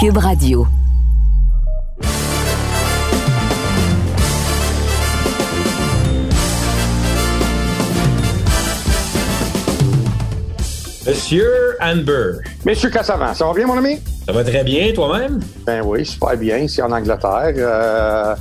Cube 0.00 0.18
Radio. 0.18 0.64
Monsieur 11.04 11.76
Amber. 11.80 12.34
Monsieur 12.64 12.90
Cassavant, 12.90 13.34
ça 13.34 13.44
va 13.46 13.54
bien, 13.54 13.66
mon 13.66 13.76
ami? 13.76 13.98
Ça 14.24 14.30
va 14.30 14.44
très 14.44 14.62
bien, 14.62 14.92
toi-même? 14.92 15.40
Ben 15.66 15.82
oui, 15.84 16.06
super 16.06 16.36
bien, 16.36 16.58
ici 16.58 16.80
en 16.80 16.92
Angleterre. 16.92 17.54
Euh, 17.56 18.36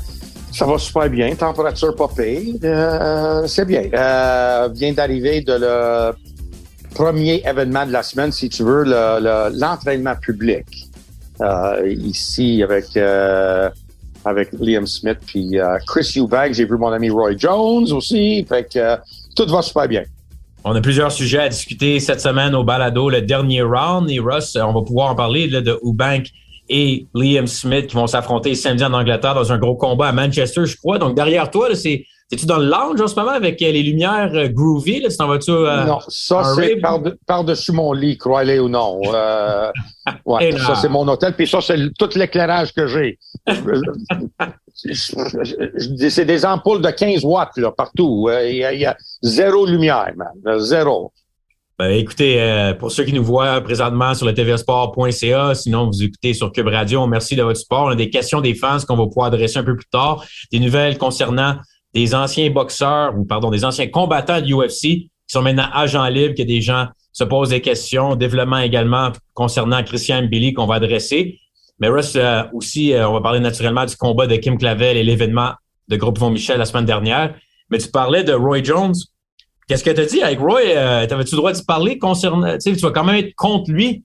ça 0.54 0.66
va 0.68 0.78
super 0.78 1.10
bien, 1.10 1.34
température 1.34 1.96
pas 1.96 2.08
pire. 2.16 2.54
Euh, 2.64 3.48
c'est 3.48 3.66
bien. 3.66 3.90
Euh, 3.96 4.70
vient 4.76 4.94
d'arriver 4.94 5.42
de 5.42 5.54
le 5.54 6.14
premier 6.94 7.42
événement 7.44 7.88
de 7.88 7.94
la 7.94 8.04
semaine, 8.04 8.32
si 8.32 8.48
tu 8.48 8.62
veux, 8.62 8.84
l'entraînement 8.84 10.16
public. 10.16 10.87
Euh, 11.42 11.96
ici, 12.02 12.64
avec, 12.64 12.86
euh, 12.96 13.70
avec 14.26 14.50
Liam 14.60 14.88
Smith 14.88 15.20
puis 15.26 15.60
euh, 15.60 15.78
Chris 15.86 16.14
Eubank. 16.18 16.54
J'ai 16.54 16.66
vu 16.66 16.78
mon 16.78 16.92
ami 16.92 17.10
Roy 17.10 17.38
Jones 17.38 17.92
aussi. 17.92 18.46
Fait 18.48 18.68
que 18.72 18.96
tout 19.36 19.46
va 19.48 19.62
super 19.62 19.88
bien. 19.88 20.04
On 20.64 20.76
a 20.76 20.82
plusieurs 20.82 21.12
sujets 21.12 21.40
à 21.40 21.50
discuter 21.50 22.00
cette 22.00 22.20
semaine 22.20 22.56
au 22.56 22.64
balado, 22.64 23.10
le 23.10 23.22
dernier 23.22 23.62
round. 23.62 24.10
Et 24.10 24.20
Russ, 24.20 24.58
on 24.62 24.74
va 24.74 24.82
pouvoir 24.82 25.12
en 25.12 25.16
parler 25.16 25.48
là, 25.48 25.62
de 25.62 25.80
Eubank 25.84 26.28
et 26.70 27.06
Liam 27.14 27.48
Smith 27.48 27.88
qui 27.88 27.96
vont 27.96 28.08
s'affronter 28.08 28.56
samedi 28.56 28.84
en 28.84 28.94
Angleterre 28.94 29.36
dans 29.36 29.54
un 29.54 29.58
gros 29.58 29.76
combat 29.76 30.08
à 30.08 30.12
Manchester, 30.12 30.66
je 30.66 30.76
crois. 30.76 30.98
Donc, 30.98 31.16
derrière 31.16 31.50
toi, 31.52 31.74
c'est 31.76 32.06
es-tu 32.32 32.46
dans 32.46 32.58
le 32.58 32.66
lounge 32.66 33.00
en 33.00 33.08
ce 33.08 33.16
moment 33.16 33.32
avec 33.32 33.62
euh, 33.62 33.72
les 33.72 33.84
lumières 33.84 34.32
euh, 34.34 34.50
groovy? 34.50 35.00
Là? 35.00 35.10
T'en 35.18 35.28
vas-tu, 35.28 35.52
euh, 35.52 35.86
non, 35.86 36.00
ça, 36.10 36.44
c'est 36.56 36.82
par-dessus 37.26 37.72
mon 37.72 37.94
lit, 37.94 38.18
croyez 38.18 38.60
ou 38.60 38.68
non. 38.68 39.00
Euh, 39.06 39.72
ouais, 40.26 40.52
ça, 40.58 40.76
c'est 40.76 40.90
mon 40.90 41.08
hôtel. 41.08 41.34
Puis 41.36 41.48
ça, 41.48 41.62
c'est 41.62 41.78
tout 41.98 42.10
l'éclairage 42.16 42.74
que 42.74 42.88
j'ai. 42.88 43.18
c'est 46.10 46.26
des 46.26 46.46
ampoules 46.46 46.82
de 46.82 46.92
15 46.92 47.24
watts 47.24 47.58
là, 47.58 47.72
partout. 47.72 48.30
Il 48.44 48.56
y, 48.56 48.80
y, 48.80 48.86
a 48.86 48.98
zéro 49.22 49.66
lumière, 49.66 50.12
man. 50.18 50.60
Zéro. 50.60 51.14
Ben, 51.80 51.92
écoutez, 51.92 52.42
euh, 52.42 52.74
pour 52.74 52.92
ceux 52.92 53.04
qui 53.04 53.14
nous 53.14 53.24
voient 53.24 53.62
présentement 53.62 54.16
sur 54.16 54.26
le 54.26 54.34
tvsport.ca, 54.34 55.54
sinon 55.54 55.86
vous 55.86 56.02
écoutez 56.02 56.34
sur 56.34 56.52
Cube 56.52 56.70
Radio, 56.70 57.06
merci 57.06 57.36
de 57.36 57.44
votre 57.44 57.60
support. 57.60 57.84
On 57.84 57.90
a 57.90 57.96
des 57.96 58.10
questions 58.10 58.42
des 58.42 58.56
fans 58.56 58.80
qu'on 58.80 58.98
va 58.98 59.06
pouvoir 59.06 59.28
adresser 59.28 59.60
un 59.60 59.64
peu 59.64 59.76
plus 59.76 59.88
tard, 59.92 60.26
des 60.52 60.60
nouvelles 60.60 60.98
concernant 60.98 61.58
des 61.98 62.14
anciens 62.14 62.52
boxeurs 62.52 63.18
ou 63.18 63.26
pardon, 63.26 63.50
des 63.50 63.66
anciens 63.66 63.88
combattants 63.88 64.40
de 64.40 64.54
UFC 64.54 64.82
qui 64.82 65.10
sont 65.28 65.42
maintenant 65.42 65.68
agents 65.74 66.08
libres, 66.08 66.36
que 66.36 66.44
des 66.44 66.62
gens 66.62 66.86
se 67.12 67.24
posent 67.24 67.50
des 67.50 67.60
questions, 67.60 68.16
développement 68.16 68.60
également 68.60 69.12
concernant 69.34 69.84
Christian 69.84 70.22
Billy 70.22 70.54
qu'on 70.54 70.68
va 70.68 70.76
adresser. 70.76 71.40
Mais 71.80 71.88
Russ, 71.88 72.14
euh, 72.16 72.44
aussi, 72.54 72.94
euh, 72.94 73.10
on 73.10 73.14
va 73.14 73.22
parler 73.22 73.40
naturellement 73.40 73.86
du 73.86 73.96
combat 73.96 74.28
de 74.28 74.36
Kim 74.36 74.60
Clavel 74.60 74.96
et 74.96 75.04
l'événement 75.04 75.54
de 75.88 75.96
Groupe 75.96 76.20
Von 76.20 76.30
Michel 76.30 76.60
la 76.60 76.66
semaine 76.66 76.86
dernière. 76.86 77.34
Mais 77.72 77.80
tu 77.80 77.90
parlais 77.90 78.24
de 78.24 78.32
Roy 78.34 78.64
Jones. 78.64 78.94
Qu'est-ce 79.68 79.84
que 79.84 79.90
tu 79.90 80.02
as 80.02 80.06
dit 80.06 80.22
avec 80.22 80.38
Roy? 80.40 80.62
Euh, 80.68 81.08
T'avais-tu 81.08 81.34
le 81.34 81.38
droit 81.38 81.52
de 81.52 81.62
parler 81.64 81.98
concernant. 81.98 82.60
Tu 82.60 82.74
vas 82.74 82.92
quand 82.92 83.06
même 83.06 83.16
être 83.16 83.34
contre 83.36 83.72
lui 83.72 84.04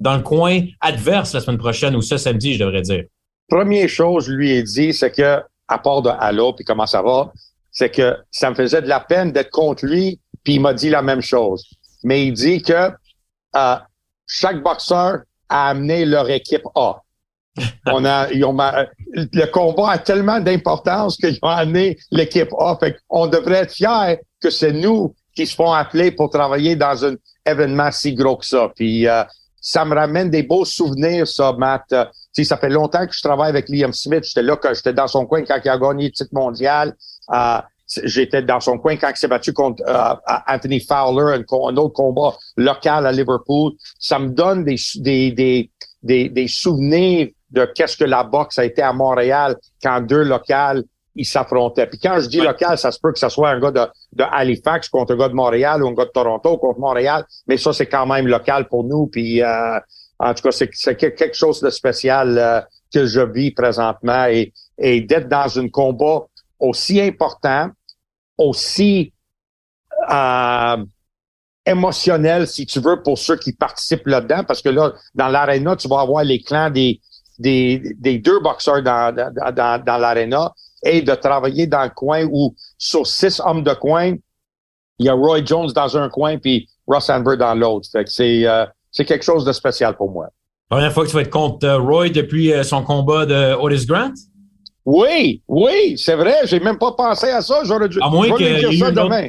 dans 0.00 0.16
le 0.16 0.22
coin 0.22 0.62
adverse 0.80 1.34
la 1.34 1.40
semaine 1.40 1.58
prochaine 1.58 1.94
ou 1.94 2.00
ce 2.00 2.16
samedi, 2.16 2.54
je 2.54 2.64
devrais 2.64 2.80
dire? 2.80 3.04
Première 3.48 3.88
chose, 3.90 4.26
je 4.28 4.32
lui 4.32 4.52
ai 4.52 4.62
dit, 4.62 4.94
c'est 4.94 5.10
que, 5.10 5.42
à 5.68 5.78
part 5.78 6.02
de 6.02 6.10
Allô, 6.10 6.52
puis 6.52 6.64
comment 6.64 6.86
ça 6.86 7.02
va, 7.02 7.32
c'est 7.70 7.90
que 7.90 8.16
ça 8.30 8.50
me 8.50 8.54
faisait 8.54 8.82
de 8.82 8.88
la 8.88 9.00
peine 9.00 9.32
d'être 9.32 9.50
contre 9.50 9.84
lui, 9.84 10.20
puis 10.42 10.54
il 10.54 10.60
m'a 10.60 10.74
dit 10.74 10.90
la 10.90 11.02
même 11.02 11.20
chose. 11.20 11.66
Mais 12.04 12.26
il 12.26 12.32
dit 12.32 12.62
que 12.62 12.90
euh, 13.56 13.76
chaque 14.26 14.62
boxeur 14.62 15.20
a 15.48 15.68
amené 15.68 16.04
leur 16.04 16.28
équipe 16.30 16.66
A. 16.74 17.00
On 17.86 18.04
a, 18.04 18.30
ils 18.32 18.44
ont, 18.44 18.56
le 19.12 19.46
combat 19.46 19.90
a 19.90 19.98
tellement 19.98 20.40
d'importance 20.40 21.16
qu'ils 21.16 21.38
ont 21.42 21.48
amené 21.48 21.96
l'équipe 22.10 22.52
A. 22.58 22.76
Fait 22.78 22.96
on 23.08 23.26
devrait 23.26 23.62
être 23.62 23.72
fiers 23.72 24.18
que 24.40 24.50
c'est 24.50 24.72
nous 24.72 25.14
qui 25.34 25.46
se 25.46 25.54
font 25.54 25.72
appeler 25.72 26.10
pour 26.10 26.30
travailler 26.30 26.76
dans 26.76 27.04
un 27.04 27.14
événement 27.46 27.90
si 27.90 28.14
gros 28.14 28.36
que 28.36 28.46
ça. 28.46 28.70
Puis 28.74 29.06
euh, 29.06 29.22
ça 29.60 29.84
me 29.84 29.94
ramène 29.94 30.30
des 30.30 30.42
beaux 30.42 30.64
souvenirs, 30.64 31.26
ça, 31.26 31.52
Matt. 31.52 31.92
Euh, 32.38 32.44
ça 32.44 32.56
fait 32.56 32.68
longtemps 32.68 33.06
que 33.06 33.14
je 33.14 33.22
travaille 33.22 33.50
avec 33.50 33.68
Liam 33.68 33.92
Smith. 33.92 34.24
J'étais 34.24 34.42
là 34.42 34.56
quand 34.56 34.74
j'étais 34.74 34.92
dans 34.92 35.06
son 35.06 35.26
coin 35.26 35.42
quand 35.44 35.58
il 35.64 35.68
a 35.68 35.78
gagné 35.78 36.06
le 36.06 36.12
titre 36.12 36.30
mondial. 36.32 36.94
Euh, 37.32 37.58
j'étais 38.04 38.42
dans 38.42 38.60
son 38.60 38.78
coin 38.78 38.96
quand 38.96 39.10
il 39.10 39.16
s'est 39.16 39.28
battu 39.28 39.52
contre 39.52 39.82
euh, 39.86 40.14
Anthony 40.48 40.80
Fowler, 40.80 41.36
un, 41.36 41.40
un, 41.40 41.76
autre 41.76 41.94
combat 41.94 42.34
local 42.56 43.06
à 43.06 43.12
Liverpool. 43.12 43.72
Ça 43.98 44.18
me 44.18 44.28
donne 44.28 44.64
des, 44.64 44.76
des, 44.96 45.32
des, 45.32 45.70
des, 46.02 46.28
des 46.28 46.48
souvenirs 46.48 47.28
de 47.50 47.64
qu'est-ce 47.74 47.96
que 47.96 48.04
la 48.04 48.24
boxe 48.24 48.58
a 48.58 48.64
été 48.64 48.82
à 48.82 48.92
Montréal 48.92 49.56
quand 49.82 50.00
deux 50.00 50.24
locales 50.24 50.82
ils 51.14 51.24
s'affrontaient. 51.24 51.86
Puis 51.86 51.98
quand 51.98 52.18
je 52.20 52.28
dis 52.28 52.40
local, 52.40 52.76
ça 52.76 52.90
se 52.90 52.98
peut 52.98 53.12
que 53.12 53.18
ce 53.18 53.28
soit 53.28 53.50
un 53.50 53.60
gars 53.60 53.70
de, 53.70 53.80
de, 54.14 54.24
Halifax 54.24 54.88
contre 54.88 55.14
un 55.14 55.16
gars 55.16 55.28
de 55.28 55.34
Montréal 55.34 55.82
ou 55.82 55.88
un 55.88 55.92
gars 55.92 56.06
de 56.06 56.10
Toronto 56.10 56.58
contre 56.58 56.80
Montréal, 56.80 57.24
mais 57.46 57.56
ça, 57.56 57.72
c'est 57.72 57.86
quand 57.86 58.06
même 58.06 58.26
local 58.26 58.66
pour 58.68 58.84
nous. 58.84 59.06
Puis 59.06 59.42
euh, 59.42 59.78
en 60.18 60.34
tout 60.34 60.42
cas, 60.42 60.52
c'est 60.52 60.96
quelque 60.96 61.34
chose 61.34 61.60
de 61.60 61.70
spécial 61.70 62.38
euh, 62.38 62.60
que 62.92 63.06
je 63.06 63.20
vis 63.20 63.50
présentement. 63.50 64.26
Et, 64.26 64.52
et 64.78 65.00
d'être 65.00 65.28
dans 65.28 65.58
un 65.58 65.68
combat 65.68 66.26
aussi 66.58 67.00
important, 67.00 67.70
aussi 68.38 69.12
euh, 70.10 70.76
émotionnel, 71.66 72.46
si 72.46 72.66
tu 72.66 72.80
veux, 72.80 73.02
pour 73.02 73.18
ceux 73.18 73.36
qui 73.36 73.52
participent 73.52 74.06
là-dedans, 74.06 74.44
parce 74.44 74.62
que 74.62 74.68
là, 74.68 74.92
dans 75.14 75.28
l'aréna, 75.28 75.76
tu 75.76 75.88
vas 75.88 76.00
avoir 76.00 76.24
les 76.24 76.40
clans 76.40 76.70
des, 76.70 77.00
des, 77.38 77.82
des 77.98 78.18
deux 78.18 78.40
boxeurs 78.40 78.82
dans, 78.82 79.14
dans, 79.14 79.84
dans 79.84 79.98
l'aréna. 79.98 80.52
Et 80.86 81.00
de 81.00 81.14
travailler 81.14 81.66
dans 81.66 81.84
le 81.84 81.88
coin 81.88 82.26
où 82.30 82.54
sur 82.76 83.06
six 83.06 83.40
hommes 83.40 83.62
de 83.62 83.72
coin, 83.72 84.16
il 84.98 85.06
y 85.06 85.08
a 85.08 85.14
Roy 85.14 85.42
Jones 85.42 85.72
dans 85.72 85.96
un 85.96 86.10
coin 86.10 86.36
puis 86.36 86.68
Ross 86.86 87.08
Amber 87.08 87.38
dans 87.38 87.54
l'autre. 87.54 87.88
Fait 87.90 88.04
que 88.04 88.10
c'est 88.10 88.46
euh, 88.46 88.66
c'est 88.94 89.04
quelque 89.04 89.24
chose 89.24 89.44
de 89.44 89.52
spécial 89.52 89.96
pour 89.96 90.10
moi. 90.10 90.28
Première 90.70 90.92
fois 90.92 91.04
que 91.04 91.10
tu 91.10 91.16
vas 91.16 91.22
être 91.22 91.30
contre 91.30 91.66
euh, 91.66 91.78
Roy 91.78 92.08
depuis 92.08 92.52
euh, 92.52 92.62
son 92.62 92.82
combat 92.82 93.26
de 93.26 93.54
Otis 93.54 93.86
Grant? 93.86 94.12
Oui, 94.86 95.42
oui, 95.48 95.94
c'est 95.98 96.14
vrai. 96.14 96.36
J'ai 96.44 96.60
même 96.60 96.78
pas 96.78 96.92
pensé 96.92 97.28
à 97.28 97.42
ça. 97.42 97.62
J'aurais 97.64 97.88
dû, 97.88 97.98
à 98.00 98.08
moins 98.08 98.30
que 98.30 98.70
dire 98.70 98.86
ça 98.86 98.90
demain. 98.90 99.28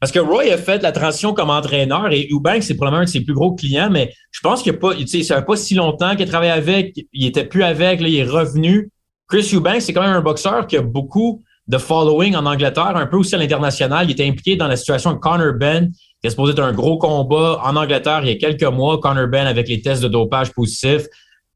Parce 0.00 0.12
que 0.12 0.18
Roy 0.18 0.52
a 0.52 0.58
fait 0.58 0.82
la 0.82 0.92
transition 0.92 1.32
comme 1.32 1.48
entraîneur 1.48 2.12
et 2.12 2.28
Eubank, 2.30 2.62
c'est 2.62 2.74
probablement 2.74 3.02
un 3.02 3.04
de 3.04 3.08
ses 3.08 3.22
plus 3.22 3.32
gros 3.32 3.54
clients, 3.54 3.88
mais 3.90 4.12
je 4.30 4.40
pense 4.40 4.62
qu'il 4.62 4.74
a 4.74 4.76
pas, 4.76 4.94
tu 4.94 5.06
sais, 5.06 5.22
ça 5.22 5.40
pas 5.40 5.56
si 5.56 5.74
longtemps 5.74 6.14
qu'il 6.16 6.26
a 6.26 6.28
travaillé 6.28 6.52
avec, 6.52 6.94
il 7.14 7.26
était 7.26 7.46
plus 7.46 7.62
avec, 7.62 8.00
là, 8.02 8.08
il 8.08 8.16
est 8.16 8.24
revenu. 8.24 8.90
Chris 9.28 9.50
Eubanks, 9.54 9.80
c'est 9.80 9.94
quand 9.94 10.02
même 10.02 10.10
un 10.10 10.20
boxeur 10.20 10.66
qui 10.66 10.76
a 10.76 10.82
beaucoup 10.82 11.42
de 11.68 11.78
following 11.78 12.36
en 12.36 12.46
Angleterre, 12.46 12.96
un 12.96 13.06
peu 13.06 13.16
aussi 13.16 13.34
à 13.34 13.38
l'international. 13.38 14.06
Il 14.06 14.12
était 14.12 14.26
impliqué 14.26 14.56
dans 14.56 14.68
la 14.68 14.76
situation 14.76 15.12
de 15.12 15.18
Connor 15.18 15.54
Ben, 15.54 15.90
qui 16.20 16.26
est 16.26 16.30
supposé 16.30 16.52
être 16.52 16.62
un 16.62 16.72
gros 16.72 16.98
combat 16.98 17.60
en 17.64 17.76
Angleterre 17.76 18.20
il 18.22 18.28
y 18.28 18.32
a 18.32 18.36
quelques 18.36 18.70
mois. 18.72 18.98
Connor 19.00 19.28
Ben, 19.28 19.46
avec 19.46 19.68
les 19.68 19.80
tests 19.80 20.02
de 20.02 20.08
dopage 20.08 20.52
positifs, 20.52 21.06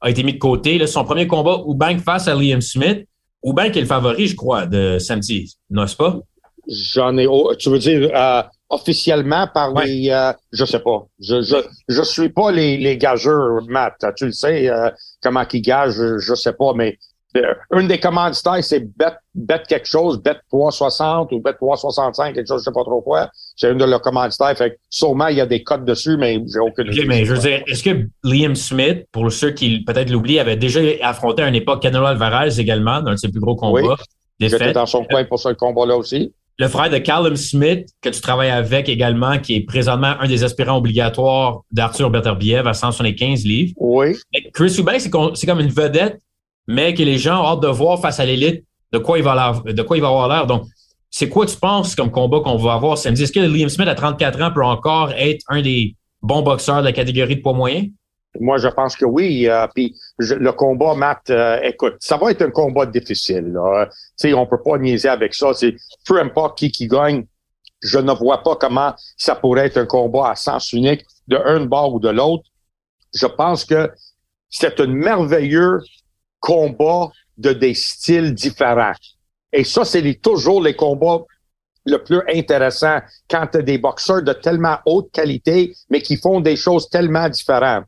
a 0.01 0.11
été 0.11 0.23
mis 0.23 0.33
de 0.33 0.39
côté. 0.39 0.79
Là, 0.79 0.87
son 0.87 1.05
premier 1.05 1.27
combat, 1.27 1.61
Eubank 1.67 2.01
face 2.01 2.27
à 2.29 2.35
Liam 2.35 2.61
Smith. 2.61 3.07
Eubank 3.45 3.77
est 3.77 3.81
le 3.81 3.87
favori, 3.87 4.27
je 4.27 4.37
crois, 4.37 4.67
de 4.67 4.99
samedi, 4.99 5.57
n'est-ce 5.71 5.97
pas? 5.97 6.19
J'en 6.69 7.17
ai... 7.17 7.27
Tu 7.59 7.71
veux 7.71 7.79
dire... 7.79 8.11
Euh, 8.15 8.43
officiellement 8.71 9.49
par 9.53 9.75
les 9.83 10.11
euh, 10.11 10.33
je 10.53 10.65
sais 10.65 10.79
pas 10.79 11.07
je 11.21 11.43
je 11.43 11.57
je 11.89 12.03
suis 12.03 12.29
pas 12.29 12.53
les 12.53 12.77
les 12.77 12.97
gageurs 12.97 13.63
Matt 13.69 13.95
tu 14.17 14.27
le 14.27 14.33
sais 14.33 14.69
euh, 14.69 14.91
comment 15.21 15.45
qu'ils 15.45 15.63
gagent 15.63 15.97
je, 15.97 16.19
je 16.19 16.35
sais 16.35 16.53
pas 16.53 16.73
mais 16.75 16.97
une 17.73 17.89
des 17.89 18.01
commanditaires, 18.01 18.63
c'est 18.63 18.81
bet, 18.81 19.13
bet 19.35 19.63
quelque 19.69 19.87
chose, 19.87 20.21
bet 20.21 20.37
360 20.49 21.33
ou 21.33 21.41
bet 21.41 21.55
365, 21.55 22.35
quelque 22.35 22.47
chose, 22.47 22.61
je 22.61 22.65
sais 22.65 22.75
pas 22.75 22.83
trop 22.83 23.01
quoi. 23.01 23.31
C'est 23.57 23.71
une 23.71 23.79
de 23.79 23.85
leurs 23.85 24.03
commanditaires. 24.03 24.57
Fait 24.57 24.71
que 24.71 24.77
sûrement, 24.89 25.29
il 25.29 25.37
y 25.37 25.41
a 25.41 25.47
des 25.47 25.63
codes 25.63 25.85
dessus, 25.85 26.17
mais 26.17 26.43
j'ai 26.53 26.59
aucune 26.59 26.93
idée. 26.93 27.05
mais 27.07 27.25
je 27.25 27.35
veux 27.35 27.41
dire, 27.41 27.63
est-ce 27.67 27.83
que 27.83 28.07
Liam 28.25 28.55
Smith, 28.55 29.07
pour 29.13 29.31
ceux 29.31 29.51
qui 29.51 29.85
peut-être 29.85 30.11
l'oublient, 30.11 30.41
avait 30.41 30.57
déjà 30.57 30.81
affronté 31.03 31.43
à 31.43 31.49
une 31.49 31.55
époque 31.55 31.83
Canelo 31.83 32.07
Alvarez 32.07 32.59
également, 32.59 33.01
dans 33.01 33.11
un 33.11 33.15
de 33.15 33.19
ses 33.19 33.29
plus 33.29 33.41
gros 33.41 33.57
combats? 33.57 33.81
Oui, 33.81 34.49
j'étais 34.49 34.73
dans 34.73 34.87
son 34.87 35.05
coin 35.05 35.25
pour 35.25 35.39
ce 35.39 35.51
combat-là 35.51 35.97
aussi. 35.97 36.33
Le 36.59 36.69
frère 36.69 36.91
de 36.91 36.99
Callum 36.99 37.37
Smith, 37.37 37.89
que 38.03 38.11
tu 38.11 38.21
travailles 38.21 38.51
avec 38.51 38.91
également, 38.91 39.39
qui 39.39 39.57
est 39.57 39.61
présentement 39.63 40.15
un 40.21 40.29
des 40.29 40.45
aspirants 40.45 40.77
obligatoires 40.77 41.61
d'Arthur 41.71 42.11
Beterbiev 42.11 42.67
à 42.67 42.75
175 42.75 43.45
livres. 43.47 43.73
Oui. 43.79 44.15
Chris 44.53 44.77
Eubank, 44.79 45.01
c'est 45.01 45.47
comme 45.47 45.61
une 45.61 45.71
vedette 45.71 46.21
mais 46.67 46.95
que 46.95 47.03
les 47.03 47.19
gens 47.19 47.43
ont 47.43 47.47
hâte 47.47 47.61
de 47.61 47.69
voir 47.69 48.01
face 48.01 48.21
à 48.21 48.25
l'élite 48.25 48.65
de 48.93 48.99
quoi 48.99 49.19
il 49.19 49.25
va 49.25 49.63
de 49.65 49.83
quoi 49.83 49.97
il 49.97 50.01
va 50.01 50.09
avoir 50.09 50.29
l'air. 50.29 50.47
Donc, 50.47 50.65
c'est 51.11 51.29
quoi 51.29 51.47
tu 51.47 51.57
penses 51.57 51.95
comme 51.95 52.11
combat 52.11 52.41
qu'on 52.41 52.57
va 52.57 52.75
avoir 52.75 52.97
samedi? 52.97 53.25
Est-ce 53.25 53.33
que 53.33 53.41
Liam 53.41 53.69
Smith 53.69 53.89
à 53.89 53.95
34 53.95 54.43
ans 54.43 54.53
peut 54.53 54.65
encore 54.65 55.11
être 55.13 55.45
un 55.49 55.61
des 55.63 55.97
bons 56.23 56.43
boxeurs 56.43 56.81
de 56.81 56.85
la 56.85 56.93
catégorie 56.93 57.37
de 57.37 57.43
poids 57.43 57.53
moyen? 57.53 57.87
Moi, 58.39 58.59
je 58.59 58.69
pense 58.69 58.95
que 58.95 59.05
oui. 59.05 59.49
Euh, 59.49 59.67
puis 59.75 59.97
le 60.19 60.51
combat, 60.53 60.95
Matt, 60.95 61.31
euh, 61.31 61.59
écoute, 61.63 61.97
ça 61.99 62.17
va 62.17 62.31
être 62.31 62.43
un 62.43 62.51
combat 62.51 62.87
difficile. 62.87 63.53
Là. 63.53 63.87
Tu 63.87 63.93
sais, 64.29 64.35
on 64.35 64.47
peut 64.47 64.63
pas 64.63 64.79
niaiser 64.79 65.09
avec 65.09 65.35
ça. 65.35 65.53
C'est 65.53 65.75
peu 66.07 66.21
importe 66.21 66.59
qui 66.59 66.71
qui 66.71 66.87
gagne. 66.87 67.27
Je 67.83 67.99
ne 67.99 68.13
vois 68.13 68.43
pas 68.43 68.57
comment 68.57 68.95
ça 69.17 69.35
pourrait 69.35 69.67
être 69.67 69.79
un 69.79 69.87
combat 69.87 70.31
à 70.31 70.37
sens 70.37 70.73
unique 70.73 71.03
de 71.27 71.37
un 71.37 71.65
bord 71.65 71.95
ou 71.95 72.01
de 72.01 72.11
l'autre. 72.11 72.45
Je 73.15 73.27
pense 73.27 73.65
que 73.65 73.91
c'est 74.49 74.79
un 74.79 74.87
merveilleux 74.87 75.81
combat 76.41 77.11
de 77.39 77.53
des 77.53 77.75
styles 77.75 78.35
différents. 78.35 78.93
Et 79.53 79.65
ça, 79.65 79.85
c'est 79.85 80.21
toujours 80.21 80.63
les 80.63 80.75
combats 80.75 81.25
le 81.87 82.03
plus 82.03 82.21
intéressant 82.33 82.99
quand 83.29 83.47
tu 83.53 83.59
as 83.59 83.63
des 83.63 83.79
boxeurs 83.79 84.23
de 84.23 84.33
tellement 84.33 84.79
haute 84.87 85.11
qualité, 85.13 85.75
mais 85.89 86.03
qui 86.03 86.17
font 86.17 86.41
des 86.41 86.57
choses 86.57 86.89
tellement 86.91 87.29
différentes. 87.29 87.85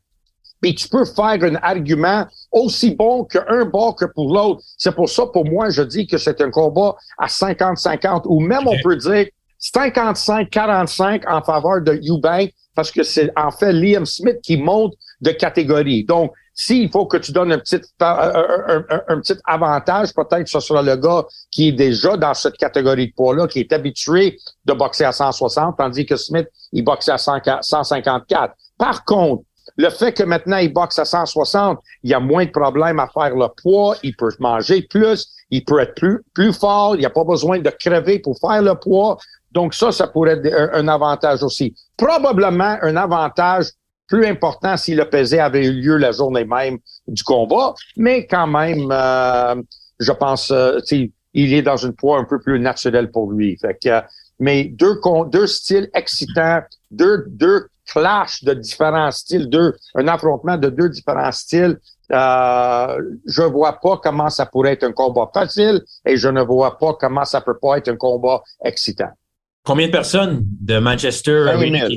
Puis 0.61 0.75
tu 0.77 0.89
peux 0.89 1.05
faire 1.05 1.43
un 1.43 1.57
argument 1.57 2.27
aussi 2.53 2.95
bon 2.95 3.25
qu'un 3.25 3.65
bord 3.65 3.97
que 3.97 4.05
pour 4.05 4.33
l'autre. 4.33 4.63
C'est 4.79 4.95
pour 4.95 5.09
ça, 5.09 5.27
pour 5.27 5.45
moi, 5.45 5.71
je 5.71 5.83
dis 5.83 6.07
que 6.07 6.19
c'est 6.19 6.41
un 6.41 6.51
combat 6.51 6.95
à 7.19 7.27
50-50, 7.27 8.23
ou 8.27 8.41
même 8.41 8.67
on 8.67 8.77
peut 8.83 8.97
dire 8.97 9.27
55-45 9.61 11.29
en 11.29 11.43
faveur 11.43 11.83
de 11.83 12.01
Eubank, 12.09 12.53
parce 12.75 12.91
que 12.91 13.03
c'est 13.03 13.31
en 13.37 13.51
fait 13.51 13.73
Liam 13.73 14.07
Smith 14.07 14.39
qui 14.43 14.57
monte 14.57 14.95
de 15.21 15.33
catégorie. 15.33 16.05
Donc, 16.05 16.33
s'il 16.55 16.91
faut 16.91 17.07
que 17.07 17.17
tu 17.17 17.33
donnes 17.33 17.53
un 17.53 17.59
petit, 17.59 17.81
un, 18.01 19.21
petit 19.21 19.35
avantage, 19.45 20.15
peut-être 20.15 20.49
ce 20.49 20.61
sera 20.61 20.83
le 20.83 20.97
gars 20.97 21.25
qui 21.51 21.69
est 21.69 21.73
déjà 21.73 22.17
dans 22.17 22.35
cette 22.35 22.57
catégorie 22.57 23.09
de 23.09 23.15
poids-là, 23.15 23.47
qui 23.47 23.61
est 23.61 23.73
habitué 23.73 24.39
de 24.65 24.73
boxer 24.73 25.05
à 25.05 25.13
160, 25.13 25.77
tandis 25.79 26.05
que 26.05 26.17
Smith, 26.17 26.49
il 26.73 26.85
boxait 26.85 27.13
à 27.13 27.19
154. 27.19 28.55
Par 28.77 29.05
contre, 29.05 29.45
le 29.77 29.89
fait 29.89 30.13
que 30.13 30.23
maintenant 30.23 30.59
il 30.59 30.73
boxe 30.73 30.99
à 30.99 31.05
160, 31.05 31.79
il 32.03 32.11
y 32.11 32.15
a 32.15 32.21
moins 32.21 32.45
de 32.45 32.51
problèmes 32.51 32.99
à 32.99 33.09
faire 33.09 33.35
le 33.35 33.47
poids, 33.63 33.97
il 34.03 34.15
peut 34.17 34.31
manger 34.39 34.83
plus, 34.83 35.29
il 35.51 35.65
peut 35.65 35.81
être 35.81 35.95
plus, 35.95 36.23
plus 36.35 36.53
fort, 36.53 36.97
il 36.97 37.01
n'y 37.01 37.07
a 37.07 37.11
pas 37.11 37.25
besoin 37.25 37.59
de 37.59 37.71
crever 37.71 38.19
pour 38.19 38.39
faire 38.39 38.63
le 38.63 38.75
poids. 38.75 39.17
Donc 39.53 39.75
ça, 39.75 39.93
ça 39.93 40.09
pourrait 40.09 40.41
être 40.43 40.71
un 40.75 40.89
avantage 40.89 41.43
aussi. 41.43 41.75
Probablement 41.97 42.79
un 42.83 42.97
avantage 42.97 43.67
plus 44.13 44.27
important 44.27 44.77
si 44.77 44.95
le 44.95 45.09
pesé 45.09 45.41
avait 45.41 45.65
eu 45.65 45.73
lieu 45.73 45.97
la 45.97 46.13
journée 46.13 46.45
même 46.45 46.77
du 47.09 47.23
combat, 47.23 47.73
mais 47.97 48.27
quand 48.27 48.47
même, 48.47 48.91
euh, 48.93 49.55
je 49.99 50.13
pense, 50.13 50.51
euh, 50.51 50.81
il 50.91 51.55
est 51.55 51.63
dans 51.63 51.79
une 51.79 51.95
poids 51.95 52.19
un 52.19 52.25
peu 52.25 52.39
plus 52.39 52.61
naturelle 52.61 53.11
pour 53.11 53.33
lui. 53.33 53.57
Fait 53.57 53.79
que, 53.83 54.03
mais 54.39 54.65
deux, 54.65 55.01
deux 55.29 55.47
styles 55.47 55.89
excitants, 55.95 56.61
deux, 56.91 57.25
deux 57.29 57.69
clashs 57.87 58.45
de 58.45 58.53
différents 58.53 59.11
styles, 59.11 59.49
deux, 59.49 59.73
un 59.95 60.07
affrontement 60.09 60.59
de 60.59 60.69
deux 60.69 60.91
différents 60.91 61.33
styles. 61.33 61.79
Euh, 62.13 62.99
je 63.27 63.43
vois 63.43 63.81
pas 63.81 63.99
comment 64.03 64.29
ça 64.29 64.45
pourrait 64.45 64.73
être 64.73 64.85
un 64.85 64.93
combat 64.93 65.31
facile 65.33 65.81
et 66.05 66.19
je 66.19 66.29
ne 66.29 66.43
vois 66.43 66.77
pas 66.77 66.93
comment 67.01 67.25
ça 67.25 67.41
peut 67.41 67.57
pas 67.59 67.79
être 67.79 67.89
un 67.89 67.97
combat 67.97 68.43
excitant. 68.63 69.13
Combien 69.65 69.87
de 69.87 69.93
personnes 69.93 70.43
de 70.61 70.79
Manchester 70.79 71.45
20, 71.57 71.89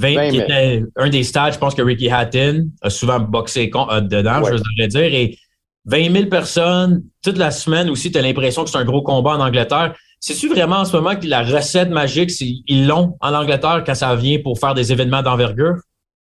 qui 0.00 0.38
était 0.38 0.84
un 0.96 1.08
des 1.08 1.22
stades, 1.22 1.54
je 1.54 1.58
pense 1.58 1.74
que 1.74 1.82
Ricky 1.82 2.10
Hatton 2.10 2.68
a 2.80 2.90
souvent 2.90 3.20
boxé 3.20 3.70
euh, 3.74 4.00
dedans, 4.00 4.42
je 4.44 4.52
voudrais 4.52 4.88
dire. 4.88 5.14
Et 5.14 5.38
20 5.84 6.12
000 6.12 6.26
personnes, 6.26 7.02
toute 7.22 7.38
la 7.38 7.50
semaine 7.50 7.90
aussi, 7.90 8.10
tu 8.10 8.18
as 8.18 8.22
l'impression 8.22 8.64
que 8.64 8.70
c'est 8.70 8.78
un 8.78 8.84
gros 8.84 9.02
combat 9.02 9.32
en 9.32 9.40
Angleterre. 9.40 9.94
C'est-tu 10.20 10.48
vraiment 10.48 10.76
en 10.76 10.84
ce 10.84 10.96
moment 10.96 11.16
que 11.16 11.26
la 11.26 11.42
recette 11.42 11.90
magique, 11.90 12.30
ils 12.40 12.86
l'ont 12.86 13.16
en 13.20 13.34
Angleterre 13.34 13.82
quand 13.84 13.94
ça 13.94 14.14
vient 14.14 14.38
pour 14.42 14.58
faire 14.58 14.74
des 14.74 14.92
événements 14.92 15.22
d'envergure? 15.22 15.76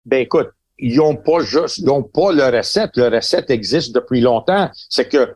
Ben 0.05 0.21
écoute, 0.21 0.49
ils 0.79 0.97
n'ont 0.97 1.15
pas 1.15 1.41
juste, 1.41 1.77
ils 1.77 1.85
n'ont 1.85 2.01
pas 2.01 2.31
le 2.31 2.43
recette. 2.57 2.91
Le 2.95 3.15
recette 3.15 3.51
existe 3.51 3.93
depuis 3.93 4.19
longtemps. 4.19 4.69
C'est 4.89 5.07
que 5.07 5.35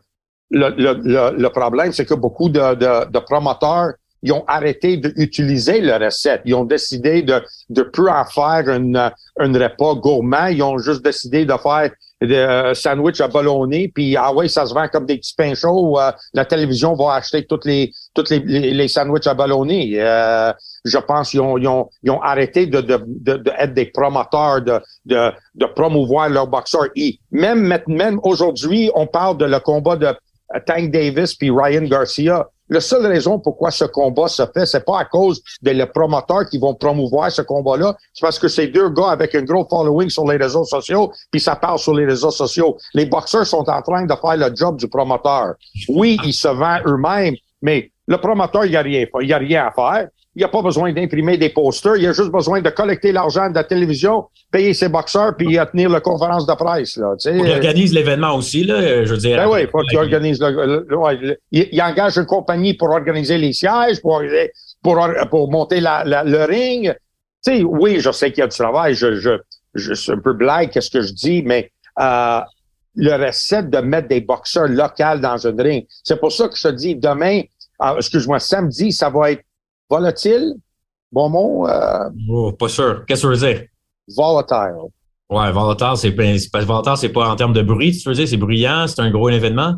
le, 0.50 0.70
le, 0.76 1.38
le, 1.38 1.48
problème, 1.50 1.92
c'est 1.92 2.04
que 2.04 2.14
beaucoup 2.14 2.48
de, 2.48 2.74
de, 2.74 3.10
de 3.10 3.18
promoteurs 3.20 3.92
ils 4.26 4.32
ont 4.32 4.44
arrêté 4.48 4.96
d'utiliser 4.96 5.80
le 5.80 5.94
recette. 6.04 6.42
Ils 6.44 6.54
ont 6.54 6.64
décidé 6.64 7.22
de 7.22 7.40
de 7.70 7.82
plus 7.82 8.08
en 8.08 8.24
faire 8.24 8.68
un 8.68 9.52
repas 9.52 9.94
gourmand. 9.94 10.46
Ils 10.46 10.62
ont 10.62 10.78
juste 10.78 11.02
décidé 11.02 11.44
de 11.44 11.54
faire 11.56 11.90
des 12.20 12.34
euh, 12.34 12.74
sandwich 12.74 13.20
à 13.20 13.28
ballonner, 13.28 13.90
puis 13.94 14.16
ah 14.16 14.32
ouais, 14.32 14.48
ça 14.48 14.64
se 14.66 14.72
vend 14.72 14.88
comme 14.88 15.04
des 15.06 15.18
petits 15.18 15.34
pains 15.36 15.54
chauds. 15.54 16.00
Euh, 16.00 16.10
la 16.32 16.44
télévision 16.44 16.94
va 16.94 17.14
acheter 17.14 17.44
toutes 17.44 17.66
les 17.66 17.92
toutes 18.14 18.30
les, 18.30 18.40
les, 18.40 18.88
sandwichs 18.88 19.26
à 19.26 19.34
ballonner. 19.34 19.92
Euh, 19.96 20.52
je 20.84 20.98
pense 20.98 21.30
qu'ils 21.30 21.40
ont, 21.40 21.58
ils 21.58 21.68
ont, 21.68 21.88
ils 22.02 22.10
ont 22.10 22.20
arrêté 22.22 22.66
de, 22.66 22.80
de, 22.80 22.96
de, 23.36 23.52
être 23.58 23.74
des 23.74 23.86
promoteurs, 23.86 24.62
de, 24.62 24.80
de, 25.04 25.30
de 25.54 25.66
promouvoir 25.66 26.30
leurs 26.30 26.46
boxeurs. 26.46 26.88
Et 26.96 27.18
même, 27.30 27.78
même 27.86 28.18
aujourd'hui, 28.22 28.90
on 28.94 29.06
parle 29.06 29.36
de 29.36 29.44
le 29.44 29.60
combat 29.60 29.96
de 29.96 30.08
Tank 30.64 30.90
Davis 30.90 31.34
puis 31.34 31.50
Ryan 31.50 31.82
Garcia. 31.82 32.46
La 32.68 32.80
seule 32.80 33.06
raison 33.06 33.38
pourquoi 33.38 33.70
ce 33.70 33.84
combat 33.84 34.26
se 34.26 34.42
fait, 34.52 34.66
c'est 34.66 34.84
pas 34.84 35.00
à 35.00 35.04
cause 35.04 35.40
des 35.62 35.86
promoteurs 35.86 36.48
qui 36.48 36.58
vont 36.58 36.74
promouvoir 36.74 37.30
ce 37.30 37.42
combat-là, 37.42 37.96
c'est 38.12 38.22
parce 38.22 38.38
que 38.38 38.48
c'est 38.48 38.66
deux 38.66 38.90
gars 38.90 39.10
avec 39.10 39.34
un 39.36 39.42
gros 39.42 39.66
following 39.68 40.10
sur 40.10 40.26
les 40.28 40.36
réseaux 40.36 40.64
sociaux, 40.64 41.12
puis 41.30 41.40
ça 41.40 41.54
parle 41.54 41.78
sur 41.78 41.94
les 41.94 42.04
réseaux 42.06 42.32
sociaux. 42.32 42.76
Les 42.92 43.06
boxeurs 43.06 43.46
sont 43.46 43.68
en 43.68 43.82
train 43.82 44.04
de 44.04 44.14
faire 44.14 44.36
le 44.36 44.54
job 44.54 44.76
du 44.78 44.88
promoteur. 44.88 45.54
Oui, 45.88 46.18
ils 46.24 46.34
se 46.34 46.48
vendent 46.48 46.82
eux-mêmes, 46.86 47.36
mais 47.62 47.92
le 48.08 48.18
promoteur, 48.18 48.64
il 48.64 48.70
n'y 48.70 48.76
a 48.76 49.22
y 49.22 49.32
a 49.32 49.38
rien 49.38 49.66
à 49.66 49.70
faire. 49.70 50.08
Il 50.36 50.40
n'y 50.40 50.44
a 50.44 50.48
pas 50.48 50.60
besoin 50.60 50.92
d'imprimer 50.92 51.38
des 51.38 51.48
posters. 51.48 51.96
Il 51.96 52.06
a 52.06 52.12
juste 52.12 52.30
besoin 52.30 52.60
de 52.60 52.68
collecter 52.68 53.10
l'argent 53.10 53.48
de 53.48 53.54
la 53.54 53.64
télévision, 53.64 54.26
payer 54.52 54.74
ses 54.74 54.90
boxeurs, 54.90 55.34
puis 55.34 55.56
tenir 55.72 55.88
la 55.88 56.00
conférence 56.00 56.46
de 56.46 56.52
presse. 56.52 56.98
Là, 56.98 57.14
tu 57.18 57.30
sais. 57.30 57.38
Il 57.38 57.50
organise 57.50 57.94
l'événement 57.94 58.36
aussi, 58.36 58.62
là, 58.62 59.02
je 59.06 59.10
veux 59.12 59.16
dire. 59.16 59.38
Ben 59.38 59.48
oui, 59.48 59.60
il 59.62 59.68
faut 59.68 59.80
qu'il 59.88 59.96
organise 59.96 60.38
le, 60.38 60.86
il, 61.50 61.82
engage 61.82 62.18
une 62.18 62.26
compagnie 62.26 62.74
pour 62.74 62.90
organiser 62.90 63.38
les 63.38 63.54
sièges, 63.54 64.02
pour, 64.02 64.22
pour, 64.82 65.08
pour 65.30 65.50
monter 65.50 65.80
la, 65.80 66.04
le 66.04 66.44
ring. 66.44 66.94
Tu 67.42 67.56
sais, 67.56 67.62
oui, 67.62 68.00
je 68.00 68.10
sais 68.10 68.30
qu'il 68.30 68.40
y 68.40 68.44
a 68.44 68.46
du 68.46 68.56
travail. 68.56 68.94
Je, 68.94 69.14
je, 69.14 69.30
je 69.74 69.94
suis 69.94 70.12
un 70.12 70.18
peu 70.18 70.34
blague, 70.34 70.68
qu'est-ce 70.68 70.90
que 70.90 71.00
je 71.00 71.14
dis, 71.14 71.42
mais 71.46 71.70
euh, 71.98 72.40
le 72.94 73.26
recette 73.26 73.70
de 73.70 73.78
mettre 73.78 74.08
des 74.08 74.20
boxeurs 74.20 74.68
locaux 74.68 75.18
dans 75.18 75.46
un 75.46 75.56
ring. 75.56 75.86
C'est 76.04 76.20
pour 76.20 76.30
ça 76.30 76.48
que 76.48 76.56
je 76.58 76.68
te 76.68 76.74
dis, 76.74 76.94
demain, 76.94 77.40
euh, 77.82 77.96
excuse-moi, 77.96 78.38
samedi, 78.38 78.92
ça 78.92 79.08
va 79.08 79.30
être 79.32 79.42
Volatile? 79.88 80.54
Bon 81.12 81.28
mot? 81.28 81.68
Euh... 81.68 82.10
Oh, 82.28 82.52
pas 82.52 82.68
sûr. 82.68 83.04
Qu'est-ce 83.06 83.22
que 83.22 83.34
tu 83.34 83.40
veux 83.40 83.52
dire? 83.52 83.64
Volatile. 84.16 84.90
Ouais, 85.28 85.50
volatile, 85.50 85.96
c'est 85.96 86.12
pas, 86.50 86.64
volatile, 86.64 86.92
c'est 86.96 87.08
pas 87.08 87.28
en 87.28 87.36
termes 87.36 87.52
de 87.52 87.62
bruit, 87.62 87.96
tu 87.96 88.08
veux 88.08 88.14
dire, 88.14 88.28
c'est 88.28 88.36
bruyant, 88.36 88.86
c'est 88.86 89.00
un 89.00 89.10
gros 89.10 89.28
événement? 89.28 89.74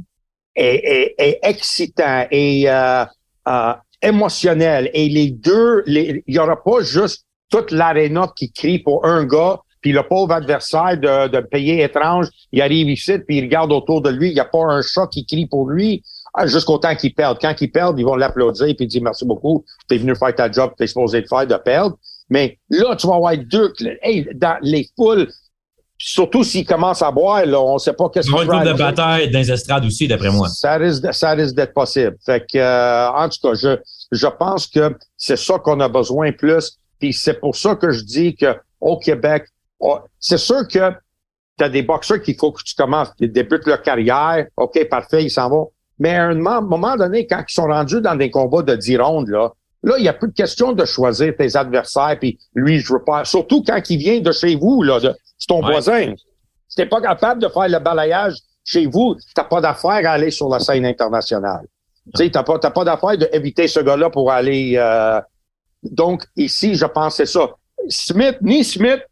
Et, 0.55 0.75
et, 0.75 1.15
et 1.19 1.39
excitant 1.43 2.27
et 2.31 2.69
euh, 2.69 3.05
euh, 3.49 3.73
émotionnel. 4.03 4.91
Et 4.93 5.09
les 5.09 5.31
deux, 5.31 5.85
il 5.87 6.23
y 6.27 6.39
aura 6.39 6.63
pas 6.63 6.83
juste 6.83 7.25
toute 7.51 7.71
l'aréna 7.71 8.31
qui 8.37 8.53
crie 8.53 8.79
pour 8.79 9.07
un 9.07 9.25
gars, 9.25 9.61
puis 9.81 9.93
le 9.93 10.03
pauvre 10.03 10.33
adversaire 10.33 10.99
de, 10.99 11.29
de 11.29 11.41
pays 11.41 11.81
étrange, 11.81 12.27
il 12.53 12.61
arrive 12.61 12.91
ici, 12.91 13.19
puis 13.21 13.39
il 13.39 13.45
regarde 13.45 13.73
autour 13.73 14.03
de 14.03 14.11
lui, 14.11 14.29
il 14.29 14.35
n'y 14.35 14.41
a 14.41 14.45
pas 14.45 14.65
un 14.65 14.83
chat 14.83 15.07
qui 15.07 15.25
crie 15.25 15.47
pour 15.47 15.71
lui. 15.71 16.03
Ah, 16.41 16.47
jusqu'au 16.47 16.79
temps 16.79 16.95
qu'ils 16.95 17.13
perdent. 17.13 17.39
Quand 17.41 17.53
ils 17.61 17.71
perdent, 17.71 17.99
ils 17.99 18.05
vont 18.05 18.15
l'applaudir 18.15 18.73
puis 18.77 18.87
dire 18.87 19.03
merci 19.03 19.25
beaucoup, 19.25 19.65
tu 19.89 19.97
es 19.97 19.99
venu 19.99 20.15
faire 20.15 20.33
ta 20.33 20.49
job, 20.49 20.71
tu 20.77 20.85
es 20.85 20.87
supposé 20.87 21.21
de 21.21 21.27
faire, 21.27 21.45
de 21.45 21.57
perdre. 21.57 21.99
Mais 22.31 22.61
là, 22.71 22.95
tu 22.95 23.09
vas 23.09 23.17
avoir 23.17 23.37
deux, 23.37 23.73
hey, 24.03 24.29
dans 24.37 24.57
les 24.63 24.89
foules, 24.97 25.29
surtout 25.99 26.45
s'ils 26.45 26.65
commencent 26.65 27.03
à 27.03 27.11
boire, 27.11 27.45
là, 27.45 27.61
on 27.61 27.77
sait 27.79 27.93
pas 27.93 28.09
qu'est-ce 28.09 28.29
qu'ils 28.29 28.47
vont. 28.47 28.63
une 28.63 28.73
de 28.73 28.79
bataille 28.79 29.33
dans 29.33 29.39
les 29.41 29.51
estrades 29.51 29.85
aussi, 29.85 30.07
d'après 30.07 30.31
moi. 30.31 30.49
Ça 30.49 30.77
risque, 30.77 31.13
ça 31.13 31.33
risque 31.33 31.57
d'être 31.57 31.75
possible. 31.75 32.17
Fait 32.25 32.47
que, 32.47 32.57
euh, 32.57 33.11
en 33.11 33.29
tout 33.29 33.39
cas, 33.43 33.55
je, 33.55 33.77
je 34.13 34.27
pense 34.29 34.69
que 34.69 34.97
c'est 35.17 35.39
ça 35.39 35.59
qu'on 35.59 35.81
a 35.81 35.89
besoin 35.89 36.31
plus. 36.31 36.79
Puis 37.01 37.13
c'est 37.13 37.41
pour 37.41 37.57
ça 37.57 37.75
que 37.75 37.91
je 37.91 38.05
dis 38.05 38.37
que 38.37 38.57
au 38.81 38.97
Québec, 38.97 39.47
oh, 39.81 39.99
c'est 40.21 40.39
sûr 40.39 40.69
que 40.69 40.93
tu 41.59 41.65
as 41.65 41.69
des 41.69 41.83
boxeurs 41.83 42.23
qu'il 42.23 42.37
faut 42.37 42.53
que 42.53 42.63
tu 42.63 42.77
commences, 42.77 43.09
tu 43.19 43.29
débutes 43.29 43.67
leur 43.67 43.83
carrière. 43.83 44.47
OK, 44.57 44.89
parfait, 44.89 45.25
ils 45.25 45.31
s'en 45.31 45.51
vont. 45.51 45.73
Mais 45.99 46.15
à 46.15 46.27
un 46.27 46.35
moment 46.35 46.97
donné, 46.97 47.27
quand 47.27 47.43
ils 47.49 47.53
sont 47.53 47.67
rendus 47.67 48.01
dans 48.01 48.15
des 48.15 48.31
combats 48.31 48.63
de 48.63 48.77
10 48.77 48.99
rondes, 48.99 49.29
là, 49.29 49.53
là, 49.83 49.95
il 49.99 50.03
n'y 50.03 50.09
a 50.09 50.13
plus 50.13 50.29
de 50.29 50.35
question 50.35 50.73
de 50.73 50.85
choisir 50.85 51.35
tes 51.37 51.57
adversaires, 51.57 52.17
puis 52.19 52.39
lui, 52.55 52.79
je 52.79 52.93
veux 52.93 53.03
pas. 53.05 53.25
Surtout 53.25 53.63
quand 53.63 53.81
il 53.91 53.99
vient 53.99 54.21
de 54.21 54.33
chez 54.33 54.57
vous, 54.57 54.83
là, 54.83 54.99
c'est 55.01 55.47
ton 55.47 55.61
voisin. 55.61 56.15
Si 56.69 56.77
t'es 56.77 56.87
pas 56.87 57.01
capable 57.01 57.43
de 57.43 57.49
faire 57.49 57.69
le 57.69 57.79
balayage 57.79 58.35
chez 58.65 58.87
vous, 58.87 59.17
t'as 59.35 59.45
pas 59.45 59.61
d'affaire 59.61 60.09
à 60.09 60.13
aller 60.13 60.31
sur 60.31 60.49
la 60.49 60.61
scène 60.61 60.85
internationale. 60.85 61.67
Tu 62.15 62.25
sais, 62.25 62.31
t'as 62.31 62.43
pas, 62.43 62.59
t'as 62.59 62.71
pas 62.71 62.85
d'affaire 62.85 63.17
d'éviter 63.17 63.69
ce 63.69 63.81
gars-là 63.81 64.11
pour 64.11 64.31
aller. 64.31 64.75
Euh... 64.77 65.21
Donc 65.83 66.25
ici, 66.37 66.75
je 66.75 66.87
pense 66.87 67.17
c'est 67.17 67.27
ça. 67.27 67.51
Smith, 67.89 68.39
ni 68.43 68.65
Smith, 68.65 69.03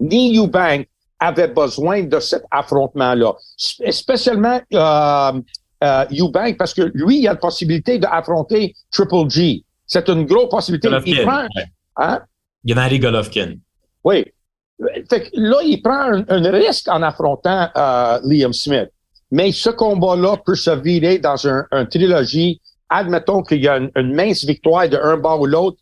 ni 0.00 0.36
Eubank 0.38 0.88
avaient 1.18 1.48
besoin 1.48 2.02
de 2.02 2.20
cet 2.20 2.44
affrontement-là, 2.50 3.34
spécialement 3.56 4.60
euh, 4.74 5.40
euh, 5.84 6.04
Eubank 6.12 6.56
parce 6.56 6.74
que 6.74 6.90
lui, 6.94 7.20
il 7.20 7.28
a 7.28 7.32
la 7.32 7.38
possibilité 7.38 7.98
d'affronter 7.98 8.74
Triple 8.90 9.28
G. 9.28 9.64
C'est 9.86 10.08
une 10.08 10.24
grosse 10.24 10.48
possibilité. 10.48 10.88
Il 11.06 11.22
prend, 11.22 11.46
hein? 11.96 12.20
Gennady 12.64 12.98
Golovkin. 12.98 13.54
Oui. 14.02 14.24
Fait 15.08 15.30
là, 15.34 15.58
il 15.64 15.80
prend 15.82 16.12
un, 16.28 16.50
risque 16.50 16.88
en 16.88 17.02
affrontant 17.02 17.68
euh, 17.76 18.18
Liam 18.24 18.52
Smith. 18.52 18.90
Mais 19.30 19.52
ce 19.52 19.70
combat-là 19.70 20.36
peut 20.44 20.54
se 20.54 20.70
virer 20.70 21.18
dans 21.18 21.46
un, 21.46 21.64
un 21.70 21.86
trilogie. 21.86 22.60
Admettons 22.88 23.42
qu'il 23.42 23.62
y 23.62 23.68
a 23.68 23.76
une, 23.76 24.14
mince 24.14 24.44
victoire 24.44 24.88
de 24.88 24.96
un 24.96 25.16
bord 25.16 25.40
ou 25.40 25.46
l'autre. 25.46 25.78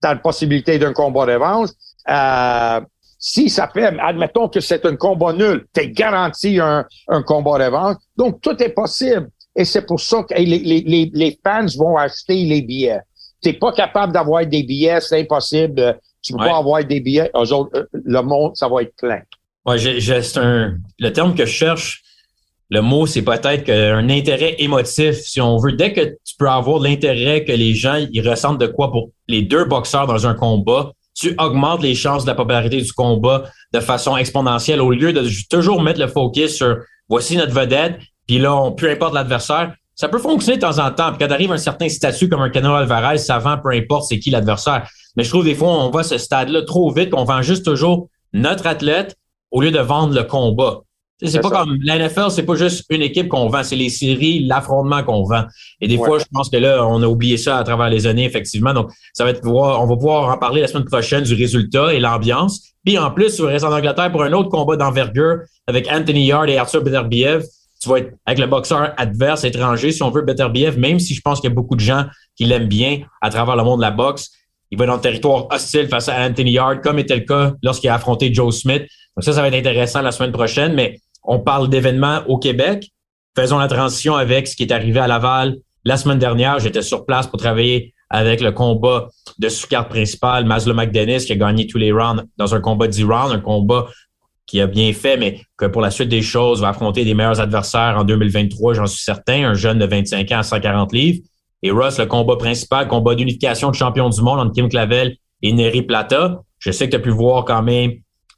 T'as 0.00 0.14
la 0.14 0.20
possibilité 0.20 0.78
d'un 0.78 0.92
combat 0.92 1.24
revanche. 1.24 1.70
Euh, 2.08 2.80
Si 3.18 3.48
ça 3.48 3.68
fait, 3.68 3.86
admettons 4.00 4.48
que 4.48 4.60
c'est 4.60 4.84
un 4.84 4.96
combat 4.96 5.32
nul, 5.32 5.66
t'es 5.72 5.88
garanti 5.88 6.60
un, 6.60 6.84
un 7.08 7.22
combat 7.22 7.64
revanche. 7.64 7.96
Donc, 8.16 8.42
tout 8.42 8.62
est 8.62 8.74
possible. 8.74 9.30
Et 9.56 9.64
c'est 9.64 9.86
pour 9.86 10.00
ça 10.00 10.22
que 10.22 10.34
les, 10.34 10.58
les, 10.58 11.10
les, 11.12 11.38
fans 11.44 11.66
vont 11.78 11.96
acheter 11.96 12.44
les 12.44 12.62
billets. 12.62 13.00
T'es 13.40 13.52
pas 13.52 13.72
capable 13.72 14.12
d'avoir 14.12 14.44
des 14.46 14.62
billets, 14.62 15.00
c'est 15.00 15.20
impossible. 15.20 15.98
Tu 16.22 16.32
peux 16.32 16.38
pas 16.38 16.56
avoir 16.56 16.84
des 16.84 17.00
billets. 17.00 17.30
Euh, 17.36 17.64
le 17.92 18.20
monde, 18.22 18.56
ça 18.56 18.68
va 18.68 18.82
être 18.82 18.96
plein. 18.96 19.20
Ouais, 19.66 19.78
c'est 19.78 20.38
un, 20.38 20.76
le 20.98 21.12
terme 21.12 21.34
que 21.34 21.46
je 21.46 21.52
cherche, 21.52 22.02
le 22.70 22.80
mot, 22.80 23.06
c'est 23.06 23.22
peut-être 23.22 23.70
un 23.70 24.08
intérêt 24.08 24.56
émotif, 24.58 25.20
si 25.20 25.40
on 25.40 25.58
veut. 25.58 25.72
Dès 25.72 25.92
que 25.92 26.00
tu 26.00 26.34
peux 26.38 26.48
avoir 26.48 26.80
l'intérêt 26.80 27.44
que 27.44 27.52
les 27.52 27.74
gens, 27.74 28.04
ils 28.10 28.28
ressentent 28.28 28.58
de 28.58 28.66
quoi 28.66 28.90
pour 28.90 29.10
les 29.28 29.42
deux 29.42 29.64
boxeurs 29.64 30.06
dans 30.06 30.26
un 30.26 30.34
combat, 30.34 30.92
tu 31.14 31.34
augmentes 31.38 31.82
les 31.82 31.94
chances 31.94 32.24
de 32.24 32.30
la 32.30 32.34
popularité 32.34 32.80
du 32.80 32.92
combat 32.92 33.44
de 33.72 33.80
façon 33.80 34.16
exponentielle 34.16 34.80
au 34.80 34.90
lieu 34.90 35.12
de 35.12 35.28
toujours 35.48 35.80
mettre 35.82 36.00
le 36.00 36.08
focus 36.08 36.56
sur 36.56 36.78
voici 37.08 37.36
notre 37.36 37.52
vedette, 37.52 38.00
puis 38.26 38.38
là, 38.38 38.70
peu 38.76 38.90
importe 38.90 39.14
l'adversaire. 39.14 39.74
Ça 39.94 40.08
peut 40.08 40.18
fonctionner 40.18 40.58
de 40.58 40.62
temps 40.62 40.84
en 40.84 40.90
temps. 40.90 41.12
Puis 41.12 41.24
quand 41.24 41.32
arrive 41.32 41.52
un 41.52 41.58
certain 41.58 41.88
statut 41.88 42.28
comme 42.28 42.40
un 42.40 42.50
Canelo 42.50 42.74
Alvarez, 42.74 43.18
ça 43.18 43.38
vend 43.38 43.58
peu 43.58 43.70
importe 43.70 44.06
c'est 44.08 44.18
qui 44.18 44.30
l'adversaire. 44.30 44.88
Mais 45.16 45.22
je 45.22 45.28
trouve 45.28 45.44
des 45.44 45.54
fois, 45.54 45.68
on 45.68 45.90
va 45.90 46.00
à 46.00 46.02
ce 46.02 46.18
stade-là 46.18 46.62
trop 46.62 46.90
vite 46.92 47.10
qu'on 47.10 47.24
vend 47.24 47.42
juste 47.42 47.64
toujours 47.64 48.08
notre 48.32 48.66
athlète 48.66 49.16
au 49.52 49.60
lieu 49.60 49.70
de 49.70 49.78
vendre 49.78 50.14
le 50.14 50.24
combat. 50.24 50.80
C'est 51.22 51.40
pas 51.40 51.50
comme 51.50 51.78
la 51.82 51.98
NFL, 51.98 52.30
c'est 52.30 52.42
pas 52.42 52.56
juste 52.56 52.84
une 52.90 53.00
équipe 53.00 53.28
qu'on 53.28 53.48
vend, 53.48 53.62
c'est 53.62 53.76
les 53.76 53.88
séries, 53.88 54.44
l'affrontement 54.44 55.04
qu'on 55.04 55.22
vend. 55.22 55.44
Et 55.80 55.86
des 55.86 55.96
fois, 55.96 56.18
je 56.18 56.24
pense 56.32 56.50
que 56.50 56.56
là, 56.56 56.84
on 56.84 57.02
a 57.02 57.06
oublié 57.06 57.36
ça 57.36 57.58
à 57.58 57.64
travers 57.64 57.88
les 57.88 58.06
années, 58.06 58.24
effectivement. 58.24 58.74
Donc, 58.74 58.90
ça 59.12 59.24
va 59.24 59.30
être 59.30 59.46
on 59.46 59.86
va 59.86 59.94
pouvoir 59.94 60.34
en 60.34 60.38
parler 60.38 60.60
la 60.60 60.66
semaine 60.66 60.84
prochaine 60.84 61.22
du 61.22 61.34
résultat 61.34 61.94
et 61.94 62.00
l'ambiance. 62.00 62.72
Puis 62.84 62.98
en 62.98 63.10
plus, 63.12 63.36
tu 63.36 63.42
reste 63.42 63.64
en 63.64 63.72
Angleterre 63.72 64.10
pour 64.10 64.24
un 64.24 64.32
autre 64.32 64.50
combat 64.50 64.76
d'envergure 64.76 65.38
avec 65.66 65.88
Anthony 65.90 66.26
Yard 66.26 66.48
et 66.48 66.58
Arthur 66.58 66.82
Beterbiev. 66.82 67.44
Tu 67.84 67.90
vas 67.90 67.98
être 67.98 68.14
avec 68.24 68.38
le 68.38 68.46
boxeur 68.46 68.94
adverse 68.96 69.44
étranger, 69.44 69.92
si 69.92 70.02
on 70.02 70.10
veut, 70.10 70.22
Beterbiev, 70.22 70.78
même 70.78 70.98
si 70.98 71.14
je 71.14 71.20
pense 71.20 71.38
qu'il 71.38 71.50
y 71.50 71.52
a 71.52 71.54
beaucoup 71.54 71.76
de 71.76 71.80
gens 71.80 72.06
qui 72.34 72.46
l'aiment 72.46 72.66
bien 72.66 73.00
à 73.20 73.28
travers 73.28 73.56
le 73.56 73.62
monde 73.62 73.80
de 73.80 73.82
la 73.82 73.90
boxe. 73.90 74.30
Il 74.70 74.78
va 74.78 74.86
dans 74.86 74.94
le 74.94 75.02
territoire 75.02 75.48
hostile 75.50 75.86
face 75.88 76.08
à 76.08 76.24
Anthony 76.24 76.52
Yard, 76.52 76.80
comme 76.80 76.98
était 76.98 77.14
le 77.14 77.26
cas 77.26 77.52
lorsqu'il 77.62 77.90
a 77.90 77.94
affronté 77.94 78.32
Joe 78.32 78.56
Smith. 78.56 78.84
Donc 79.14 79.22
ça, 79.22 79.34
ça 79.34 79.42
va 79.42 79.48
être 79.48 79.54
intéressant 79.54 80.00
la 80.00 80.12
semaine 80.12 80.32
prochaine, 80.32 80.72
mais 80.72 80.98
on 81.24 81.40
parle 81.40 81.68
d'événements 81.68 82.22
au 82.26 82.38
Québec. 82.38 82.88
Faisons 83.36 83.58
la 83.58 83.68
transition 83.68 84.16
avec 84.16 84.48
ce 84.48 84.56
qui 84.56 84.62
est 84.62 84.72
arrivé 84.72 85.00
à 85.00 85.06
Laval 85.06 85.56
la 85.84 85.98
semaine 85.98 86.18
dernière. 86.18 86.60
J'étais 86.60 86.80
sur 86.80 87.04
place 87.04 87.26
pour 87.26 87.38
travailler 87.38 87.92
avec 88.08 88.40
le 88.40 88.52
combat 88.52 89.10
de 89.38 89.48
sous-carte 89.50 89.90
principale, 89.90 90.46
Maslow 90.46 90.72
McDennis, 90.72 91.26
qui 91.26 91.32
a 91.32 91.36
gagné 91.36 91.66
tous 91.66 91.78
les 91.78 91.92
rounds 91.92 92.24
dans 92.38 92.54
un 92.54 92.60
combat 92.60 92.86
10 92.86 93.04
rounds, 93.04 93.34
un 93.34 93.40
combat 93.40 93.88
qui 94.46 94.60
a 94.60 94.66
bien 94.66 94.92
fait, 94.92 95.16
mais 95.16 95.40
que 95.56 95.66
pour 95.66 95.80
la 95.80 95.90
suite 95.90 96.08
des 96.08 96.22
choses 96.22 96.60
va 96.60 96.68
affronter 96.68 97.04
des 97.04 97.14
meilleurs 97.14 97.40
adversaires 97.40 97.96
en 97.98 98.04
2023, 98.04 98.74
j'en 98.74 98.86
suis 98.86 99.02
certain, 99.02 99.48
un 99.48 99.54
jeune 99.54 99.78
de 99.78 99.86
25 99.86 100.30
ans 100.32 100.38
à 100.38 100.42
140 100.42 100.92
livres. 100.92 101.20
Et 101.62 101.70
Ross, 101.70 101.98
le 101.98 102.06
combat 102.06 102.36
principal, 102.36 102.88
combat 102.88 103.14
d'unification 103.14 103.70
de 103.70 103.74
champion 103.74 104.10
du 104.10 104.20
monde 104.20 104.38
entre 104.38 104.52
Kim 104.52 104.68
Clavel 104.68 105.16
et 105.42 105.52
Neri 105.52 105.82
Plata. 105.82 106.42
Je 106.58 106.70
sais 106.70 106.86
que 106.86 106.90
tu 106.90 106.96
as 106.96 107.00
pu 107.00 107.10
voir 107.10 107.44
quand 107.46 107.62
même 107.62 107.92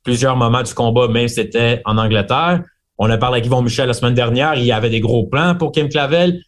plusieurs 0.05 0.37
moments 0.37 0.63
du 0.63 0.73
combat, 0.73 1.09
même 1.09 1.27
si 1.27 1.35
c'était 1.35 1.83
en 1.85 1.99
Angleterre. 1.99 2.63
On 2.99 3.11
a 3.11 3.19
parlé 3.19 3.39
avec 3.39 3.47
Yvon 3.47 3.63
Michel 3.63 3.89
la 3.89 3.95
semaine 3.95 4.15
dernière. 4.15 4.55
Il 4.55 4.65
y 4.65 4.73
avait 4.73 4.91
des 4.91 5.01
gros 5.01 5.27
plans 5.27 5.57
pour 5.57 5.73
Kim 5.73 5.89
Clavel. 5.89 6.41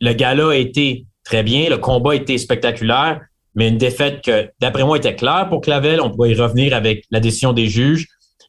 Le 0.00 0.12
gala 0.14 0.48
a 0.48 0.54
été 0.54 1.06
très 1.24 1.42
bien. 1.42 1.68
Le 1.68 1.76
combat 1.76 2.12
a 2.12 2.14
été 2.14 2.38
spectaculaire, 2.38 3.20
mais 3.54 3.68
une 3.68 3.78
défaite 3.78 4.24
que, 4.24 4.48
d'après 4.60 4.84
moi, 4.84 4.96
était 4.96 5.14
claire 5.14 5.48
pour 5.48 5.60
Clavel. 5.60 6.00
On 6.00 6.10
pourrait 6.10 6.30
y 6.30 6.34
revenir 6.34 6.74
avec 6.74 7.04
la 7.10 7.20
décision 7.20 7.52
des 7.52 7.66
juges, 7.66 8.06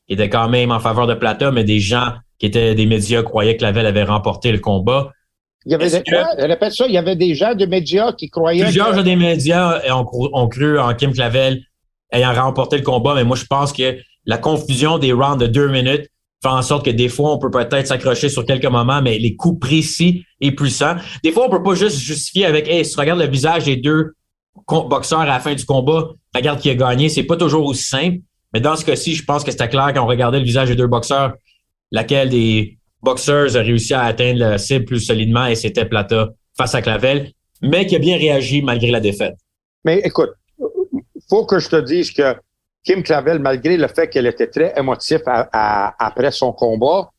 qui 0.07 0.13
était 0.13 0.29
quand 0.29 0.49
même 0.49 0.71
en 0.71 0.79
faveur 0.79 1.07
de 1.07 1.13
Plata, 1.13 1.51
mais 1.51 1.63
des 1.63 1.79
gens 1.79 2.13
qui 2.37 2.45
étaient 2.45 2.75
des 2.75 2.85
médias 2.85 3.23
croyaient 3.23 3.53
que 3.53 3.59
Clavel 3.59 3.85
avait 3.85 4.03
remporté 4.03 4.51
le 4.51 4.59
combat. 4.59 5.11
Il 5.65 5.71
y 5.71 5.75
avait 5.75 5.89
des, 5.89 6.03
répète 6.45 6.73
ça, 6.73 6.85
il 6.85 6.93
y 6.93 6.97
avait 6.97 7.15
des 7.15 7.33
gens 7.33 7.55
de 7.55 7.65
médias 7.65 8.13
qui 8.13 8.29
croyaient. 8.29 8.63
Plusieurs 8.63 8.93
gens 8.93 9.01
des 9.01 9.15
médias 9.15 9.81
ont, 9.91 10.05
ont 10.11 10.47
cru 10.47 10.79
en 10.79 10.93
Kim 10.93 11.11
Clavel 11.11 11.61
ayant 12.11 12.33
remporté 12.33 12.77
le 12.77 12.83
combat, 12.83 13.15
mais 13.15 13.23
moi, 13.23 13.35
je 13.35 13.45
pense 13.45 13.73
que 13.73 13.97
la 14.25 14.37
confusion 14.37 14.97
des 14.97 15.11
rounds 15.11 15.37
de 15.37 15.47
deux 15.47 15.69
minutes 15.69 16.07
fait 16.41 16.49
en 16.49 16.61
sorte 16.61 16.85
que 16.85 16.91
des 16.91 17.09
fois, 17.09 17.33
on 17.33 17.39
peut 17.39 17.49
peut-être 17.49 17.87
s'accrocher 17.87 18.29
sur 18.29 18.45
quelques 18.45 18.65
moments, 18.65 19.01
mais 19.01 19.17
les 19.17 19.35
coups 19.35 19.59
précis 19.59 20.23
et 20.41 20.51
puissants. 20.51 20.95
Des 21.23 21.31
fois, 21.31 21.47
on 21.47 21.49
peut 21.49 21.63
pas 21.63 21.75
juste 21.75 21.97
justifier 21.97 22.45
avec, 22.45 22.67
hey, 22.67 22.85
si 22.85 22.93
tu 22.93 22.99
regardes 22.99 23.19
le 23.19 23.27
visage 23.27 23.65
des 23.65 23.77
deux 23.77 24.13
boxeurs 24.67 25.21
à 25.21 25.25
la 25.25 25.39
fin 25.39 25.53
du 25.55 25.65
combat, 25.65 26.09
regarde 26.33 26.59
qui 26.59 26.69
a 26.69 26.75
gagné. 26.75 27.09
C'est 27.09 27.23
pas 27.23 27.37
toujours 27.37 27.65
aussi 27.65 27.83
simple. 27.83 28.17
Mais 28.55 28.61
dans 28.61 28.77
ce 28.77 28.85
cas-ci, 28.85 29.15
je 29.15 29.25
pense 29.25 29.43
que 29.43 29.51
c'était 29.51 29.67
clair 29.67 29.91
quand 29.93 30.01
on 30.01 30.07
regardait 30.07 30.39
le 30.39 30.45
visage 30.45 30.69
des 30.69 30.77
deux 30.77 30.87
boxeurs, 30.87 31.33
laquelle 31.91 32.29
des 32.29 32.77
boxeurs 33.01 33.57
a 33.57 33.59
réussi 33.59 33.93
à 33.93 34.03
atteindre 34.03 34.39
la 34.39 34.57
cible 34.57 34.85
plus 34.85 35.01
solidement 35.01 35.45
et 35.45 35.55
c'était 35.55 35.83
Plata 35.83 36.29
face 36.57 36.73
à 36.73 36.81
Clavel, 36.81 37.33
mais 37.61 37.85
qui 37.85 37.97
a 37.97 37.99
bien 37.99 38.17
réagi 38.17 38.61
malgré 38.61 38.91
la 38.91 39.01
défaite. 39.01 39.35
Mais 39.83 39.99
écoute, 40.05 40.29
faut 41.29 41.45
que 41.45 41.59
je 41.59 41.67
te 41.67 41.75
dise 41.81 42.13
que 42.13 42.33
Kim 42.85 43.03
Clavel, 43.03 43.39
malgré 43.39 43.75
le 43.75 43.89
fait 43.89 44.07
qu'elle 44.07 44.25
était 44.25 44.47
très 44.47 44.73
émotive 44.77 45.19
après 45.25 46.31
son 46.31 46.53
combat, 46.53 47.09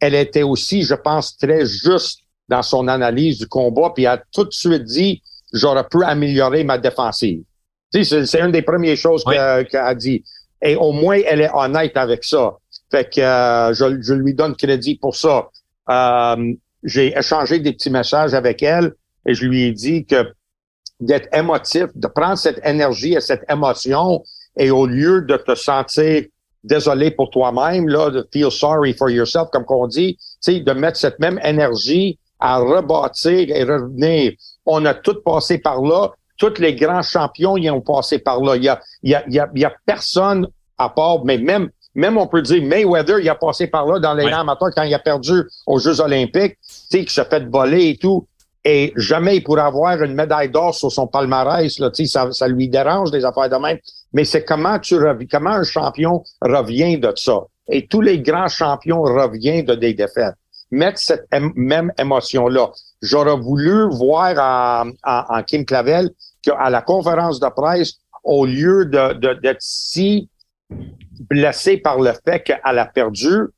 elle 0.00 0.14
était 0.14 0.42
aussi, 0.42 0.82
je 0.82 0.96
pense, 0.96 1.38
très 1.38 1.64
juste 1.64 2.20
dans 2.50 2.62
son 2.62 2.88
analyse 2.88 3.38
du 3.38 3.48
combat, 3.48 3.90
puis 3.94 4.04
elle 4.04 4.10
a 4.10 4.22
tout 4.30 4.44
de 4.44 4.52
suite 4.52 4.84
dit 4.84 5.22
j'aurais 5.50 5.88
pu 5.88 6.04
améliorer 6.04 6.62
ma 6.62 6.76
défensive. 6.76 7.42
c'est 7.90 8.38
une 8.38 8.52
des 8.52 8.60
premières 8.60 8.98
choses 8.98 9.24
qu'elle 9.24 9.80
a 9.80 9.94
dit. 9.94 10.22
Et 10.64 10.74
au 10.74 10.92
moins, 10.92 11.20
elle 11.24 11.42
est 11.42 11.50
honnête 11.54 11.96
avec 11.96 12.24
ça. 12.24 12.56
Fait 12.90 13.08
que 13.08 13.20
euh, 13.20 13.74
je, 13.74 14.14
lui 14.14 14.34
donne 14.34 14.56
crédit 14.56 14.96
pour 14.96 15.14
ça. 15.14 15.48
Euh, 15.90 16.54
j'ai 16.82 17.16
échangé 17.16 17.60
des 17.60 17.72
petits 17.72 17.90
messages 17.90 18.34
avec 18.34 18.62
elle 18.62 18.94
et 19.26 19.34
je 19.34 19.46
lui 19.46 19.64
ai 19.64 19.72
dit 19.72 20.04
que 20.04 20.32
d'être 21.00 21.28
émotif, 21.36 21.86
de 21.94 22.08
prendre 22.08 22.38
cette 22.38 22.64
énergie 22.66 23.14
et 23.14 23.20
cette 23.20 23.44
émotion 23.50 24.22
et 24.56 24.70
au 24.70 24.86
lieu 24.86 25.22
de 25.22 25.36
te 25.36 25.54
sentir 25.54 26.24
désolé 26.62 27.10
pour 27.10 27.30
toi-même, 27.30 27.88
là, 27.88 28.10
de 28.10 28.26
feel 28.32 28.50
sorry 28.50 28.94
for 28.94 29.10
yourself, 29.10 29.48
comme 29.52 29.64
qu'on 29.64 29.86
dit, 29.86 30.18
de 30.46 30.72
mettre 30.72 30.98
cette 30.98 31.18
même 31.18 31.38
énergie 31.44 32.18
à 32.40 32.58
rebâtir 32.58 33.50
et 33.50 33.64
revenir. 33.64 34.32
On 34.66 34.84
a 34.86 34.94
tout 34.94 35.20
passé 35.24 35.58
par 35.58 35.82
là. 35.82 36.10
Tous 36.38 36.58
les 36.58 36.74
grands 36.74 37.02
champions 37.02 37.56
y 37.56 37.70
ont 37.70 37.80
passé 37.80 38.18
par 38.18 38.40
là. 38.40 38.56
Il 38.56 38.64
y 38.64 38.68
a, 38.68 38.80
il 39.02 39.10
y 39.10 39.14
a, 39.14 39.24
il 39.28 39.34
y 39.34 39.40
a, 39.40 39.48
y 39.54 39.64
a 39.64 39.72
personne 39.86 40.48
à 40.78 40.88
part, 40.88 41.24
mais 41.24 41.38
même, 41.38 41.70
même 41.94 42.18
on 42.18 42.26
peut 42.26 42.42
dire 42.42 42.62
Mayweather, 42.62 43.20
il 43.20 43.28
a 43.28 43.36
passé 43.36 43.68
par 43.68 43.86
là 43.86 44.00
dans 44.00 44.14
les 44.14 44.24
ouais. 44.24 44.32
amateurs 44.32 44.70
quand 44.74 44.82
il 44.82 44.94
a 44.94 44.98
perdu 44.98 45.42
aux 45.66 45.78
Jeux 45.78 46.00
olympiques, 46.00 46.58
tu 46.60 46.98
sais, 46.98 47.04
qui 47.04 47.14
se 47.14 47.22
fait 47.22 47.48
voler 47.48 47.90
et 47.90 47.96
tout 47.96 48.26
et 48.64 48.92
jamais 48.96 49.36
il 49.36 49.42
pourrait 49.42 49.62
avoir 49.62 50.02
une 50.02 50.14
médaille 50.14 50.48
d'or 50.48 50.74
sur 50.74 50.90
son 50.90 51.06
palmarès. 51.06 51.78
Là, 51.78 51.90
ça, 51.92 52.32
ça 52.32 52.48
lui 52.48 52.68
dérange 52.68 53.10
des 53.10 53.24
affaires 53.24 53.50
de 53.50 53.56
même. 53.56 53.78
Mais 54.12 54.24
c'est 54.24 54.44
comment 54.44 54.78
tu 54.78 54.96
reviens, 54.96 55.26
comment 55.30 55.50
un 55.50 55.64
champion 55.64 56.24
revient 56.40 56.98
de 56.98 57.12
ça? 57.14 57.42
Et 57.68 57.86
tous 57.86 58.00
les 58.00 58.20
grands 58.20 58.48
champions 58.48 59.02
reviennent 59.02 59.66
de 59.66 59.74
des 59.74 59.92
défaites. 59.92 60.34
Mettre 60.70 60.98
cette 60.98 61.26
même 61.54 61.92
émotion-là. 61.98 62.70
J'aurais 63.02 63.36
voulu 63.36 63.86
voir 63.90 64.88
en, 65.04 65.42
Kim 65.42 65.66
Clavel 65.66 66.10
qu'à 66.44 66.70
la 66.70 66.82
conférence 66.82 67.40
de 67.40 67.48
presse, 67.48 67.94
au 68.22 68.46
lieu 68.46 68.86
d'être 68.86 69.20
de, 69.20 69.56
si 69.58 70.28
blessé 71.30 71.76
par 71.76 72.00
le 72.00 72.12
fait 72.26 72.42
qu'elle 72.42 72.78
a 72.78 72.86
perdu, 72.86 73.48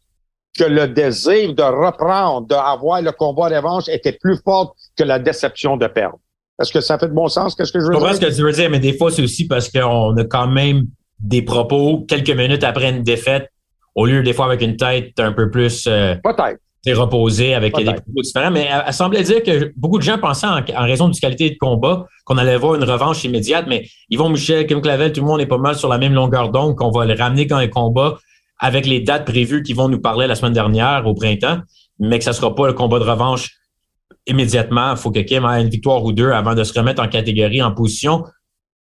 que 0.58 0.64
le 0.64 0.88
désir 0.88 1.54
de 1.54 1.62
reprendre, 1.62 2.46
d'avoir 2.46 3.02
le 3.02 3.12
combat 3.12 3.48
revanche 3.48 3.88
était 3.88 4.12
plus 4.12 4.38
fort 4.42 4.74
que 4.96 5.04
la 5.04 5.18
déception 5.18 5.76
de 5.76 5.86
perdre. 5.86 6.18
Est-ce 6.60 6.72
que 6.72 6.80
ça 6.80 6.98
fait 6.98 7.08
de 7.08 7.12
bon 7.12 7.28
sens? 7.28 7.54
Qu'est-ce 7.54 7.72
que 7.72 7.80
je 7.80 7.86
veux 7.86 7.92
je 7.92 7.98
dire? 7.98 8.14
ce 8.14 8.20
que 8.20 8.34
tu 8.34 8.42
veux 8.42 8.52
dire, 8.52 8.70
mais 8.70 8.78
des 8.78 8.96
fois, 8.96 9.10
c'est 9.10 9.22
aussi 9.22 9.46
parce 9.46 9.68
qu'on 9.68 10.16
a 10.16 10.24
quand 10.24 10.48
même 10.48 10.86
des 11.20 11.42
propos 11.42 12.04
quelques 12.08 12.30
minutes 12.30 12.64
après 12.64 12.90
une 12.90 13.02
défaite, 13.02 13.50
au 13.94 14.06
lieu 14.06 14.22
des 14.22 14.32
fois 14.32 14.46
avec 14.46 14.62
une 14.62 14.76
tête 14.76 15.18
un 15.18 15.32
peu 15.32 15.50
plus 15.50 15.86
euh, 15.86 16.14
Peut-être. 16.22 16.58
Reposée 16.94 17.54
avec 17.54 17.76
des 17.76 17.84
propos 17.84 18.22
différents. 18.22 18.50
Mais 18.50 18.68
elle, 18.86 18.92
semblait 18.92 19.22
dire 19.22 19.42
que 19.42 19.72
beaucoup 19.76 19.98
de 19.98 20.02
gens 20.02 20.18
pensaient 20.18 20.46
en, 20.46 20.82
raison 20.82 21.08
du 21.08 21.20
qualité 21.20 21.50
de 21.50 21.56
combat 21.58 22.06
qu'on 22.24 22.38
allait 22.38 22.56
voir 22.56 22.74
une 22.74 22.84
revanche 22.84 23.24
immédiate. 23.24 23.66
Mais 23.68 23.86
Yvon 24.10 24.28
Michel, 24.28 24.66
Kim 24.66 24.80
Clavel, 24.80 25.12
tout 25.12 25.20
le 25.20 25.26
monde 25.26 25.40
est 25.40 25.46
pas 25.46 25.58
mal 25.58 25.76
sur 25.76 25.88
la 25.88 25.98
même 25.98 26.14
longueur 26.14 26.50
d'onde, 26.50 26.76
qu'on 26.76 26.90
va 26.90 27.04
le 27.04 27.14
ramener 27.14 27.46
quand 27.46 27.58
les 27.58 27.70
combat 27.70 28.18
avec 28.58 28.86
les 28.86 29.00
dates 29.00 29.26
prévues 29.26 29.62
qui 29.62 29.72
vont 29.72 29.88
nous 29.88 30.00
parler 30.00 30.26
la 30.26 30.34
semaine 30.34 30.52
dernière 30.52 31.06
au 31.06 31.14
printemps, 31.14 31.58
mais 31.98 32.18
que 32.18 32.24
ça 32.24 32.32
sera 32.32 32.54
pas 32.54 32.66
le 32.66 32.72
combat 32.72 32.98
de 32.98 33.04
revanche 33.04 33.50
immédiatement. 34.26 34.92
Il 34.92 34.96
faut 34.96 35.10
que 35.10 35.20
Kim 35.20 35.44
ait 35.44 35.62
une 35.62 35.68
victoire 35.68 36.04
ou 36.04 36.12
deux 36.12 36.30
avant 36.30 36.54
de 36.54 36.64
se 36.64 36.72
remettre 36.78 37.02
en 37.02 37.08
catégorie, 37.08 37.62
en 37.62 37.72
position. 37.72 38.24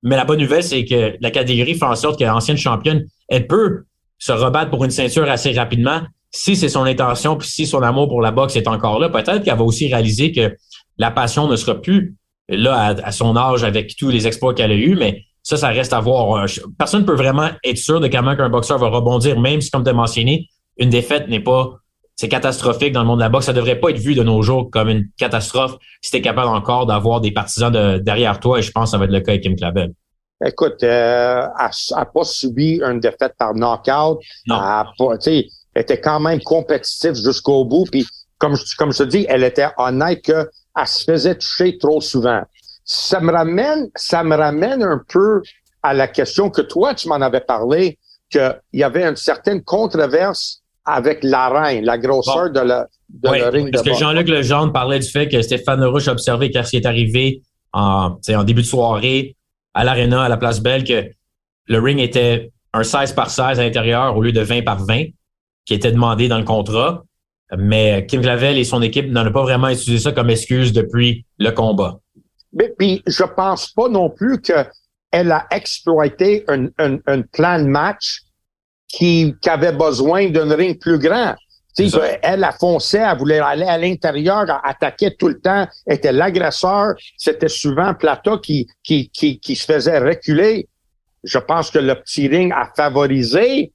Mais 0.04 0.16
la 0.16 0.26
bonne 0.26 0.40
nouvelle, 0.40 0.64
c'est 0.64 0.86
que 0.86 1.16
la 1.20 1.32
catégorie 1.32 1.76
fait 1.76 1.86
en 1.86 1.96
sorte 1.96 2.20
que 2.20 2.24
l'ancienne 2.24 2.58
championne, 2.58 3.06
elle 3.28 3.48
peut 3.48 3.84
se 4.18 4.32
rebattre 4.32 4.70
pour 4.70 4.84
une 4.86 4.92
ceinture 4.92 5.30
assez 5.30 5.52
rapidement 5.52 6.02
si 6.36 6.58
c'est 6.58 6.70
son 6.70 6.84
intention, 6.84 7.38
puis 7.38 7.48
si 7.48 7.66
son 7.66 7.82
amour 7.82 8.10
pour 8.10 8.22
la 8.22 8.32
boxe 8.32 8.58
est 8.58 8.68
encore 8.68 9.00
là. 9.00 9.08
Peut-être 9.08 9.44
qu'elle 9.44 9.58
va 9.58 9.64
aussi 9.64 9.88
réaliser 9.88 10.34
que 10.34 10.54
la 10.98 11.10
passion 11.10 11.48
ne 11.48 11.56
sera 11.56 11.76
plus 11.76 12.16
là 12.50 12.94
à, 13.02 13.12
son 13.14 13.38
âge 13.38 13.64
avec 13.64 13.96
tous 13.96 14.10
les 14.10 14.28
exploits 14.28 14.54
qu'elle 14.54 14.72
a 14.72 14.76
eus, 14.76 14.96
mais 14.96 15.24
Ça, 15.44 15.58
ça 15.58 15.70
reste 15.70 15.94
à 15.94 16.02
voir. 16.02 16.46
Personne 16.78 17.02
ne 17.02 17.06
peut 17.06 17.16
vraiment 17.16 17.50
être 17.64 17.78
sûr 17.78 18.02
de 18.02 18.08
comment 18.08 18.36
qu'un 18.36 18.50
boxeur 18.50 18.80
va 18.80 18.90
rebondir, 18.90 19.40
même 19.40 19.62
si, 19.62 19.70
comme 19.70 19.84
tu 19.84 19.90
as 19.92 19.94
mentionné, 19.94 20.50
une 20.78 20.90
défaite 20.90 21.30
n'est 21.30 21.40
pas 21.40 21.80
c'est 22.18 22.30
catastrophique 22.30 22.94
dans 22.94 23.02
le 23.02 23.08
monde 23.08 23.20
de 23.20 23.24
la 23.24 23.30
boxe. 23.30 23.46
Ça 23.46 23.54
devrait 23.54 23.80
pas 23.80 23.90
être 23.90 24.00
vu 24.00 24.16
de 24.16 24.24
nos 24.24 24.42
jours 24.42 24.70
comme 24.72 24.90
une 24.90 25.08
catastrophe 25.18 25.76
si 26.02 26.12
tu 26.12 26.18
es 26.18 26.22
capable 26.22 26.50
encore 26.50 26.86
d'avoir 26.86 27.22
des 27.22 27.32
partisans 27.32 27.72
de, 27.72 27.98
derrière 27.98 28.40
toi. 28.40 28.60
Et 28.60 28.62
je 28.62 28.72
pense 28.72 28.86
que 28.86 28.92
ça 28.92 28.98
va 28.98 29.06
être 29.06 29.12
le 29.12 29.20
cas 29.20 29.32
avec 29.32 29.44
Kim 29.44 29.56
Clavel. 29.56 29.94
Écoute, 30.46 30.84
euh, 30.84 31.46
elle 31.60 31.98
n'a 31.98 32.06
pas 32.06 32.24
subi 32.24 32.82
une 32.82 33.00
défaite 33.00 33.36
par 33.38 33.54
knockout. 33.54 34.20
Elle, 34.50 34.56
elle 35.28 35.46
était 35.76 36.00
quand 36.00 36.20
même 36.20 36.42
compétitive 36.42 37.16
jusqu'au 37.16 37.66
bout. 37.66 37.86
Puis, 37.92 38.06
comme, 38.38 38.56
comme 38.78 38.92
je 38.92 39.00
te 39.00 39.04
dis, 39.04 39.26
elle 39.30 39.44
était 39.44 39.68
honnête 39.78 40.22
qu'elle 40.22 40.48
se 40.86 41.04
faisait 41.04 41.36
toucher 41.36 41.78
trop 41.78 42.02
souvent. 42.02 42.42
Ça 42.84 43.20
me 43.20 43.32
ramène, 43.32 43.90
ça 43.96 44.24
me 44.24 44.36
ramène 44.36 44.84
un 44.84 45.02
peu 45.08 45.42
à 45.84 45.94
la 45.94 46.08
question 46.08 46.50
que 46.50 46.62
toi, 46.62 46.94
tu 46.94 47.08
m'en 47.08 47.16
avais 47.16 47.42
parlé, 47.42 47.98
qu'il 48.30 48.60
y 48.74 48.84
avait 48.84 49.04
une 49.04 49.16
certaine 49.16 49.64
controverse 49.64 50.62
avec 50.86 51.24
l'arène, 51.24 51.84
la 51.84 51.98
grosseur 51.98 52.52
de, 52.52 52.60
la, 52.60 52.88
de 53.10 53.30
le 53.30 53.48
ring 53.50 53.72
parce 53.72 53.84
que 53.84 53.94
Jean-Luc 53.94 54.28
Legendre 54.28 54.72
parlait 54.72 55.00
du 55.00 55.10
fait 55.10 55.28
que 55.28 55.42
Stéphane 55.42 55.84
Rouge 55.84 56.08
a 56.08 56.12
observé 56.12 56.52
quand 56.52 56.62
il 56.72 56.78
est 56.78 56.86
arrivé 56.86 57.42
en, 57.74 58.18
en 58.30 58.44
début 58.44 58.62
de 58.62 58.68
soirée 58.68 59.36
à 59.74 59.84
l'aréna, 59.84 60.24
à 60.24 60.30
la 60.30 60.38
place 60.38 60.62
Belle, 60.62 60.84
que 60.84 61.10
le 61.68 61.80
ring 61.80 62.00
était 62.00 62.52
un 62.74 62.84
16 62.84 63.14
par 63.14 63.32
16 63.32 63.60
à 63.60 63.64
l'intérieur 63.64 64.16
au 64.16 64.22
lieu 64.22 64.32
de 64.32 64.42
20 64.42 64.64
par 64.64 64.86
20 64.86 65.06
qui 65.66 65.74
était 65.74 65.92
demandé 65.92 66.28
dans 66.28 66.38
le 66.38 66.44
contrat. 66.46 67.04
Mais 67.58 68.06
Kim 68.08 68.22
Clavel 68.22 68.58
et 68.58 68.64
son 68.64 68.82
équipe 68.82 69.12
n'en 69.12 69.28
ont 69.28 69.32
pas 69.32 69.44
vraiment 69.44 69.70
utilisé 69.70 70.00
ça 70.00 70.12
comme 70.12 70.30
excuse 70.30 70.74
depuis 70.74 71.26
le 71.38 71.52
combat. 71.52 72.00
Mais 72.54 72.74
puis 72.78 73.04
je 73.06 73.24
pense 73.24 73.68
pas 73.72 73.88
non 73.90 74.10
plus 74.10 74.42
qu'elle 74.42 75.32
a 75.32 75.46
exploité 75.52 76.44
un, 76.48 76.68
un, 76.80 76.98
un 77.06 77.22
plan 77.22 77.60
de 77.60 77.66
match 77.66 78.22
qui, 78.88 79.36
qui 79.42 79.50
avait 79.50 79.74
besoin 79.74 80.30
d'un 80.30 80.54
ring 80.56 80.80
plus 80.80 80.98
grand. 80.98 81.36
Elle 81.78 82.44
a 82.46 82.54
foncé, 82.54 82.98
elle 82.98 83.18
voulait 83.18 83.40
aller 83.40 83.66
à 83.66 83.78
l'intérieur, 83.78 84.46
attaquer 84.64 85.14
tout 85.18 85.28
le 85.28 85.42
temps, 85.42 85.68
était 85.86 86.14
l'agresseur. 86.14 86.94
C'était 87.18 87.50
souvent 87.50 87.94
Plata 87.94 88.38
qui, 88.42 88.68
qui, 88.82 89.10
qui, 89.10 89.40
qui, 89.40 89.56
se 89.58 89.66
faisait 89.66 90.00
reculer. 90.00 90.70
Je 91.24 91.38
pense 91.38 91.72
que 91.72 91.80
le 91.80 91.96
petit 91.96 92.30
ring 92.30 92.54
a 92.54 92.72
favorisé 92.78 93.74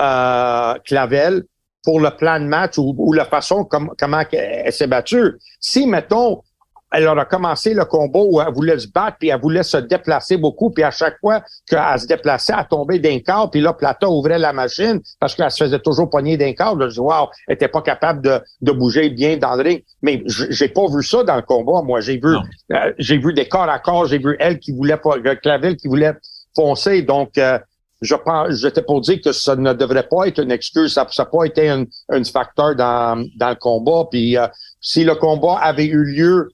euh, 0.00 0.74
Clavel 0.84 1.44
pour 1.84 2.00
le 2.00 2.10
plan 2.10 2.38
de 2.38 2.46
match 2.46 2.78
ou, 2.78 2.94
ou 2.96 3.12
la 3.12 3.24
façon 3.24 3.64
comme, 3.64 3.92
comment 3.98 4.22
elle 4.32 4.72
s'est 4.72 4.86
battue. 4.86 5.38
Si, 5.60 5.86
mettons, 5.86 6.42
elle 6.92 7.08
a 7.08 7.24
commencé 7.24 7.74
le 7.74 7.84
combat 7.84 8.20
où 8.20 8.40
elle 8.40 8.52
voulait 8.52 8.78
se 8.78 8.86
battre, 8.86 9.16
puis 9.18 9.30
elle 9.30 9.40
voulait 9.40 9.62
se 9.62 9.78
déplacer 9.78 10.36
beaucoup, 10.36 10.70
puis 10.70 10.84
à 10.84 10.90
chaque 10.90 11.18
fois 11.20 11.42
qu'elle 11.66 11.98
se 11.98 12.06
déplaçait, 12.06 12.52
elle 12.56 12.66
tombait 12.68 12.98
d'un 12.98 13.18
corps, 13.20 13.50
puis 13.50 13.60
là, 13.60 13.72
Plata 13.72 14.08
ouvrait 14.08 14.38
la 14.38 14.52
machine 14.52 15.00
parce 15.18 15.34
qu'elle 15.34 15.50
se 15.50 15.64
faisait 15.64 15.78
toujours 15.78 16.10
poigner 16.10 16.36
d'un 16.36 16.52
corps. 16.52 16.78
Je 16.80 16.88
dis, 16.88 17.00
wow, 17.00 17.28
elle 17.48 17.54
était 17.54 17.68
pas 17.68 17.82
capable 17.82 18.22
de, 18.22 18.40
de 18.60 18.72
bouger 18.72 19.10
bien 19.10 19.36
dans 19.36 19.54
le 19.56 19.62
ring. 19.62 19.84
Mais 20.02 20.22
j'ai 20.26 20.68
pas 20.68 20.86
vu 20.86 21.02
ça 21.02 21.24
dans 21.24 21.36
le 21.36 21.42
combat, 21.42 21.82
moi. 21.82 22.00
J'ai 22.00 22.18
vu 22.18 22.36
euh, 22.72 22.92
j'ai 22.98 23.18
vu 23.18 23.32
des 23.32 23.48
corps 23.48 23.68
à 23.68 23.78
corps, 23.78 24.06
j'ai 24.06 24.18
vu 24.18 24.36
elle 24.38 24.58
qui 24.58 24.72
voulait 24.72 24.98
pas, 24.98 25.18
Clavel 25.36 25.76
qui 25.76 25.88
voulait 25.88 26.12
foncer. 26.54 27.02
Donc, 27.02 27.38
euh, 27.38 27.58
je 28.02 28.14
pense, 28.14 28.56
j'étais 28.56 28.82
pour 28.82 29.00
dire 29.00 29.20
que 29.24 29.32
ça 29.32 29.56
ne 29.56 29.72
devrait 29.72 30.06
pas 30.08 30.26
être 30.26 30.42
une 30.42 30.50
excuse, 30.50 30.92
ça 30.92 31.06
n'a 31.18 31.24
pas 31.24 31.44
été 31.44 31.70
un, 31.70 31.84
un 32.10 32.24
facteur 32.24 32.76
dans, 32.76 33.24
dans 33.36 33.48
le 33.50 33.54
combat. 33.54 34.08
Puis 34.10 34.36
euh, 34.36 34.46
si 34.80 35.04
le 35.04 35.14
combat 35.14 35.58
avait 35.62 35.86
eu 35.86 36.04
lieu 36.04 36.48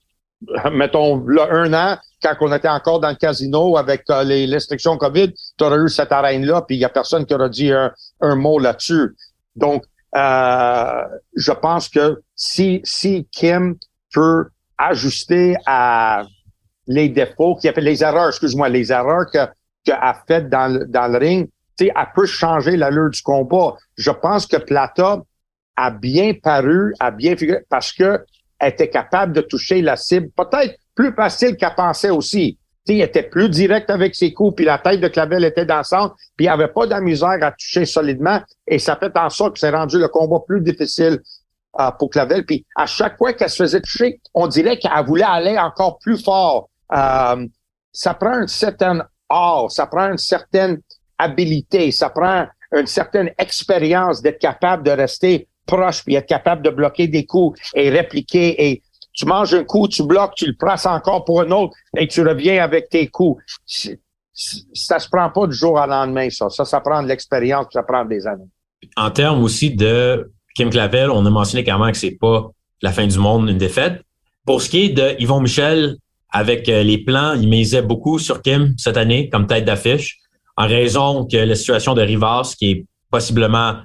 mettons, 0.73 1.25
là, 1.27 1.49
un 1.51 1.73
an, 1.75 1.99
quand 2.23 2.35
on 2.41 2.53
était 2.53 2.69
encore 2.69 3.01
dans 3.01 3.11
le 3.11 3.17
casino 3.17 3.77
avec 3.77 4.05
euh, 4.11 4.25
les 4.25 4.47
restrictions 4.47 4.97
COVID, 4.97 5.33
tu 5.33 5.65
aurais 5.65 5.79
eu 5.79 5.89
cette 5.89 6.13
arène-là, 6.13 6.63
puis 6.63 6.77
il 6.77 6.81
y 6.81 6.85
a 6.85 6.89
personne 6.89 7.25
qui 7.27 7.35
aurait 7.35 7.51
dit 7.51 7.73
un, 7.73 8.35
mot 8.37 8.59
là-dessus. 8.59 9.17
Donc, 9.57 9.85
euh, 10.17 11.03
je 11.37 11.53
pense 11.53 11.89
que 11.89 12.23
si, 12.35 12.81
si 12.85 13.27
Kim 13.31 13.77
peut 14.13 14.47
ajuster 14.79 15.57
à 15.67 16.25
les 16.87 17.09
défauts, 17.09 17.57
qui 17.57 17.69
a 17.69 17.73
fait 17.73 17.81
les 17.81 18.03
erreurs, 18.03 18.29
excuse-moi, 18.29 18.69
les 18.69 18.93
erreurs 18.93 19.27
que 19.33 19.41
qu'elle 19.89 19.99
a 20.01 20.15
faites 20.27 20.49
dans 20.49 20.73
le, 20.73 20.87
dans 20.87 21.09
le 21.09 21.19
ring, 21.19 21.49
elle 21.81 21.93
peut 22.15 22.27
changer 22.27 22.77
l'allure 22.77 23.11
du 23.11 23.23
combat. 23.23 23.77
Je 23.97 24.11
pense 24.11 24.47
que 24.47 24.57
Plata 24.57 25.23
a 25.77 25.91
bien 25.91 26.33
paru, 26.35 26.93
a 26.99 27.11
bien 27.11 27.37
figuré, 27.37 27.61
parce 27.69 27.93
que 27.93 28.25
était 28.61 28.91
capable 28.91 29.33
de 29.33 29.41
toucher 29.41 29.81
la 29.83 29.97
cible, 29.97 30.31
peut-être 30.37 30.77
plus 30.95 31.13
facile 31.13 31.57
qu'elle 31.57 31.75
pensait 31.77 32.11
aussi. 32.11 32.59
T'sais, 32.85 32.97
il 32.97 33.03
était 33.03 33.23
plus 33.23 33.49
direct 33.49 33.89
avec 33.89 34.17
ses 34.17 34.33
coups, 34.33 34.57
puis 34.57 34.65
la 34.65 34.79
tête 34.79 35.01
de 35.01 35.07
Clavel 35.07 35.45
était 35.45 35.65
dans 35.65 35.79
le 35.79 35.85
centre, 35.85 36.17
puis 36.37 36.47
il 36.47 36.49
avait 36.49 36.69
pas 36.69 36.87
de 36.87 37.45
à 37.45 37.53
toucher 37.53 37.85
solidement, 37.85 38.41
et 38.67 38.81
ça 38.81 38.97
fait 38.97 39.17
en 39.17 39.31
sorte 39.31 39.55
que 39.55 39.61
c'est 39.61 39.71
rendu 39.71 39.99
le 39.99 40.09
combat 40.09 40.41
plus 40.45 40.61
difficile 40.61 41.21
euh, 41.79 41.91
pour 41.93 42.11
Clavel. 42.11 42.45
Puis 42.45 42.67
à 42.75 42.87
chaque 42.87 43.17
fois 43.17 43.33
qu'elle 43.33 43.51
se 43.51 43.63
faisait 43.63 43.81
toucher, 43.81 44.21
on 44.35 44.49
dirait 44.49 44.79
qu'elle 44.79 45.07
voulait 45.07 45.23
aller 45.23 45.57
encore 45.57 45.99
plus 46.01 46.21
fort. 46.21 46.69
Euh, 46.93 47.47
ça 47.93 48.15
prend 48.15 48.41
une 48.41 48.49
certaine 48.49 49.05
art, 49.29 49.71
ça 49.71 49.87
prend 49.87 50.11
une 50.11 50.19
certaine 50.19 50.81
habilité, 51.19 51.91
ça 51.91 52.11
prend 52.11 52.47
une 52.73 52.87
certaine 52.87 53.31
expérience 53.39 54.23
d'être 54.23 54.39
capable 54.39 54.83
de 54.83 54.91
rester 54.91 55.49
proche, 55.67 56.05
puis 56.05 56.15
être 56.15 56.27
capable 56.27 56.63
de 56.63 56.71
bloquer 56.71 57.09
des 57.09 57.27
coups 57.27 57.59
et 57.75 57.91
répliquer. 57.91 58.71
Et 58.71 58.83
tu 59.13 59.27
manges 59.27 59.55
un 59.55 59.65
coup, 59.65 59.89
tu 59.89 60.05
bloques, 60.05 60.35
tu 60.37 60.47
le 60.47 60.55
places 60.55 60.87
encore 60.87 61.25
pour 61.25 61.41
un 61.41 61.51
autre 61.51 61.75
et 61.97 62.07
tu 62.07 62.23
reviens 62.23 62.63
avec 62.63 62.89
tes 62.89 63.09
coups. 63.09 63.43
Ça 64.73 64.99
se 64.99 65.09
prend 65.09 65.29
pas 65.31 65.47
du 65.47 65.55
jour 65.55 65.73
au 65.73 65.87
lendemain, 65.87 66.31
ça. 66.31 66.49
Ça, 66.49 66.65
ça 66.65 66.81
prend 66.81 67.03
de 67.03 67.09
l'expérience, 67.09 67.67
ça 67.73 67.83
prend 67.83 68.05
des 68.05 68.27
années. 68.27 68.49
En 68.97 69.11
termes 69.11 69.43
aussi 69.43 69.75
de 69.75 70.31
Kim 70.55 70.71
Clavel, 70.71 71.11
on 71.11 71.27
a 71.27 71.31
mentionné 71.31 71.65
même 71.65 71.93
que 71.93 71.99
c'est 71.99 72.13
pas 72.13 72.51
la 72.81 72.93
fin 72.93 73.07
du 73.07 73.19
monde, 73.19 73.49
une 73.49 73.59
défaite. 73.59 74.03
Pour 74.47 74.63
ce 74.63 74.71
qui 74.71 74.85
est 74.85 74.89
de 74.91 75.21
Yvon 75.21 75.41
Michel, 75.41 75.97
avec 76.31 76.69
euh, 76.69 76.83
les 76.83 76.99
plans, 76.99 77.35
il 77.35 77.49
misait 77.49 77.83
beaucoup 77.83 78.19
sur 78.19 78.43
Kim 78.43 78.75
cette 78.77 78.97
année 78.97 79.29
comme 79.29 79.47
tête 79.47 79.65
d'affiche, 79.65 80.19
en 80.57 80.67
raison 80.67 81.27
que 81.27 81.37
la 81.37 81.55
situation 81.55 81.95
de 81.95 82.03
Rivas, 82.03 82.55
qui 82.59 82.71
est 82.71 82.87
possiblement 83.11 83.77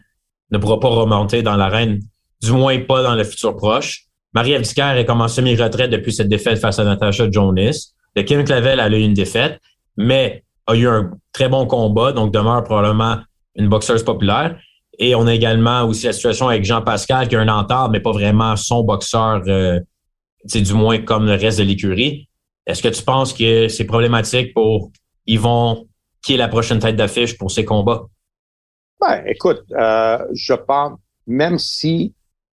ne 0.51 0.57
pourra 0.57 0.79
pas 0.79 0.89
remonter 0.89 1.41
dans 1.41 1.55
l'arène, 1.55 1.99
du 2.41 2.51
moins 2.51 2.79
pas 2.79 3.03
dans 3.03 3.15
le 3.15 3.23
futur 3.23 3.55
proche. 3.55 4.05
Marie-Ève 4.33 4.63
est 4.97 5.05
comme 5.05 5.21
en 5.21 5.27
semi-retraite 5.27 5.91
depuis 5.91 6.11
cette 6.11 6.27
défaite 6.27 6.59
face 6.59 6.79
à 6.79 6.83
Natasha 6.83 7.29
Jonas. 7.31 7.93
De 8.15 8.21
Kim 8.21 8.43
Clavel, 8.43 8.79
a 8.79 8.89
eu 8.89 9.01
une 9.01 9.13
défaite, 9.13 9.59
mais 9.97 10.43
a 10.67 10.75
eu 10.75 10.87
un 10.87 11.11
très 11.31 11.49
bon 11.49 11.65
combat, 11.65 12.11
donc 12.11 12.33
demeure 12.33 12.63
probablement 12.63 13.17
une 13.55 13.69
boxeuse 13.69 14.03
populaire. 14.03 14.57
Et 14.99 15.15
on 15.15 15.27
a 15.27 15.33
également 15.33 15.83
aussi 15.83 16.05
la 16.05 16.13
situation 16.13 16.47
avec 16.47 16.65
Jean 16.65 16.81
Pascal, 16.81 17.27
qui 17.27 17.35
a 17.35 17.39
un 17.39 17.47
entente, 17.47 17.91
mais 17.91 17.99
pas 17.99 18.11
vraiment 18.11 18.55
son 18.55 18.83
boxeur, 18.83 19.41
euh, 19.47 19.79
du 20.53 20.73
moins 20.73 20.99
comme 20.99 21.25
le 21.25 21.33
reste 21.33 21.59
de 21.59 21.63
l'écurie. 21.63 22.27
Est-ce 22.65 22.81
que 22.81 22.87
tu 22.87 23.03
penses 23.03 23.33
que 23.33 23.67
c'est 23.67 23.85
problématique 23.85 24.53
pour 24.53 24.91
Yvon, 25.25 25.87
qui 26.23 26.35
est 26.35 26.37
la 26.37 26.47
prochaine 26.47 26.79
tête 26.79 26.95
d'affiche 26.95 27.37
pour 27.37 27.51
ces 27.51 27.65
combats? 27.65 28.05
Ben, 29.01 29.23
écoute, 29.27 29.63
euh, 29.71 30.17
je 30.33 30.53
pense, 30.53 30.97
même 31.27 31.59
si, 31.59 32.13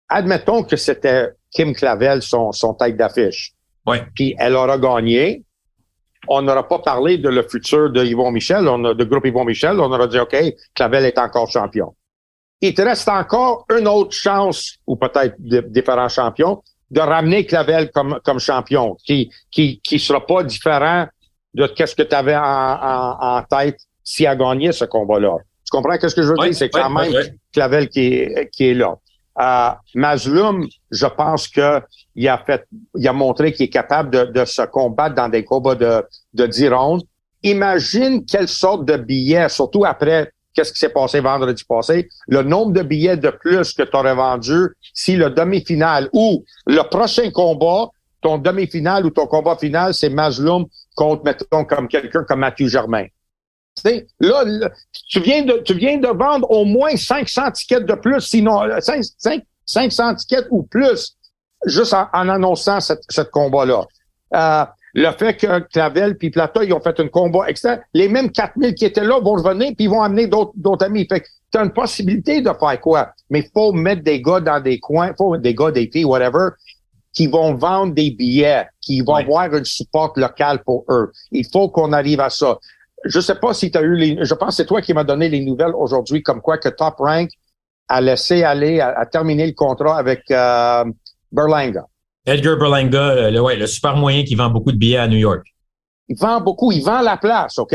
admettons 0.09 0.63
que 0.63 0.77
c'était 0.77 1.31
Kim 1.51 1.75
Clavel, 1.75 2.23
son, 2.23 2.53
son 2.53 2.75
tête 2.75 2.97
d'affiche, 2.97 3.53
ouais. 3.87 4.03
puis 4.15 4.35
elle 4.39 4.55
aura 4.55 4.79
gagné, 4.79 5.45
on 6.27 6.43
n'aura 6.43 6.67
pas 6.67 6.79
parlé 6.79 7.19
de 7.19 7.29
le 7.29 7.43
futur 7.43 7.91
de 7.91 8.03
Yvon 8.05 8.31
Michel, 8.31 8.67
on 8.67 8.85
a, 8.85 8.95
de 8.95 9.05
groupe 9.05 9.27
Yvon 9.27 9.45
Michel, 9.45 9.79
on 9.79 9.93
aura 9.93 10.07
dit, 10.07 10.19
OK, 10.19 10.37
Clavel 10.75 11.05
est 11.05 11.19
encore 11.19 11.51
champion. 11.51 11.95
Il 12.61 12.75
te 12.75 12.83
reste 12.83 13.09
encore 13.09 13.67
une 13.71 13.87
autre 13.87 14.13
chance, 14.13 14.79
ou 14.87 14.97
peut-être 14.97 15.37
différents 15.39 16.09
champions, 16.09 16.63
de 16.91 17.01
ramener 17.01 17.45
Clavel 17.45 17.91
comme, 17.91 18.19
comme 18.25 18.39
champion, 18.39 18.97
qui, 19.05 19.31
qui, 19.51 19.81
qui 19.81 19.99
sera 19.99 20.25
pas 20.25 20.43
différent 20.43 21.07
de 21.55 21.67
ce 21.67 21.95
que 21.95 22.03
tu 22.03 22.15
avais 22.15 22.37
en, 22.37 22.43
en, 22.43 23.17
en 23.21 23.43
tête 23.43 23.79
s'il 24.03 24.27
a 24.27 24.37
gagné 24.37 24.73
ce 24.73 24.85
combat-là. 24.85 25.37
Tu 25.65 25.71
comprends 25.71 25.97
ce 26.01 26.15
que 26.15 26.23
je 26.23 26.29
veux 26.29 26.37
dire? 26.37 26.55
C'est 26.55 26.71
quand 26.71 26.89
même 26.89 27.13
Clavel 27.53 27.89
qui 27.89 28.07
est, 28.15 28.51
qui 28.51 28.69
est 28.71 28.75
là. 28.75 28.97
Euh, 29.41 29.71
Mazlum, 29.95 30.67
je 30.91 31.07
pense 31.07 31.47
que 31.47 31.81
il 32.15 32.27
a 32.27 32.39
fait, 32.39 32.65
il 32.97 33.07
a 33.07 33.13
montré 33.13 33.53
qu'il 33.53 33.67
est 33.67 33.71
capable 33.71 34.11
de, 34.11 34.25
de, 34.25 34.45
se 34.45 34.63
combattre 34.63 35.15
dans 35.15 35.29
des 35.29 35.45
combats 35.45 35.77
de, 35.77 36.05
de 36.35 36.47
10 36.47 36.69
rondes. 36.71 37.03
Imagine 37.45 38.25
quelle 38.25 38.49
sorte 38.49 38.85
de 38.85 38.97
billets, 38.97 39.49
surtout 39.49 39.85
après 39.85 40.33
qu'est-ce 40.55 40.73
qui 40.73 40.79
s'est 40.79 40.89
passé 40.89 41.21
vendredi 41.21 41.65
passé, 41.65 42.09
le 42.27 42.43
nombre 42.43 42.73
de 42.73 42.83
billets 42.83 43.17
de 43.17 43.31
plus 43.31 43.73
que 43.73 43.83
tu 43.83 43.97
aurais 43.97 44.15
vendu 44.15 44.69
si 44.95 45.17
le 45.17 45.31
demi-finale 45.31 46.09
ou 46.13 46.45
le 46.67 46.83
prochain 46.89 47.31
combat, 47.31 47.89
ton 48.21 48.39
demi-finale 48.39 49.07
ou 49.07 49.11
ton 49.11 49.27
combat 49.27 49.57
final, 49.57 49.95
c'est 49.95 50.09
Mazlum 50.09 50.67
contre, 50.97 51.25
mettons, 51.25 51.65
comme 51.65 51.89
quelqu'un 51.89 52.25
comme 52.25 52.41
Mathieu 52.41 52.69
Germain. 52.69 53.07
Là, 54.21 54.45
tu 55.09 55.21
viens 55.21 55.43
de, 55.43 55.59
tu 55.59 55.75
viens 55.75 55.99
de 55.99 56.09
vendre 56.09 56.51
au 56.51 56.65
moins 56.65 56.97
500 56.97 57.53
tickets 57.53 57.87
de 57.87 57.95
plus, 57.95 58.21
sinon 58.21 58.63
5, 58.81 59.05
euh, 59.27 59.39
500 59.65 60.17
tickets 60.17 60.47
ou 60.51 60.65
plus, 60.65 61.17
juste 61.67 61.95
en, 61.95 62.07
annonçant 62.13 62.81
cette 62.81 63.31
combat-là. 63.31 63.85
Euh, 64.35 64.65
le 64.99 65.13
fait 65.13 65.35
que 65.35 65.61
Clavel 65.61 66.19
puis 66.19 66.31
Plata, 66.31 66.65
ils 66.65 66.73
ont 66.73 66.81
fait 66.81 66.99
un 66.99 67.09
combat 67.09 67.49
extra, 67.49 67.79
les 67.95 68.09
mêmes 68.09 68.33
4000 68.33 68.75
qui 68.75 68.85
étaient 68.85 69.05
là 69.05 69.21
vont 69.21 69.35
revenir 69.35 69.73
puis 69.77 69.85
ils 69.85 69.91
vont 69.91 70.03
amener 70.03 70.27
d'autres 70.27 70.85
amis. 70.85 71.07
Fait 71.09 71.21
que 71.21 71.27
tu 71.53 71.59
as 71.59 71.63
une 71.63 71.73
possibilité 71.73 72.41
de 72.41 72.51
faire 72.59 72.81
quoi? 72.81 73.13
Mais 73.31 73.41
il 73.41 73.51
faut 73.55 73.73
mettre 73.73 74.03
des 74.03 74.21
gars 74.21 74.41
dans 74.41 74.61
des 74.61 74.81
coins, 74.81 75.13
faut 75.17 75.37
des 75.37 75.55
gars, 75.55 75.71
des 75.71 75.89
filles, 75.93 76.05
whatever, 76.05 76.51
qui 77.13 77.29
vont 77.29 77.55
vendre 77.55 77.95
des 77.95 78.11
billets, 78.11 78.67
qui 78.81 79.01
vont 79.01 79.15
avoir 79.15 79.55
une 79.55 79.65
support 79.65 80.13
local 80.17 80.63
pour 80.65 80.85
eux. 80.89 81.13
Il 81.31 81.47
faut 81.47 81.69
qu'on 81.69 81.93
arrive 81.93 82.21
à 82.21 82.31
ça. 82.31 82.59
Je 83.05 83.21
sais 83.21 83.37
pas 83.37 83.55
si 83.55 83.71
tu 83.71 83.79
as 83.79 83.83
eu 83.83 83.95
les, 83.95 84.25
je 84.25 84.35
pense 84.35 84.49
que 84.49 84.55
c'est 84.57 84.67
toi 84.67 84.83
qui 84.83 84.93
m'as 84.93 85.05
donné 85.05 85.29
les 85.29 85.41
nouvelles 85.41 85.75
aujourd'hui 85.77 86.25
comme 86.25 86.41
quoi 86.41 86.59
que 86.59 86.69
Top 86.71 86.97
Rank 86.99 87.31
a 87.87 88.01
laissé 88.01 88.43
aller, 88.43 88.81
a, 88.81 89.07
terminé 89.07 89.47
le 89.47 89.53
contrat 89.53 89.97
avec 89.97 90.29
euh, 90.33 90.85
Berlanga. 91.31 91.87
Edgar 92.29 92.59
Berlanga, 92.59 93.31
le, 93.31 93.41
ouais, 93.41 93.57
le 93.57 93.67
super 93.67 93.97
moyen 93.97 94.23
qui 94.23 94.35
vend 94.35 94.51
beaucoup 94.51 94.71
de 94.71 94.77
billets 94.77 94.99
à 94.99 95.09
New 95.09 95.17
York. 95.17 95.47
Il 96.09 96.17
vend 96.19 96.41
beaucoup, 96.43 96.71
il 96.73 96.85
vend 96.85 97.01
la 97.01 97.17
place, 97.17 97.59
OK? 97.59 97.75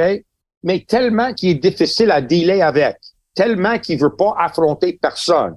Mais 0.61 0.85
tellement 0.87 1.33
qu'il 1.33 1.49
est 1.49 1.55
difficile 1.55 2.11
à 2.11 2.21
dealer 2.21 2.61
avec, 2.61 2.97
tellement 3.33 3.79
qu'il 3.79 3.99
veut 3.99 4.15
pas 4.15 4.35
affronter 4.37 4.99
personne, 5.01 5.55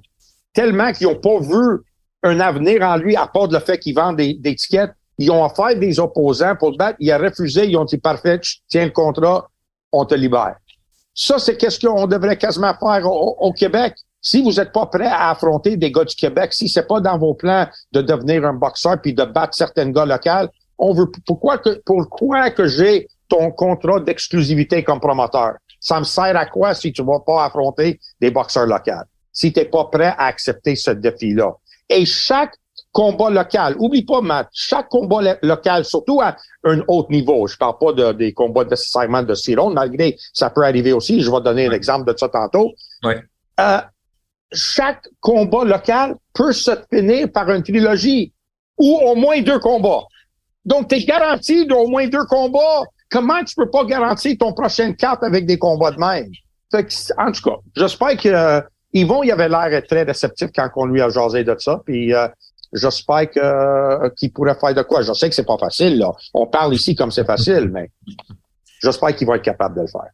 tellement 0.51 0.91
qu'ils 0.91 1.07
n'ont 1.07 1.19
pas 1.19 1.39
vu 1.39 1.83
un 2.23 2.39
avenir 2.39 2.81
en 2.81 2.97
lui 2.97 3.15
à 3.15 3.27
part 3.27 3.47
le 3.47 3.59
fait 3.59 3.77
qu'il 3.77 3.93
vend 3.93 4.13
des, 4.13 4.33
des 4.33 4.55
tickets. 4.55 4.91
Ils 5.19 5.29
ont 5.29 5.45
offert 5.45 5.77
des 5.77 5.99
opposants 5.99 6.55
pour 6.55 6.71
le 6.71 6.77
battre. 6.77 6.97
Il 6.99 7.11
a 7.11 7.19
refusé. 7.19 7.67
Ils 7.67 7.77
ont 7.77 7.85
dit 7.85 7.97
parfait, 7.97 8.39
tiens 8.67 8.85
le 8.85 8.91
contrat, 8.91 9.47
on 9.91 10.05
te 10.05 10.15
libère. 10.15 10.55
Ça, 11.13 11.39
c'est 11.39 11.57
qu'est-ce 11.57 11.79
qu'on 11.79 12.05
devrait 12.07 12.37
quasiment 12.37 12.73
faire 12.73 13.05
au 13.05 13.53
Québec. 13.53 13.95
Si 14.29 14.41
vous 14.41 14.51
n'êtes 14.51 14.73
pas 14.73 14.87
prêt 14.87 15.07
à 15.07 15.29
affronter 15.29 15.77
des 15.77 15.89
gars 15.89 16.03
du 16.03 16.13
Québec, 16.13 16.51
si 16.51 16.67
c'est 16.67 16.85
pas 16.85 16.99
dans 16.99 17.17
vos 17.17 17.33
plans 17.33 17.65
de 17.93 18.01
devenir 18.01 18.43
un 18.43 18.51
boxeur 18.51 18.99
puis 19.01 19.13
de 19.13 19.23
battre 19.23 19.55
certains 19.55 19.89
gars 19.89 20.05
locaux, 20.05 20.51
on 20.77 20.93
veut 20.93 21.09
pourquoi 21.25 21.59
que 21.59 21.81
pourquoi 21.85 22.51
que 22.51 22.67
j'ai 22.67 23.07
ton 23.29 23.51
contrat 23.51 24.01
d'exclusivité 24.01 24.83
comme 24.83 24.99
promoteur? 24.99 25.53
Ça 25.79 25.99
me 25.99 26.03
sert 26.03 26.35
à 26.35 26.45
quoi 26.45 26.73
si 26.73 26.91
tu 26.91 27.01
vas 27.03 27.21
pas 27.25 27.45
affronter 27.45 28.01
des 28.19 28.29
boxeurs 28.29 28.65
locaux? 28.65 29.05
Si 29.31 29.53
tu 29.53 29.61
n'es 29.61 29.65
pas 29.65 29.85
prêt 29.85 30.13
à 30.17 30.25
accepter 30.25 30.75
ce 30.75 30.91
défi-là. 30.91 31.53
Et 31.87 32.05
chaque 32.05 32.55
combat 32.91 33.29
local, 33.29 33.77
oublie 33.79 34.03
pas, 34.03 34.19
Matt, 34.19 34.49
chaque 34.51 34.89
combat 34.89 35.37
local, 35.41 35.85
surtout 35.85 36.19
à 36.19 36.35
un 36.65 36.81
haut 36.89 37.07
niveau, 37.09 37.47
je 37.47 37.55
parle 37.55 37.77
pas 37.79 37.93
de, 37.93 38.11
des 38.11 38.33
combats 38.33 38.65
nécessairement 38.65 39.23
de 39.23 39.35
Siron, 39.35 39.69
malgré 39.69 40.17
ça 40.33 40.49
peut 40.49 40.65
arriver 40.65 40.91
aussi, 40.91 41.21
je 41.21 41.31
vais 41.31 41.39
donner 41.39 41.67
un 41.67 41.71
exemple 41.71 42.11
de 42.11 42.17
ça 42.17 42.27
tantôt. 42.27 42.73
Oui. 43.03 43.13
Euh, 43.61 43.79
chaque 44.51 45.07
combat 45.19 45.65
local 45.65 46.15
peut 46.33 46.53
se 46.53 46.71
finir 46.91 47.31
par 47.31 47.49
une 47.49 47.63
trilogie 47.63 48.33
ou 48.77 48.99
au 49.05 49.15
moins 49.15 49.41
deux 49.41 49.59
combats. 49.59 50.03
Donc, 50.65 50.89
tu 50.89 50.95
es 50.95 51.03
garanti 51.05 51.65
d'au 51.65 51.87
moins 51.87 52.07
deux 52.07 52.25
combats. 52.25 52.83
Comment 53.09 53.43
tu 53.43 53.55
peux 53.55 53.69
pas 53.69 53.85
garantir 53.85 54.35
ton 54.37 54.53
prochaine 54.53 54.95
carte 54.95 55.23
avec 55.23 55.45
des 55.45 55.57
combats 55.57 55.91
de 55.91 55.99
même? 55.99 56.29
en 56.73 57.31
tout 57.31 57.41
cas, 57.41 57.55
j'espère 57.75 58.17
que 58.17 58.27
euh, 58.27 58.61
Yvon, 58.91 59.23
il 59.23 59.31
avait 59.31 59.47
l'air 59.47 59.81
très 59.87 60.03
réceptif 60.03 60.49
quand 60.53 60.69
on 60.75 60.85
lui 60.85 61.01
a 61.01 61.09
jasé 61.09 61.43
de 61.45 61.55
ça. 61.57 61.81
Puis 61.85 62.13
euh, 62.13 62.27
j'espère 62.73 63.29
que 63.29 63.39
euh, 63.39 64.09
qu'il 64.09 64.33
pourrait 64.33 64.55
faire 64.55 64.73
de 64.73 64.81
quoi. 64.81 65.01
Je 65.01 65.13
sais 65.13 65.29
que 65.29 65.35
c'est 65.35 65.45
pas 65.45 65.57
facile, 65.57 65.97
là. 65.97 66.11
On 66.33 66.47
parle 66.47 66.73
ici 66.73 66.95
comme 66.95 67.11
c'est 67.11 67.25
facile, 67.25 67.69
mais 67.71 67.89
j'espère 68.81 69.15
qu'il 69.15 69.27
va 69.27 69.37
être 69.37 69.43
capable 69.43 69.75
de 69.75 69.81
le 69.81 69.87
faire. 69.87 70.11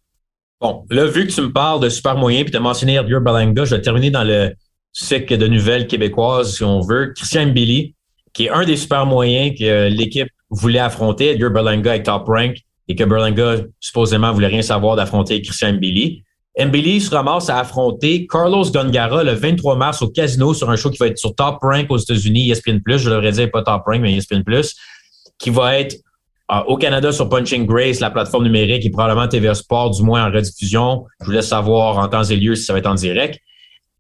Bon, 0.62 0.86
là, 0.90 1.06
vu 1.06 1.28
que 1.28 1.32
tu 1.34 1.42
me 1.42 1.52
parles 1.52 1.82
de 1.82 1.90
super 1.90 2.16
moyens, 2.16 2.46
puis 2.46 2.52
tu 2.52 2.58
as 2.58 2.62
mentionné 2.62 2.96
Edgar 2.96 3.22
Balanga, 3.22 3.66
je 3.66 3.76
vais 3.76 3.82
terminer 3.82 4.12
dans 4.12 4.24
le 4.24 4.54
cycle 4.94 5.38
de 5.38 5.48
nouvelles 5.48 5.88
québécoises, 5.88 6.56
si 6.56 6.64
on 6.64 6.80
veut. 6.80 7.14
Christian 7.16 7.48
Billy, 7.48 7.96
qui 8.34 8.46
est 8.46 8.50
un 8.50 8.64
des 8.64 8.78
super 8.78 9.06
moyens 9.06 9.58
que 9.58 9.90
l'équipe 9.90 10.30
voulait 10.50 10.80
affronter, 10.80 11.32
Edgar 11.32 11.52
Berlanga 11.52 11.92
avec 11.92 12.04
Top 12.04 12.28
Rank, 12.28 12.58
et 12.88 12.96
que 12.96 13.04
Berlanga, 13.04 13.58
supposément, 13.80 14.32
voulait 14.32 14.48
rien 14.48 14.62
savoir 14.62 14.96
d'affronter 14.96 15.42
Christian 15.42 15.74
Billy. 15.74 16.24
Mbili 16.60 17.02
se 17.02 17.10
ramasse 17.10 17.50
à 17.50 17.60
affronter 17.60 18.28
Carlos 18.28 18.70
Gongara 18.70 19.24
le 19.24 19.32
23 19.32 19.76
mars 19.76 20.02
au 20.04 20.10
casino 20.10 20.54
sur 20.54 20.70
un 20.70 20.76
show 20.76 20.92
qui 20.92 21.00
va 21.00 21.08
être 21.08 21.18
sur 21.18 21.34
Top 21.34 21.58
Rank 21.62 21.88
aux 21.90 21.98
États-Unis, 21.98 22.52
ESPN+. 22.52 22.80
Je 22.86 23.10
devrais 23.10 23.32
dire 23.32 23.50
pas 23.50 23.64
Top 23.64 23.82
Rank, 23.88 24.02
mais 24.02 24.16
ESPN+, 24.16 24.44
qui 25.40 25.50
va 25.50 25.80
être 25.80 25.96
ah, 26.50 26.66
au 26.68 26.78
Canada 26.78 27.12
sur 27.12 27.30
Punching 27.30 27.66
Grace, 27.66 28.00
la 28.00 28.10
plateforme 28.10 28.44
numérique 28.44 28.86
et 28.86 28.90
probablement 28.90 29.28
TVA 29.28 29.54
Sport, 29.56 29.92
du 29.92 30.04
moins 30.04 30.28
en 30.28 30.32
rediffusion. 30.32 31.06
Je 31.22 31.26
voulais 31.26 31.42
savoir 31.42 31.98
en 31.98 32.08
temps 32.10 32.24
et 32.24 32.36
lieu 32.36 32.56
si 32.56 32.66
ça 32.66 32.74
va 32.74 32.80
être 32.80 32.88
en 32.88 32.96
direct. 32.96 33.40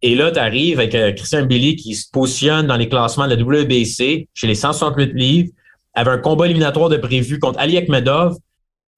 Et 0.01 0.15
là, 0.15 0.31
tu 0.31 0.39
arrives 0.39 0.79
avec 0.79 0.93
euh, 0.95 1.13
Christian 1.13 1.45
Billy 1.45 1.77
qui 1.77 1.95
se 1.95 2.09
positionne 2.11 2.67
dans 2.67 2.75
les 2.75 2.89
classements 2.89 3.25
de 3.25 3.35
la 3.35 3.41
WBC 3.41 4.27
chez 4.33 4.47
les 4.47 4.55
168 4.55 5.13
livres, 5.13 5.49
avec 5.93 6.13
un 6.13 6.17
combat 6.17 6.45
éliminatoire 6.45 6.89
de 6.89 6.97
prévu 6.97 7.39
contre 7.39 7.59
Ali 7.59 7.77
Akhmedov. 7.77 8.35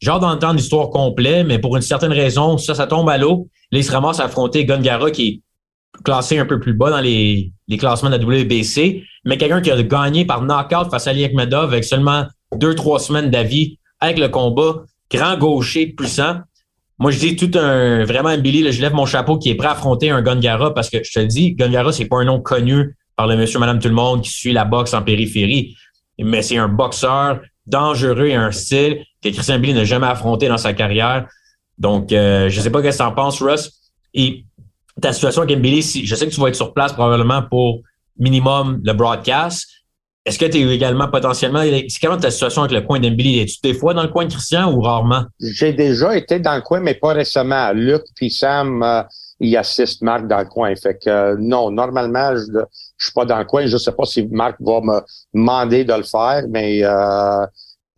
Genre 0.02 0.20
d'entendre 0.20 0.56
l'histoire 0.56 0.90
complète, 0.90 1.46
mais 1.46 1.60
pour 1.60 1.76
une 1.76 1.82
certaine 1.84 2.12
raison, 2.12 2.58
ça, 2.58 2.74
ça 2.74 2.88
tombe 2.88 3.08
à 3.08 3.18
l'eau. 3.18 3.48
Là, 3.72 3.80
il 3.80 3.84
se 3.84 3.92
ramasse 3.92 4.20
à 4.20 4.28
qui 4.28 5.28
est 5.28 5.42
classé 6.04 6.40
un 6.40 6.46
peu 6.46 6.60
plus 6.60 6.74
bas 6.74 6.90
dans 6.90 7.00
les, 7.00 7.52
les 7.68 7.78
classements 7.78 8.10
de 8.10 8.18
la 8.18 8.24
WBC, 8.24 9.04
mais 9.24 9.38
quelqu'un 9.38 9.62
qui 9.62 9.72
a 9.72 9.82
gagné 9.82 10.26
par 10.26 10.42
knockout 10.42 10.90
face 10.90 11.08
à 11.08 11.12
Ali 11.12 11.24
Akhmedov 11.24 11.66
avec 11.66 11.84
seulement 11.84 12.26
deux, 12.58 12.76
trois 12.76 13.00
semaines 13.00 13.30
d'avis 13.30 13.78
avec 14.00 14.20
le 14.20 14.30
combat. 14.30 14.84
Grand 15.12 15.38
gaucher, 15.38 15.88
puissant. 15.88 16.40
Moi, 16.98 17.12
je 17.12 17.20
dis 17.20 17.36
tout 17.36 17.52
un, 17.58 18.06
vraiment, 18.06 18.38
Billy, 18.38 18.72
je 18.72 18.82
lève 18.82 18.94
mon 18.94 19.06
chapeau 19.06 19.38
qui 19.38 19.50
est 19.50 19.56
prêt 19.56 19.68
à 19.68 19.72
affronter 19.72 20.10
un 20.10 20.22
Gongara 20.22 20.74
parce 20.74 20.90
que 20.90 21.04
je 21.04 21.12
te 21.12 21.20
le 21.20 21.28
dis, 21.28 21.54
Gongara, 21.54 21.92
c'est 21.92 22.06
pas 22.06 22.18
un 22.18 22.26
nom 22.26 22.40
connu 22.40 22.96
par 23.16 23.28
le 23.28 23.36
monsieur, 23.38 23.60
madame, 23.60 23.80
tout 23.80 23.88
le 23.88 23.94
monde 23.94 24.22
qui 24.22 24.30
suit 24.30 24.54
la 24.54 24.66
boxe 24.66 24.94
en 24.94 25.02
périphérie. 25.02 25.76
Mais 26.20 26.42
c'est 26.42 26.58
un 26.58 26.70
boxeur 26.70 27.42
dangereux 27.66 28.28
et 28.28 28.36
un 28.36 28.52
style 28.52 29.04
que 29.22 29.30
Christian 29.30 29.60
Billy 29.60 29.74
n'a 29.74 29.84
jamais 29.84 30.08
affronté 30.08 30.48
dans 30.48 30.58
sa 30.58 30.74
carrière. 30.74 31.28
Donc, 31.78 32.12
euh, 32.14 32.48
je 32.50 32.62
sais 32.62 32.70
pas 32.70 32.82
qu'est-ce 32.82 33.00
que 33.00 33.04
tu 33.04 33.10
en 33.10 33.14
penses, 33.14 33.42
Russ. 33.42 33.72
Et 34.14 34.46
ta 35.02 35.12
situation 35.12 35.42
avec 35.42 35.62
Billy, 35.62 35.82
je 35.82 36.16
sais 36.16 36.28
que 36.28 36.34
tu 36.34 36.40
vas 36.40 36.48
être 36.48 36.56
sur 36.56 36.74
place 36.74 36.94
probablement 36.94 37.44
pour 37.44 37.82
minimum 38.18 38.80
le 38.84 38.94
broadcast, 38.94 39.68
est-ce 40.26 40.40
que 40.40 40.46
tu 40.46 40.58
es 40.58 40.76
également 40.76 41.08
potentiellement. 41.08 41.62
C'est 41.62 42.00
comment 42.02 42.18
ta 42.18 42.32
situation 42.32 42.64
avec 42.64 42.74
le 42.74 42.82
coin 42.82 43.00
d'Embili? 43.00 43.40
Es-tu 43.40 43.58
des 43.62 43.76
fois 43.76 43.94
dans 43.94 44.02
le 44.02 44.10
coin 44.10 44.26
de 44.26 44.32
Christian 44.32 44.74
ou 44.74 44.82
rarement? 44.82 45.24
J'ai 45.40 45.72
déjà 45.72 46.18
été 46.18 46.40
dans 46.40 46.56
le 46.56 46.62
coin, 46.62 46.80
mais 46.80 46.96
pas 46.96 47.14
récemment. 47.14 47.72
Luc 47.74 48.02
puis 48.16 48.32
Sam, 48.32 48.82
euh, 48.82 49.04
ils 49.40 49.56
assistent 49.56 50.02
Marc 50.02 50.28
dans 50.28 50.40
le 50.40 50.46
coin. 50.46 50.76
Fait 50.76 50.98
que 50.98 51.10
euh, 51.10 51.36
non, 51.40 51.70
normalement, 51.70 52.36
je, 52.36 52.60
je 52.98 53.06
suis 53.06 53.14
pas 53.14 53.26
dans 53.26 53.38
le 53.38 53.46
coin. 53.46 53.68
Je 53.68 53.78
sais 53.78 53.92
pas 53.92 54.06
si 54.06 54.28
Marc 54.32 54.56
va 54.62 54.82
me 54.82 55.00
demander 55.36 55.86
de 55.86 55.94
le 55.94 56.04
faire, 56.04 56.44
mais 56.50 56.84
euh, 56.84 57.46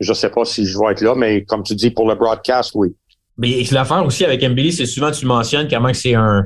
je 0.01 0.11
sais 0.11 0.29
pas 0.29 0.43
si 0.43 0.65
je 0.65 0.77
vais 0.77 0.91
être 0.91 1.01
là. 1.01 1.15
Mais 1.15 1.45
comme 1.45 1.63
tu 1.63 1.75
dis, 1.75 1.91
pour 1.91 2.09
le 2.09 2.15
broadcast, 2.15 2.71
oui. 2.75 2.93
Mais 3.37 3.63
l'affaire 3.71 4.05
aussi 4.05 4.25
avec 4.25 4.43
Mbili, 4.43 4.73
c'est 4.73 4.85
souvent 4.85 5.11
tu 5.11 5.25
mentionnes 5.25 5.69
comment 5.69 5.93
c'est 5.93 6.15
un 6.15 6.45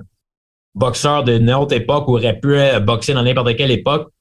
boxeur 0.75 1.23
de 1.23 1.39
notre 1.39 1.73
époque 1.73 2.07
ou 2.07 2.17
aurait 2.17 2.39
pu 2.39 2.55
boxer 2.81 3.13
dans 3.13 3.23
n'importe 3.23 3.55
quelle 3.55 3.71
époque 3.71 4.11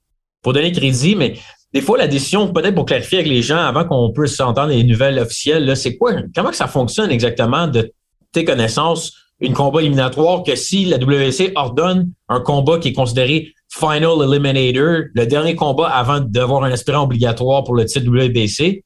pour 0.43 0.53
donner 0.53 0.73
crédit, 0.73 1.15
mais 1.15 1.35
des 1.73 1.81
fois, 1.81 1.99
la 1.99 2.09
décision, 2.09 2.53
peut-être 2.53 2.75
pour 2.75 2.85
clarifier 2.85 3.19
avec 3.19 3.31
les 3.31 3.43
gens 3.43 3.59
avant 3.59 3.85
qu'on 3.85 4.11
puisse 4.13 4.35
s'entendre 4.35 4.71
les 4.71 4.83
nouvelles 4.83 5.19
officielles, 5.19 5.77
c'est 5.77 5.97
quoi, 5.97 6.15
comment 6.35 6.51
que 6.51 6.57
ça 6.57 6.67
fonctionne 6.67 7.11
exactement 7.11 7.69
de 7.69 7.93
tes 8.33 8.45
connaissances, 8.45 9.13
une 9.39 9.55
combat 9.55 9.81
éliminatoire 9.81 10.43
que 10.43 10.57
si 10.57 10.85
la 10.85 10.99
WC 10.99 11.53
ordonne 11.55 12.13
un 12.29 12.41
combat 12.41 12.79
qui 12.79 12.89
est 12.89 12.93
considéré 12.93 13.53
Final 13.69 14.23
Eliminator, 14.23 15.05
le 15.15 15.27
dernier 15.27 15.55
combat 15.55 15.89
avant 15.89 16.21
d'avoir 16.21 16.65
un 16.65 16.73
aspirant 16.73 17.05
obligatoire 17.05 17.63
pour 17.63 17.75
le 17.75 17.85
titre 17.85 18.07
WBC, 18.07 18.85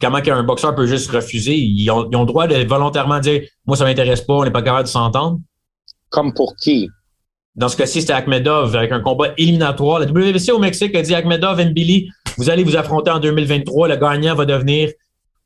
comment 0.00 0.20
qu'un 0.20 0.42
boxeur 0.42 0.74
peut 0.74 0.86
juste 0.86 1.10
refuser? 1.10 1.54
Ils 1.56 1.88
ont, 1.90 2.08
ils 2.10 2.16
ont 2.16 2.22
le 2.22 2.26
droit 2.26 2.48
de 2.48 2.56
volontairement 2.64 3.20
dire, 3.20 3.42
moi, 3.66 3.76
ça 3.76 3.84
m'intéresse 3.84 4.22
pas, 4.22 4.34
on 4.34 4.44
n'est 4.44 4.50
pas 4.50 4.62
capable 4.62 4.84
de 4.84 4.88
s'entendre? 4.88 5.38
Comme 6.08 6.34
pour 6.34 6.56
qui? 6.56 6.88
Dans 7.60 7.68
ce 7.68 7.76
cas-ci, 7.76 8.00
c'était 8.00 8.14
Akhmedov 8.14 8.74
avec 8.74 8.90
un 8.90 9.00
combat 9.00 9.34
éliminatoire. 9.36 9.98
La 9.98 10.06
WBC 10.06 10.50
au 10.50 10.58
Mexique 10.58 10.96
a 10.96 11.02
dit 11.02 11.14
Akhmedov 11.14 11.60
et 11.60 11.66
Billy, 11.66 12.08
vous 12.38 12.48
allez 12.48 12.64
vous 12.64 12.74
affronter 12.74 13.10
en 13.10 13.18
2023. 13.18 13.86
Le 13.86 13.96
gagnant 13.96 14.34
va 14.34 14.46
devenir 14.46 14.88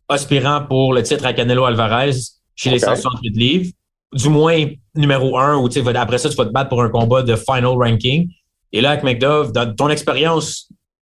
aspirant 0.08 0.62
pour 0.62 0.92
le 0.92 1.02
titre 1.02 1.26
à 1.26 1.32
Canelo 1.32 1.64
Alvarez 1.64 2.12
chez 2.54 2.70
les 2.70 2.78
168 2.78 3.30
livres. 3.36 3.72
Du 4.12 4.28
moins 4.28 4.64
numéro 4.94 5.36
un, 5.36 5.56
ou 5.56 5.66
après 5.66 6.18
ça, 6.18 6.28
tu 6.28 6.36
vas 6.36 6.44
te 6.44 6.52
battre 6.52 6.68
pour 6.68 6.84
un 6.84 6.88
combat 6.88 7.24
de 7.24 7.34
final 7.34 7.74
ranking. 7.76 8.28
Et 8.70 8.80
là, 8.80 8.90
Akhmedov, 8.90 9.50
dans 9.50 9.74
ton 9.74 9.88
expérience 9.88 10.68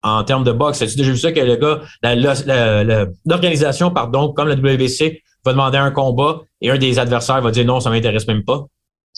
en 0.01 0.23
termes 0.23 0.45
de 0.45 0.51
boxe, 0.51 0.81
as-tu 0.81 0.97
déjà 0.97 1.12
vu 1.12 1.17
ça 1.17 1.31
que 1.31 1.39
le 1.39 1.57
gars, 1.57 1.79
l'organisation, 3.23 3.91
pardon, 3.91 4.33
comme 4.33 4.47
la 4.47 4.55
WBC, 4.55 5.21
va 5.45 5.51
demander 5.51 5.77
un 5.77 5.91
combat 5.91 6.41
et 6.60 6.71
un 6.71 6.77
des 6.79 6.97
adversaires 6.97 7.39
va 7.43 7.51
dire 7.51 7.65
non, 7.65 7.79
ça 7.79 7.91
m'intéresse 7.91 8.27
même 8.27 8.43
pas? 8.43 8.65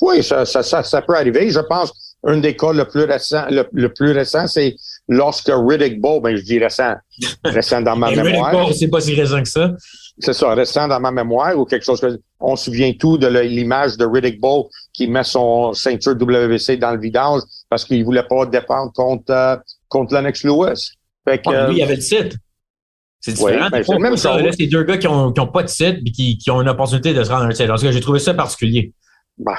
Oui, 0.02 0.23
ça, 0.23 0.45
ça, 0.45 0.63
ça, 0.63 0.84
ça, 0.84 1.02
peut 1.02 1.15
arriver. 1.15 1.49
Je 1.49 1.60
pense 1.60 2.15
un 2.23 2.38
des 2.38 2.56
cas 2.56 2.73
le 2.73 2.86
plus 2.86 3.04
récent, 3.04 3.45
le, 3.49 3.88
plus 3.88 4.12
récent, 4.12 4.47
c'est 4.47 4.75
lorsque 5.08 5.52
Riddick 5.54 6.02
Bowe, 6.02 6.19
ben 6.21 6.36
je 6.36 6.43
dis 6.43 6.60
récent, 6.60 6.95
récent 7.43 7.82
dans 7.82 7.95
ma 7.95 8.12
mémoire. 8.12 8.52
Riddick 8.52 8.67
Bowe, 8.67 8.73
c'est 8.73 8.88
pas 8.89 9.02
si 9.02 9.15
récent 9.15 9.41
que 9.41 9.49
ça. 9.49 9.71
C'est 10.19 10.34
ça, 10.34 10.54
récent 10.54 10.88
dans 10.88 10.99
ma 10.99 11.12
mémoire 11.12 11.58
ou 11.58 11.63
quelque 11.65 11.86
chose 11.86 12.02
que 12.02 12.19
on 12.41 12.56
se 12.56 12.65
souvient 12.65 12.93
tout 12.93 13.17
de 13.17 13.28
l'image 13.28 13.97
de 13.97 14.06
Riddick 14.06 14.39
Bowe 14.39 14.69
qui 14.93 15.08
met 15.08 15.23
son 15.23 15.73
ceinture 15.73 16.13
WBC 16.13 16.78
dans 16.78 16.91
le 16.91 16.99
vidange 16.99 17.41
parce 17.69 17.86
qu'il 17.86 18.04
voulait 18.04 18.23
pas 18.23 18.45
défendre 18.45 18.91
contre 18.93 19.32
euh, 19.32 19.56
contre 19.88 20.13
Lennox 20.13 20.43
Lewis. 20.43 20.91
Fait 21.28 21.41
que, 21.41 21.69
lui, 21.69 21.78
il 21.78 21.84
avait 21.84 21.95
le 21.95 22.02
titre. 22.02 22.36
C'est 23.21 23.34
différent. 23.34 23.65
Oui, 23.65 23.69
ben, 23.71 23.84
c'est 23.84 23.99
même 23.99 24.17
ça. 24.17 24.41
Là, 24.41 24.52
c'est 24.52 24.67
deux 24.67 24.84
gars 24.84 24.97
qui 24.97 25.08
ont, 25.08 25.32
qui 25.32 25.39
ont 25.39 25.47
pas 25.47 25.63
de 25.63 25.67
titre 25.67 25.99
et 26.06 26.12
qui, 26.12 26.38
qui 26.38 26.52
ont 26.52 26.62
une 26.62 26.69
opportunité 26.69 27.13
de 27.13 27.23
se 27.23 27.30
rendre 27.30 27.45
un 27.45 27.49
titre. 27.49 27.67
Parce 27.67 27.82
que 27.82 27.91
j'ai 27.91 27.99
trouvé 27.99 28.19
ça 28.19 28.34
particulier. 28.34 28.93
Bah. 29.38 29.58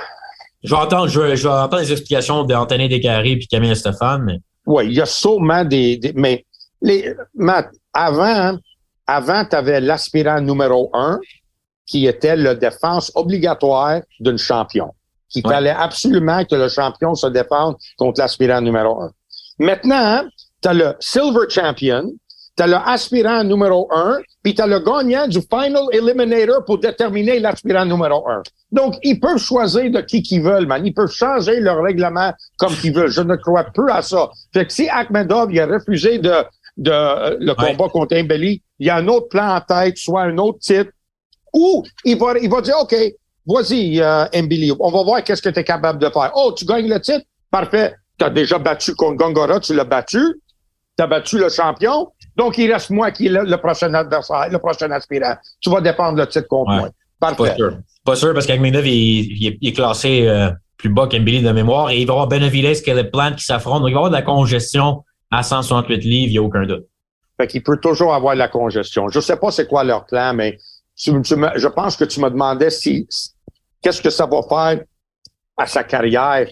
Je 0.63 0.75
vais 0.75 0.81
entendre, 0.81 1.09
je, 1.09 1.35
je 1.37 1.43
vais 1.43 1.55
entendre 1.55 1.83
les 1.83 1.93
explications 1.93 2.45
d'Anthony 2.45 2.89
Descarrés 2.89 3.33
et 3.33 3.47
Camille 3.47 3.75
Stéphane, 3.77 4.23
mais. 4.25 4.39
Oui, 4.67 4.87
il 4.87 4.93
y 4.93 5.01
a 5.01 5.07
sûrement 5.07 5.65
des, 5.65 5.97
des 5.97 6.13
mais 6.15 6.45
les, 6.83 7.15
Matt, 7.35 7.71
avant, 7.93 8.57
avant, 9.07 9.45
tu 9.45 9.57
avais 9.57 9.81
l'aspirant 9.81 10.41
numéro 10.41 10.91
un, 10.93 11.19
qui 11.87 12.07
était 12.07 12.37
la 12.37 12.55
défense 12.55 13.11
obligatoire 13.15 14.01
d'un 14.21 14.37
champion. 14.37 14.93
Qu'il 15.29 15.43
fallait 15.43 15.71
absolument 15.71 16.45
que 16.45 16.57
le 16.57 16.69
champion 16.69 17.15
se 17.15 17.27
défende 17.29 17.77
contre 17.97 18.21
l'aspirant 18.21 18.61
numéro 18.61 19.01
un. 19.01 19.11
Maintenant, 19.59 20.25
tu 20.63 20.69
as 20.69 20.75
le 20.75 20.95
Silver 21.01 21.49
Champion, 21.49 22.05
tu 22.61 22.65
as 22.65 22.67
l'aspirant 22.67 23.43
numéro 23.43 23.89
un, 23.91 24.19
puis 24.43 24.55
tu 24.55 24.61
as 24.61 24.67
le 24.67 24.81
gagnant 24.81 25.27
du 25.27 25.41
Final 25.41 25.85
Eliminator 25.93 26.63
pour 26.67 26.79
déterminer 26.79 27.41
l'aspirant 27.41 27.87
numéro 27.87 28.29
un. 28.29 28.43
Donc, 28.71 28.97
ils 29.03 29.19
peuvent 29.19 29.39
choisir 29.39 29.91
de 29.91 30.03
qui 30.03 30.23
qu'ils 30.23 30.43
veulent, 30.43 30.67
man. 30.67 30.85
Ils 30.85 30.93
peuvent 30.93 31.11
changer 31.11 31.59
leur 31.61 31.83
règlement 31.83 32.35
comme 32.59 32.75
qu'ils 32.75 32.93
veulent. 32.93 33.11
Je 33.11 33.23
ne 33.23 33.37
crois 33.37 33.65
plus 33.65 33.91
à 33.91 34.03
ça. 34.03 34.29
Fait 34.53 34.67
que 34.67 34.73
si 34.75 34.91
Akhmedov 34.91 35.51
il 35.53 35.61
a 35.61 35.67
refusé 35.67 36.19
de, 36.19 36.35
de 36.77 36.91
euh, 36.91 37.37
le 37.41 37.55
combat 37.55 37.89
contre 37.89 38.15
Mbeli, 38.21 38.63
il 38.79 38.87
y 38.87 38.91
a 38.91 38.97
un 38.97 39.09
autre 39.09 39.29
plan 39.29 39.57
en 39.57 39.61
tête, 39.63 39.97
soit 39.97 40.23
un 40.23 40.37
autre 40.37 40.59
titre, 40.59 40.91
ou 41.55 41.83
il 42.05 42.19
va, 42.19 42.35
il 42.43 42.51
va 42.51 42.61
dire, 42.61 42.77
OK, 42.79 42.95
vas-y, 43.47 44.03
euh, 44.03 44.27
Mbili, 44.35 44.73
on 44.79 44.91
va 44.91 45.03
voir 45.03 45.25
qu'est-ce 45.25 45.41
que 45.41 45.49
tu 45.49 45.61
es 45.61 45.65
capable 45.65 45.99
de 45.99 46.11
faire. 46.11 46.31
Oh, 46.35 46.53
tu 46.55 46.67
gagnes 46.67 46.89
le 46.89 47.01
titre? 47.01 47.25
Parfait. 47.51 47.95
Tu 48.19 48.25
as 48.27 48.31
déjà 48.31 48.59
battu 48.59 48.95
contre 48.95 49.17
Gongora, 49.17 49.61
tu 49.61 49.75
l'as 49.75 49.85
battu. 49.85 50.21
Tu 50.99 51.03
as 51.03 51.07
battu 51.07 51.39
le 51.39 51.49
champion. 51.49 52.13
Donc, 52.41 52.57
il 52.57 52.73
reste 52.73 52.89
moi 52.89 53.11
qui 53.11 53.27
est 53.27 53.29
le, 53.29 53.57
prochain 53.59 53.93
adversaire, 53.93 54.49
le 54.51 54.59
prochain 54.59 54.91
aspirant. 54.93 55.35
Tu 55.61 55.69
vas 55.69 55.83
défendre 55.83 56.17
le 56.17 56.27
titre 56.27 56.49
contre 56.49 56.73
moi. 56.73 56.89
Parfait. 57.21 57.51
Pas 57.51 57.55
sûr. 57.55 57.79
Pas 58.03 58.17
sûr 58.17 58.33
parce 58.33 58.47
qu'Agmedov, 58.47 58.87
il, 58.87 59.59
il, 59.61 59.69
est 59.69 59.75
classé 59.75 60.27
euh, 60.27 60.51
plus 60.79 60.89
bas 60.89 61.07
qu'Embili 61.07 61.43
de 61.43 61.53
mémoire 61.53 61.91
et 61.91 61.99
il 62.01 62.07
va 62.07 62.15
y 62.15 62.17
avoir 62.17 62.29
Benavides, 62.29 63.11
Plant 63.13 63.35
qui 63.37 63.45
s'affrontent. 63.45 63.81
Donc, 63.81 63.91
il 63.91 63.93
va 63.93 64.01
y 64.01 64.05
avoir 64.05 64.11
de 64.11 64.17
la 64.17 64.23
congestion 64.23 65.05
à 65.31 65.43
168 65.43 66.03
livres, 66.03 66.29
il 66.29 66.31
n'y 66.31 66.39
a 66.39 66.43
aucun 66.43 66.65
doute. 66.65 66.87
Fait 67.39 67.47
qu'il 67.47 67.63
peut 67.63 67.77
toujours 67.77 68.15
avoir 68.15 68.33
de 68.33 68.39
la 68.39 68.49
congestion. 68.49 69.11
Je 69.11 69.21
sais 69.21 69.37
pas 69.37 69.51
c'est 69.51 69.69
quoi 69.69 69.85
leur 69.85 70.07
plan, 70.07 70.33
mais 70.33 70.57
je 70.97 71.69
pense 71.69 71.97
que 71.99 72.05
tu 72.05 72.21
me 72.21 72.31
demandais 72.31 72.71
si, 72.71 73.07
qu'est-ce 73.83 74.01
que 74.01 74.09
ça 74.09 74.25
va 74.25 74.41
faire 74.49 74.83
à 75.59 75.67
sa 75.67 75.85
carrière. 75.85 76.49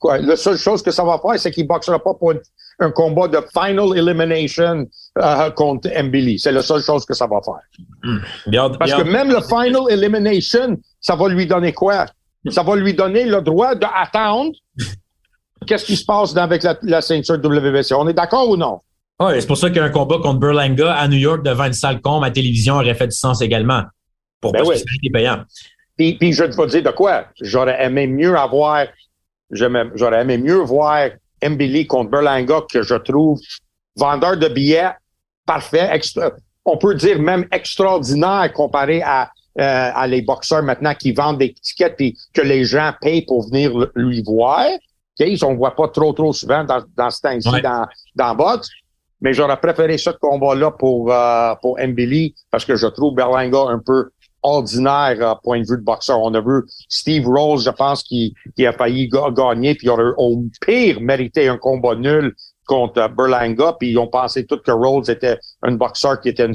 Quoi, 0.00 0.18
la 0.18 0.34
seule 0.34 0.58
chose 0.58 0.82
que 0.82 0.90
ça 0.90 1.04
va 1.04 1.20
faire, 1.20 1.38
c'est 1.38 1.52
qu'il 1.52 1.62
ne 1.62 1.68
boxera 1.68 2.00
pas 2.00 2.14
pour 2.14 2.34
un, 2.80 2.90
combat 2.90 3.28
de 3.28 3.38
final 3.52 3.96
elimination 3.96 4.86
euh, 5.18 5.50
contre 5.50 5.88
Mbili. 6.02 6.38
C'est 6.38 6.52
la 6.52 6.62
seule 6.62 6.82
chose 6.82 7.04
que 7.04 7.14
ça 7.14 7.26
va 7.26 7.40
faire. 7.42 7.60
Hmm. 8.02 8.72
Parce 8.78 8.94
que 8.94 9.02
même 9.02 9.30
le 9.30 9.40
final 9.42 9.82
elimination, 9.90 10.78
ça 11.00 11.16
va 11.16 11.28
lui 11.28 11.46
donner 11.46 11.72
quoi? 11.72 12.06
Ça 12.48 12.62
va 12.62 12.76
lui 12.76 12.94
donner 12.94 13.24
le 13.24 13.40
droit 13.40 13.74
d'attendre. 13.74 14.52
Qu'est-ce 15.66 15.84
qui 15.84 15.96
se 15.96 16.04
passe 16.04 16.34
avec 16.36 16.62
la, 16.62 16.76
la 16.82 17.02
ceinture 17.02 17.36
WBC? 17.36 17.92
On 17.92 18.08
est 18.08 18.14
d'accord 18.14 18.48
ou 18.48 18.56
non? 18.56 18.80
Oui, 19.20 19.32
c'est 19.38 19.46
pour 19.46 19.58
ça 19.58 19.68
qu'un 19.68 19.90
combat 19.90 20.16
contre 20.22 20.40
Berlanga 20.40 20.94
à 20.94 21.06
New 21.06 21.18
York 21.18 21.44
devant 21.44 21.64
une 21.66 21.74
salle 21.74 22.00
combe 22.00 22.24
à 22.24 22.30
télévision 22.30 22.76
aurait 22.76 22.94
fait 22.94 23.08
du 23.08 23.16
sens 23.16 23.42
également. 23.42 23.82
Pour 24.40 24.52
ben 24.52 24.62
oui. 24.64 24.76
payant. 25.12 25.44
Puis, 25.98 26.14
puis 26.14 26.32
je 26.32 26.44
te 26.44 26.66
dire 26.66 26.82
de 26.82 26.90
quoi? 26.90 27.26
J'aurais 27.42 27.84
aimé 27.84 28.06
mieux 28.06 28.34
avoir, 28.34 28.86
j'aurais 29.50 30.22
aimé 30.22 30.38
mieux 30.38 30.60
voir 30.60 31.10
Mbili 31.46 31.86
contre 31.86 32.10
Berlanga 32.10 32.60
que 32.70 32.82
je 32.82 32.94
trouve 32.94 33.40
vendeur 33.96 34.36
de 34.36 34.48
billets 34.48 34.90
parfait, 35.46 36.00
on 36.64 36.76
peut 36.76 36.94
dire 36.94 37.18
même 37.18 37.46
extraordinaire 37.52 38.52
comparé 38.52 39.02
à, 39.02 39.30
euh, 39.58 39.90
à 39.94 40.06
les 40.06 40.22
boxeurs 40.22 40.62
maintenant 40.62 40.94
qui 40.94 41.12
vendent 41.12 41.38
des 41.38 41.52
tickets 41.54 42.00
et 42.00 42.14
que 42.32 42.42
les 42.42 42.64
gens 42.64 42.92
payent 43.00 43.24
pour 43.24 43.46
venir 43.48 43.72
lui 43.94 44.22
voir. 44.22 44.66
Okay? 45.18 45.36
On 45.42 45.52
ne 45.52 45.56
voit 45.56 45.74
pas 45.74 45.88
trop, 45.88 46.12
trop 46.12 46.32
souvent 46.32 46.64
dans, 46.64 46.82
dans 46.96 47.10
ce 47.10 47.20
temps-ci 47.20 47.62
dans, 47.62 47.86
dans 48.14 48.34
boxe 48.34 48.68
mais 49.20 49.34
j'aurais 49.34 49.58
préféré 49.58 49.98
ce 49.98 50.10
combat-là 50.10 50.70
pour, 50.72 51.12
euh, 51.12 51.54
pour 51.60 51.78
Mbili 51.78 52.34
parce 52.50 52.64
que 52.64 52.76
je 52.76 52.86
trouve 52.86 53.14
Berlanga 53.14 53.66
un 53.68 53.78
peu 53.78 54.10
ordinaire 54.42 55.16
euh, 55.20 55.34
point 55.42 55.60
de 55.60 55.66
vue 55.66 55.78
de 55.78 55.84
boxeur. 55.84 56.20
On 56.20 56.34
a 56.34 56.40
vu 56.40 56.62
Steve 56.88 57.26
Rose, 57.26 57.64
je 57.64 57.70
pense, 57.70 58.02
qui, 58.02 58.34
qui 58.56 58.66
a 58.66 58.72
failli 58.72 59.08
gagner, 59.08 59.74
puis 59.74 59.88
au 59.88 60.44
pire 60.60 61.00
mérité 61.00 61.48
un 61.48 61.58
combat 61.58 61.94
nul 61.94 62.34
contre 62.66 63.08
Berlanga, 63.08 63.74
puis 63.78 63.90
ils 63.90 63.98
ont 63.98 64.06
pensé 64.06 64.46
tout 64.46 64.58
que 64.58 64.70
Rose 64.70 65.10
était 65.10 65.38
un 65.62 65.72
boxeur 65.72 66.20
qui 66.20 66.28
était 66.28 66.46
une, 66.46 66.54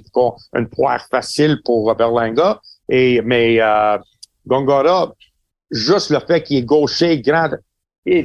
une 0.55 0.69
poire 0.69 1.05
facile 1.11 1.59
pour 1.65 1.93
Berlanga. 1.95 2.61
Et 2.87 3.21
mais 3.21 3.59
euh, 3.59 3.97
Gongora, 4.47 5.13
juste 5.71 6.11
le 6.11 6.19
fait 6.19 6.41
qu'il 6.43 6.57
est 6.57 6.63
gaucher, 6.63 7.19
grand, 7.19 7.49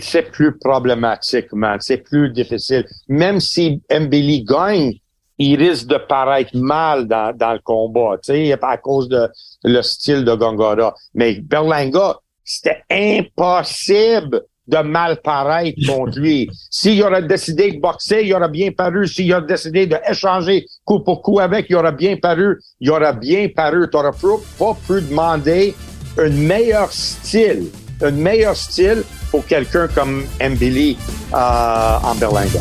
c'est 0.01 0.31
plus 0.31 0.59
problématique, 0.59 1.53
man. 1.53 1.79
C'est 1.81 1.99
plus 1.99 2.31
difficile. 2.31 2.87
Même 3.09 3.41
si 3.41 3.83
Mbili 3.91 4.45
gagne, 4.45 4.93
il 5.41 5.57
risque 5.57 5.87
de 5.87 5.97
paraître 5.97 6.55
mal 6.55 7.09
dans, 7.09 7.35
dans 7.35 7.55
le 7.55 7.61
combat, 7.61 8.19
tu 8.23 8.33
sais, 8.33 8.59
à 8.61 8.77
cause 8.77 9.09
de 9.09 9.27
le 9.65 9.81
style 9.81 10.25
de 10.25 10.35
Gongora. 10.35 10.95
Mais 11.15 11.41
Berlanga, 11.41 12.19
c'était 12.45 12.83
impossible 12.91 14.43
de 14.67 14.79
mal 14.79 15.17
paraître 15.23 15.79
contre 15.89 16.19
lui. 16.19 16.49
S'il 16.71 17.03
aurait 17.03 17.23
décidé 17.23 17.73
de 17.73 17.81
boxer, 17.81 18.23
il 18.23 18.35
aurait 18.35 18.51
bien 18.51 18.71
paru. 18.71 19.09
S'il 19.09 19.33
aurait 19.33 19.47
décidé 19.47 19.87
d'échanger 19.87 20.67
coup 20.85 21.01
pour 21.01 21.23
coup 21.23 21.41
avec, 21.41 21.67
il 21.71 21.77
aurait 21.77 21.93
bien 21.93 22.17
paru. 22.19 22.59
Il 22.79 22.91
aurait 22.91 23.15
bien 23.15 23.49
paru. 23.49 23.89
Tu 23.91 23.97
n'aurais 23.97 24.11
pas 24.59 24.77
pu 24.87 25.01
demander 25.01 25.75
un 26.19 26.29
meilleur 26.29 26.93
style, 26.93 27.71
un 28.03 28.11
meilleur 28.11 28.55
style 28.55 29.03
pour 29.31 29.47
quelqu'un 29.47 29.89
comme 29.89 30.25
Mbili 30.39 30.99
euh, 31.33 31.97
en 32.05 32.15
Berlinga. 32.17 32.61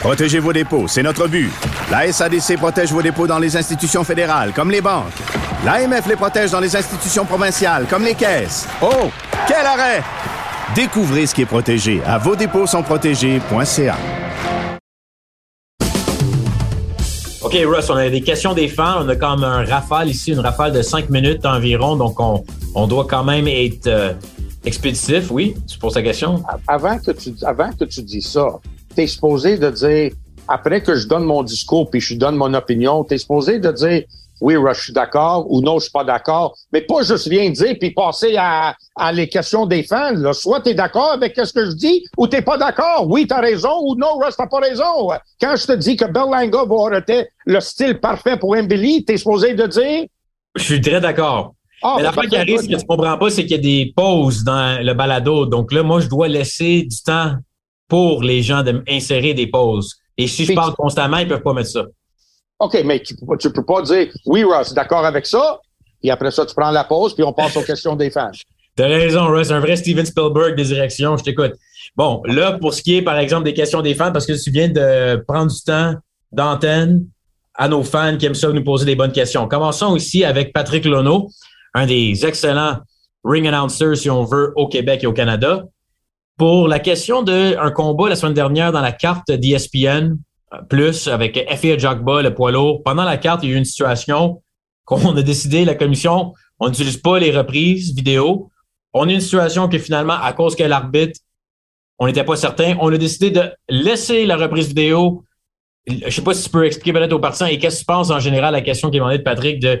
Protégez 0.00 0.38
vos 0.38 0.54
dépôts, 0.54 0.88
c'est 0.88 1.02
notre 1.02 1.28
but. 1.28 1.50
La 1.90 2.10
SADC 2.10 2.56
protège 2.56 2.90
vos 2.90 3.02
dépôts 3.02 3.26
dans 3.26 3.38
les 3.38 3.54
institutions 3.54 4.02
fédérales, 4.02 4.52
comme 4.54 4.70
les 4.70 4.80
banques. 4.80 5.12
L'AMF 5.62 6.06
les 6.08 6.16
protège 6.16 6.52
dans 6.52 6.60
les 6.60 6.74
institutions 6.74 7.26
provinciales, 7.26 7.84
comme 7.86 8.04
les 8.04 8.14
caisses. 8.14 8.66
Oh, 8.80 9.10
quel 9.46 9.66
arrêt! 9.66 10.02
Découvrez 10.74 11.26
ce 11.26 11.34
qui 11.34 11.42
est 11.42 11.46
protégé 11.46 12.00
à 12.06 12.16
vos 12.16 12.34
dépôts 12.34 12.66
sont 12.66 12.82
protégés.ca. 12.82 13.96
OK, 17.42 17.52
Russ, 17.66 17.90
on 17.90 17.96
a 17.96 18.08
des 18.08 18.22
questions 18.22 18.54
des 18.54 18.68
fans. 18.68 19.04
On 19.04 19.08
a 19.10 19.16
comme 19.16 19.44
un 19.44 19.66
rafale 19.66 20.08
ici, 20.08 20.32
une 20.32 20.40
rafale 20.40 20.72
de 20.72 20.80
cinq 20.80 21.10
minutes 21.10 21.44
environ. 21.44 21.96
Donc, 21.96 22.18
on, 22.20 22.42
on 22.74 22.86
doit 22.86 23.06
quand 23.06 23.24
même 23.24 23.46
être 23.48 23.86
euh, 23.86 24.14
expéditif, 24.64 25.30
oui? 25.30 25.54
Tu 25.68 25.78
poses 25.78 25.92
ta 25.92 26.02
question? 26.02 26.42
Avant 26.66 26.98
que 26.98 27.10
tu, 27.10 27.34
avant 27.44 27.70
que 27.72 27.84
tu 27.84 28.02
dis 28.02 28.22
ça, 28.22 28.46
tu 28.94 29.02
es 29.02 29.06
supposé 29.06 29.58
de 29.58 29.70
dire, 29.70 30.12
après 30.48 30.82
que 30.82 30.94
je 30.94 31.06
donne 31.06 31.24
mon 31.24 31.42
discours 31.42 31.90
puis 31.90 32.00
je 32.00 32.14
donne 32.14 32.36
mon 32.36 32.52
opinion, 32.54 33.04
tu 33.04 33.14
es 33.14 33.18
supposé 33.18 33.58
de 33.58 33.70
dire, 33.72 34.02
oui, 34.40 34.54
je 34.74 34.80
suis 34.80 34.92
d'accord 34.92 35.46
ou 35.50 35.60
non, 35.60 35.78
je 35.78 35.84
suis 35.84 35.92
pas 35.92 36.04
d'accord, 36.04 36.56
mais 36.72 36.80
pas 36.80 37.02
juste 37.02 37.28
rien 37.28 37.50
dire 37.50 37.76
puis 37.78 37.90
passer 37.90 38.36
à, 38.38 38.74
à 38.96 39.12
les 39.12 39.28
questions 39.28 39.66
des 39.66 39.82
fans. 39.82 40.14
Là. 40.14 40.32
Soit 40.32 40.62
tu 40.62 40.70
es 40.70 40.74
d'accord 40.74 41.12
avec 41.12 41.36
ce 41.36 41.52
que 41.52 41.66
je 41.66 41.72
dis 41.72 42.04
ou 42.16 42.26
tu 42.26 42.40
pas 42.42 42.56
d'accord. 42.56 43.06
Oui, 43.06 43.26
tu 43.26 43.34
as 43.34 43.40
raison 43.40 43.80
ou 43.82 43.96
non, 43.96 44.18
Russ, 44.18 44.34
t'as 44.36 44.46
pas 44.46 44.60
raison. 44.60 45.10
Quand 45.40 45.56
je 45.56 45.66
te 45.66 45.72
dis 45.72 45.96
que 45.96 46.06
Berlanga 46.06 46.64
va 46.64 46.86
arrêter 46.86 47.28
le 47.44 47.60
style 47.60 48.00
parfait 48.00 48.38
pour 48.38 48.56
Mbili, 48.56 49.04
tu 49.04 49.12
es 49.12 49.16
supposé 49.18 49.54
de 49.54 49.66
dire... 49.66 50.06
Je 50.56 50.62
suis 50.62 50.80
très 50.80 51.00
d'accord. 51.00 51.54
Ah, 51.82 51.94
Mais 51.96 52.02
ben, 52.02 52.08
l'affaire 52.08 52.30
qui 52.30 52.36
arrive, 52.36 52.60
ce 52.60 52.68
que 52.68 52.76
tu 52.76 52.86
comprends 52.86 53.16
pas, 53.18 53.30
c'est 53.30 53.42
qu'il 53.42 53.52
y 53.52 53.54
a 53.54 53.58
des 53.58 53.92
pauses 53.94 54.42
dans 54.42 54.82
le 54.82 54.92
balado. 54.94 55.46
Donc 55.46 55.72
là, 55.72 55.82
moi, 55.82 56.00
je 56.00 56.08
dois 56.08 56.28
laisser 56.28 56.82
du 56.82 57.02
temps 57.02 57.34
pour 57.90 58.22
les 58.22 58.40
gens 58.42 58.62
de 58.62 58.82
m'insérer 58.88 59.34
des 59.34 59.48
pauses. 59.48 59.96
Et 60.16 60.26
si 60.26 60.42
je 60.44 60.48
Puis- 60.48 60.54
parle 60.54 60.74
constamment, 60.74 61.18
ils 61.18 61.28
peuvent 61.28 61.42
pas 61.42 61.52
mettre 61.52 61.68
ça. 61.68 61.84
OK, 62.60 62.78
mais 62.84 63.00
tu, 63.02 63.14
tu 63.38 63.50
peux 63.52 63.64
pas 63.64 63.82
dire 63.82 64.08
oui, 64.26 64.44
Ross, 64.44 64.72
d'accord 64.72 65.04
avec 65.04 65.26
ça. 65.26 65.60
Et 66.02 66.10
après 66.10 66.30
ça, 66.30 66.46
tu 66.46 66.54
prends 66.54 66.70
la 66.70 66.84
pause, 66.84 67.14
puis 67.14 67.24
on 67.24 67.32
passe 67.32 67.56
aux 67.56 67.62
questions 67.62 67.96
des 67.96 68.10
fans. 68.10 68.30
T'as 68.76 68.86
raison, 68.86 69.26
Russ, 69.26 69.50
un 69.50 69.60
vrai 69.60 69.76
Steven 69.76 70.06
Spielberg 70.06 70.56
des 70.56 70.64
directions, 70.64 71.16
je 71.16 71.24
t'écoute. 71.24 71.52
Bon, 71.96 72.22
là, 72.24 72.52
pour 72.52 72.72
ce 72.72 72.82
qui 72.82 72.96
est, 72.96 73.02
par 73.02 73.18
exemple, 73.18 73.44
des 73.44 73.52
questions 73.52 73.82
des 73.82 73.94
fans, 73.94 74.12
parce 74.12 74.24
que 74.26 74.32
tu 74.42 74.50
viens 74.50 74.68
de 74.68 75.22
prendre 75.26 75.50
du 75.50 75.60
temps 75.62 75.94
d'antenne 76.32 77.04
à 77.54 77.68
nos 77.68 77.82
fans 77.82 78.16
qui 78.16 78.26
aiment 78.26 78.34
ça 78.34 78.48
nous 78.52 78.64
poser 78.64 78.86
des 78.86 78.94
bonnes 78.94 79.12
questions. 79.12 79.48
Commençons 79.48 79.96
ici 79.96 80.24
avec 80.24 80.52
Patrick 80.52 80.84
Lono, 80.84 81.28
un 81.74 81.86
des 81.86 82.24
excellents 82.24 82.76
ring 83.24 83.46
announcers, 83.46 83.96
si 83.96 84.08
on 84.08 84.24
veut, 84.24 84.52
au 84.56 84.68
Québec 84.68 85.00
et 85.02 85.06
au 85.06 85.12
Canada. 85.12 85.64
Pour 86.40 86.68
la 86.68 86.78
question 86.78 87.22
d'un 87.22 87.70
combat 87.70 88.08
la 88.08 88.16
semaine 88.16 88.32
dernière 88.32 88.72
dans 88.72 88.80
la 88.80 88.92
carte 88.92 89.30
d'ESPN, 89.30 90.16
euh, 90.54 90.62
plus 90.70 91.06
avec 91.06 91.36
F.A. 91.36 91.76
Jogba, 91.76 92.22
le 92.22 92.32
poids 92.32 92.50
lourd. 92.50 92.82
Pendant 92.82 93.04
la 93.04 93.18
carte, 93.18 93.42
il 93.42 93.50
y 93.50 93.52
a 93.52 93.56
eu 93.56 93.58
une 93.58 93.66
situation 93.66 94.42
qu'on 94.86 95.14
a 95.18 95.22
décidé, 95.22 95.66
la 95.66 95.74
commission, 95.74 96.32
on 96.58 96.68
n'utilise 96.68 96.96
pas 96.96 97.18
les 97.18 97.30
reprises 97.30 97.94
vidéo. 97.94 98.48
On 98.94 99.06
a 99.10 99.12
une 99.12 99.20
situation 99.20 99.68
que 99.68 99.78
finalement, 99.78 100.14
à 100.14 100.32
cause 100.32 100.56
que 100.56 100.62
l'arbitre, 100.62 101.20
on 101.98 102.06
n'était 102.06 102.24
pas 102.24 102.36
certain, 102.36 102.74
on 102.80 102.90
a 102.90 102.96
décidé 102.96 103.30
de 103.30 103.42
laisser 103.68 104.24
la 104.24 104.38
reprise 104.38 104.68
vidéo. 104.68 105.24
Je 105.86 106.08
sais 106.08 106.24
pas 106.24 106.32
si 106.32 106.44
tu 106.44 106.48
peux 106.48 106.64
expliquer 106.64 106.94
peut-être 106.94 107.12
aux 107.12 107.18
partisans 107.18 107.50
et 107.50 107.58
qu'est-ce 107.58 107.80
que 107.80 107.80
tu 107.80 107.84
penses 107.84 108.08
en 108.08 108.18
général 108.18 108.54
à 108.54 108.60
la 108.60 108.62
question 108.62 108.88
qui 108.88 108.96
est 108.96 109.00
demandée 109.00 109.18
de 109.18 109.24
Patrick 109.24 109.60
de 109.60 109.78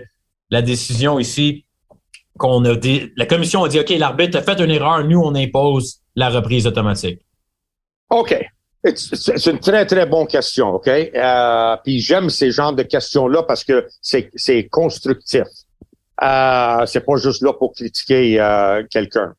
la 0.50 0.60
décision 0.60 1.18
ici 1.18 1.64
qu'on 2.36 2.62
a 2.66 2.76
dit, 2.76 3.12
la 3.16 3.24
commission 3.24 3.64
a 3.64 3.68
dit, 3.70 3.80
OK, 3.80 3.88
l'arbitre 3.88 4.36
a 4.36 4.42
fait 4.42 4.60
une 4.60 4.70
erreur, 4.70 5.02
nous, 5.04 5.20
on 5.20 5.34
impose 5.34 5.99
la 6.14 6.30
reprise 6.30 6.66
automatique. 6.66 7.20
OK. 8.10 8.36
C'est 8.94 9.46
une 9.46 9.58
très, 9.58 9.84
très 9.84 10.06
bonne 10.06 10.26
question, 10.26 10.70
OK? 10.70 10.88
Euh, 10.88 11.76
puis 11.84 12.00
j'aime 12.00 12.30
ces 12.30 12.50
genres 12.50 12.72
de 12.72 12.82
questions-là 12.82 13.42
parce 13.42 13.62
que 13.62 13.86
c'est 14.00 14.30
c'est 14.34 14.68
constructif. 14.68 15.44
Euh, 16.22 16.86
c'est 16.86 17.04
pas 17.04 17.16
juste 17.16 17.42
là 17.42 17.52
pour 17.52 17.74
critiquer 17.74 18.40
euh, 18.40 18.82
quelqu'un, 18.90 19.34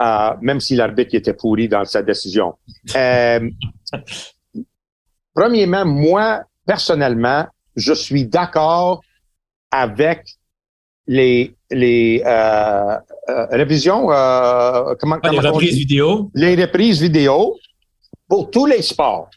euh, 0.00 0.30
même 0.40 0.60
si 0.60 0.74
l'arbitre 0.74 1.14
était 1.14 1.34
pourri 1.34 1.68
dans 1.68 1.84
sa 1.84 2.02
décision. 2.02 2.54
Euh, 2.96 3.50
premièrement, 5.34 5.84
moi, 5.84 6.42
personnellement, 6.66 7.46
je 7.76 7.92
suis 7.92 8.26
d'accord 8.26 9.02
avec 9.70 10.24
les, 11.06 11.57
les 11.70 12.22
euh, 12.24 12.96
euh, 13.28 13.46
révisions, 13.50 14.10
euh, 14.10 14.94
comment, 14.98 15.16
les 15.16 15.20
comment 15.36 15.48
on 15.48 15.52
reprises 15.52 15.74
dit? 15.74 15.80
vidéo? 15.80 16.30
les 16.34 16.54
reprises 16.56 17.00
vidéo 17.00 17.56
pour 18.28 18.50
tous 18.50 18.66
les 18.66 18.82
sports. 18.82 19.28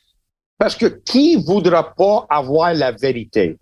Parce 0.57 0.75
que 0.75 0.85
qui 0.85 1.37
voudra 1.37 1.93
pas 1.95 2.25
avoir 2.29 2.73
la 2.73 2.91
vérité? 2.91 3.57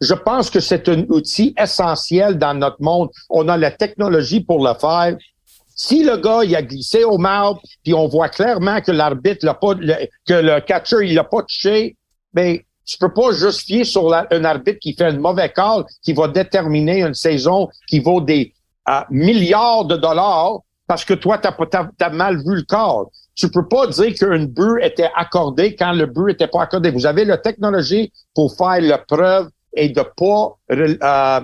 Je 0.00 0.14
pense 0.14 0.48
que 0.48 0.60
c'est 0.60 0.88
un 0.88 1.04
outil 1.10 1.54
essentiel 1.58 2.38
dans 2.38 2.54
notre 2.54 2.80
monde. 2.80 3.10
On 3.28 3.46
a 3.48 3.56
la 3.58 3.70
technologie 3.70 4.40
pour 4.40 4.66
le 4.66 4.72
faire. 4.74 5.16
Si 5.76 6.02
le 6.02 6.16
gars, 6.16 6.40
il 6.44 6.56
a 6.56 6.62
glissé 6.62 7.04
au 7.04 7.18
marbre, 7.18 7.60
puis 7.84 7.92
on 7.94 8.08
voit 8.08 8.30
clairement 8.30 8.80
que 8.80 8.90
l'arbitre 8.92 9.44
l'a 9.44 9.54
pas, 9.54 9.74
le- 9.74 10.06
que 10.26 10.34
le 10.34 10.60
catcher, 10.60 11.06
il 11.06 11.14
l'a 11.14 11.24
pas 11.24 11.42
touché, 11.42 11.96
ben, 12.32 12.58
tu 12.90 12.98
peux 12.98 13.12
pas 13.12 13.30
justifier 13.32 13.84
sur 13.84 14.08
la- 14.08 14.26
un 14.32 14.44
arbitre 14.44 14.78
qui 14.80 14.94
fait 14.94 15.04
un 15.04 15.18
mauvais 15.18 15.48
call, 15.50 15.84
qui 16.02 16.12
va 16.12 16.26
déterminer 16.28 17.02
une 17.02 17.14
saison 17.14 17.68
qui 17.88 18.00
vaut 18.00 18.20
des 18.20 18.52
euh, 18.88 19.00
milliards 19.10 19.84
de 19.84 19.96
dollars 19.96 20.58
parce 20.88 21.04
que 21.04 21.14
toi, 21.14 21.38
t'as, 21.38 21.54
t'as 21.96 22.10
mal 22.10 22.36
vu 22.38 22.56
le 22.56 22.62
call. 22.62 23.04
Tu 23.36 23.48
peux 23.50 23.66
pas 23.68 23.86
dire 23.86 24.12
qu'une 24.14 24.46
but 24.46 24.82
était 24.82 25.10
accordée 25.14 25.76
quand 25.76 25.92
le 25.92 26.06
but 26.06 26.32
était 26.32 26.48
pas 26.48 26.62
accordé. 26.62 26.90
Vous 26.90 27.06
avez 27.06 27.24
la 27.24 27.38
technologie 27.38 28.12
pour 28.34 28.54
faire 28.56 28.80
la 28.80 28.98
preuve 28.98 29.48
et 29.74 29.88
de 29.90 30.02
pas 30.16 30.56
euh, 30.72 31.40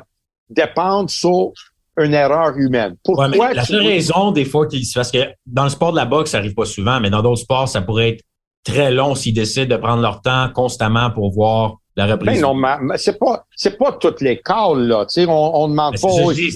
dépendre 0.50 1.08
sur 1.10 1.52
une 1.98 2.12
erreur 2.14 2.56
humaine. 2.56 2.96
Pourquoi 3.04 3.54
la 3.54 3.62
tu- 3.64 3.72
seule 3.72 3.86
raison, 3.86 4.32
des 4.32 4.44
fois, 4.44 4.66
qu'il 4.66 4.82
parce 4.94 5.10
que 5.10 5.18
dans 5.46 5.64
le 5.64 5.70
sport 5.70 5.92
de 5.92 5.96
la 5.96 6.04
boxe, 6.04 6.32
ça 6.32 6.38
arrive 6.38 6.54
pas 6.54 6.66
souvent, 6.66 7.00
mais 7.00 7.08
dans 7.10 7.22
d'autres 7.22 7.42
sports, 7.42 7.68
ça 7.68 7.80
pourrait 7.82 8.10
être 8.10 8.22
très 8.66 8.90
long 8.90 9.14
s'ils 9.14 9.34
décident 9.34 9.74
de 9.76 9.80
prendre 9.80 10.02
leur 10.02 10.20
temps 10.20 10.48
constamment 10.52 11.10
pour 11.10 11.32
voir 11.32 11.76
la 11.96 12.06
reprise. 12.06 12.40
Ben 12.40 12.42
non, 12.42 12.54
mais, 12.54 12.98
c'est 12.98 13.18
pas 13.18 13.46
c'est 13.54 13.78
pas 13.78 13.92
toutes 13.92 14.20
les 14.20 14.38
calls 14.42 14.86
là. 14.86 15.06
Tu 15.06 15.22
sais, 15.22 15.26
on, 15.26 15.56
on 15.56 15.68
demande 15.68 15.94
Mais 15.94 16.00
pas. 16.00 16.08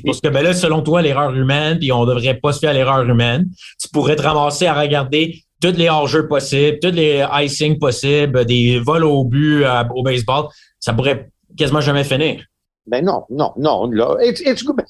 parce 0.05 0.21
que 0.21 0.29
ben 0.29 0.43
là, 0.43 0.53
selon 0.53 0.83
toi, 0.83 1.01
l'erreur 1.01 1.35
humaine, 1.35 1.79
puis 1.79 1.93
on 1.93 2.05
devrait 2.05 2.35
pas 2.35 2.53
se 2.53 2.59
faire 2.59 2.75
l'erreur 2.75 3.09
humaine. 3.09 3.47
Tu 3.81 3.89
pourrais 3.89 4.17
te 4.17 4.23
ramasser 4.23 4.67
à 4.67 4.79
regarder 4.79 5.43
tous 5.63 5.77
les 5.77 5.89
hors-jeux 5.89 6.27
possibles, 6.29 6.79
tous 6.83 6.91
les 6.91 7.25
icing 7.33 7.79
possibles, 7.79 8.45
des 8.45 8.79
vols 8.81 9.05
au 9.05 9.25
but 9.25 9.65
euh, 9.65 9.85
au 9.95 10.03
baseball. 10.03 10.47
Ça 10.79 10.93
pourrait 10.93 11.31
quasiment 11.57 11.81
jamais 11.81 12.05
finir. 12.05 12.43
Ben 12.91 13.05
non, 13.05 13.23
non, 13.31 13.53
non. 13.57 13.89
Là, 13.93 14.17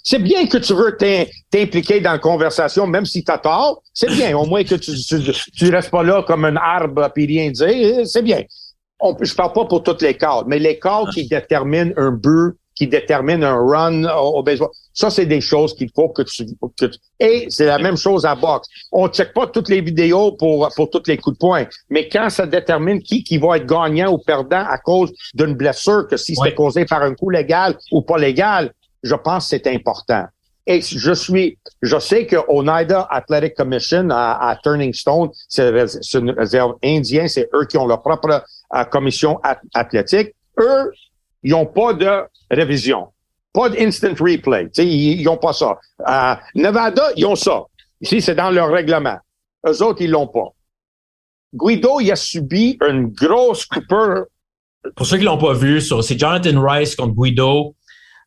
c'est 0.02 0.18
bien 0.22 0.46
que 0.46 0.56
tu 0.56 0.72
veux 0.72 0.96
t'im- 0.96 1.26
t'impliquer 1.50 2.00
dans 2.00 2.12
la 2.12 2.18
conversation, 2.18 2.86
même 2.86 3.04
si 3.04 3.22
tu 3.22 3.30
as 3.30 3.36
tort. 3.38 3.82
C'est 3.92 4.08
bien, 4.10 4.36
au 4.38 4.46
moins 4.46 4.64
que 4.64 4.74
tu, 4.76 4.92
tu, 4.94 5.20
tu 5.54 5.68
restes 5.70 5.90
pas 5.90 6.02
là 6.02 6.22
comme 6.22 6.46
un 6.46 6.56
arbre 6.56 7.10
puis 7.14 7.26
rien 7.26 7.50
dire. 7.50 8.06
C'est 8.06 8.22
bien. 8.22 8.42
Je 9.20 9.34
parle 9.34 9.52
pas 9.52 9.64
pour 9.66 9.82
toutes 9.82 10.00
les 10.02 10.14
calls, 10.14 10.44
mais 10.46 10.58
les 10.58 10.78
calls 10.78 11.08
qui 11.12 11.28
déterminent 11.28 11.92
un 11.98 12.10
but, 12.10 12.54
qui 12.80 12.86
déterminent 12.88 13.46
un 13.46 13.58
run 13.72 14.04
au, 14.04 14.38
au 14.38 14.42
baseball, 14.42 14.70
ça, 14.94 15.10
c'est 15.10 15.26
des 15.26 15.42
choses 15.42 15.74
qu'il 15.74 15.90
faut 15.94 16.08
que 16.08 16.22
tu, 16.22 16.46
que 16.78 16.86
tu- 16.86 16.98
Et 17.28 17.46
c'est 17.50 17.66
la 17.66 17.78
même 17.78 17.98
chose 17.98 18.24
à 18.24 18.34
boxe. 18.34 18.66
On 18.90 19.06
check 19.08 19.34
pas 19.34 19.46
toutes 19.48 19.68
les 19.68 19.82
vidéos 19.82 20.32
pour, 20.32 20.56
pour 20.74 20.88
tous 20.88 21.02
les 21.06 21.18
coups 21.18 21.36
de 21.36 21.38
poing, 21.38 21.64
mais 21.90 22.08
quand 22.08 22.30
ça 22.30 22.46
détermine 22.46 23.02
qui, 23.02 23.22
qui 23.22 23.36
va 23.36 23.58
être 23.58 23.66
gagnant 23.66 24.10
ou 24.14 24.18
perdant 24.18 24.64
à 24.66 24.78
cause 24.78 25.12
d'une 25.34 25.54
blessure, 25.54 26.08
que 26.08 26.16
si 26.16 26.34
c'était 26.34 26.48
Ouais. 26.48 26.54
causé 26.54 26.86
par 26.86 27.02
un 27.02 27.14
coup 27.14 27.28
légal 27.28 27.76
ou 27.92 28.00
pas 28.00 28.16
légal, 28.16 28.72
je 29.02 29.14
pense 29.14 29.44
que 29.44 29.50
c'est 29.50 29.66
important. 29.66 30.24
Et 30.66 30.80
je 30.82 31.12
suis, 31.12 31.58
je 31.82 31.98
sais 31.98 32.26
que 32.26 32.36
Oneida 32.48 33.06
Athletic 33.10 33.54
Commission 33.56 34.08
à, 34.10 34.50
à 34.50 34.56
Turning 34.56 34.94
Stone, 34.94 35.28
c'est 35.48 35.68
une 36.14 36.30
réserve 36.30 36.72
indienne, 36.84 37.28
c'est 37.28 37.48
eux 37.54 37.66
qui 37.66 37.76
ont 37.76 37.86
leur 37.86 38.00
propre 38.02 38.30
euh, 38.74 38.84
commission 38.84 39.38
ath- 39.42 39.58
athlétique. 39.74 40.28
Eux, 40.58 40.90
ils 41.42 41.52
n'ont 41.52 41.66
pas 41.66 41.92
de 41.94 42.22
révision, 42.50 43.08
pas 43.52 43.68
d'instant 43.68 44.14
replay. 44.18 44.68
Ils 44.78 45.24
n'ont 45.24 45.36
pas 45.36 45.52
ça. 45.52 45.78
Nevada, 46.54 47.02
ils 47.16 47.26
ont 47.26 47.36
ça. 47.36 47.64
Ici, 48.00 48.20
c'est 48.20 48.34
dans 48.34 48.50
leur 48.50 48.70
règlement. 48.70 49.18
Eux 49.66 49.82
autres, 49.82 50.02
ils 50.02 50.10
l'ont 50.10 50.26
pas. 50.26 50.48
Guido, 51.54 52.00
il 52.00 52.10
a 52.12 52.16
subi 52.16 52.78
une 52.86 53.08
grosse 53.08 53.66
coupure. 53.66 54.26
Pour 54.96 55.04
ceux 55.04 55.18
qui 55.18 55.24
l'ont 55.24 55.38
pas 55.38 55.52
vu, 55.52 55.80
c'est 55.80 56.18
Jonathan 56.18 56.62
Rice 56.62 56.94
contre 56.94 57.14
Guido. 57.14 57.74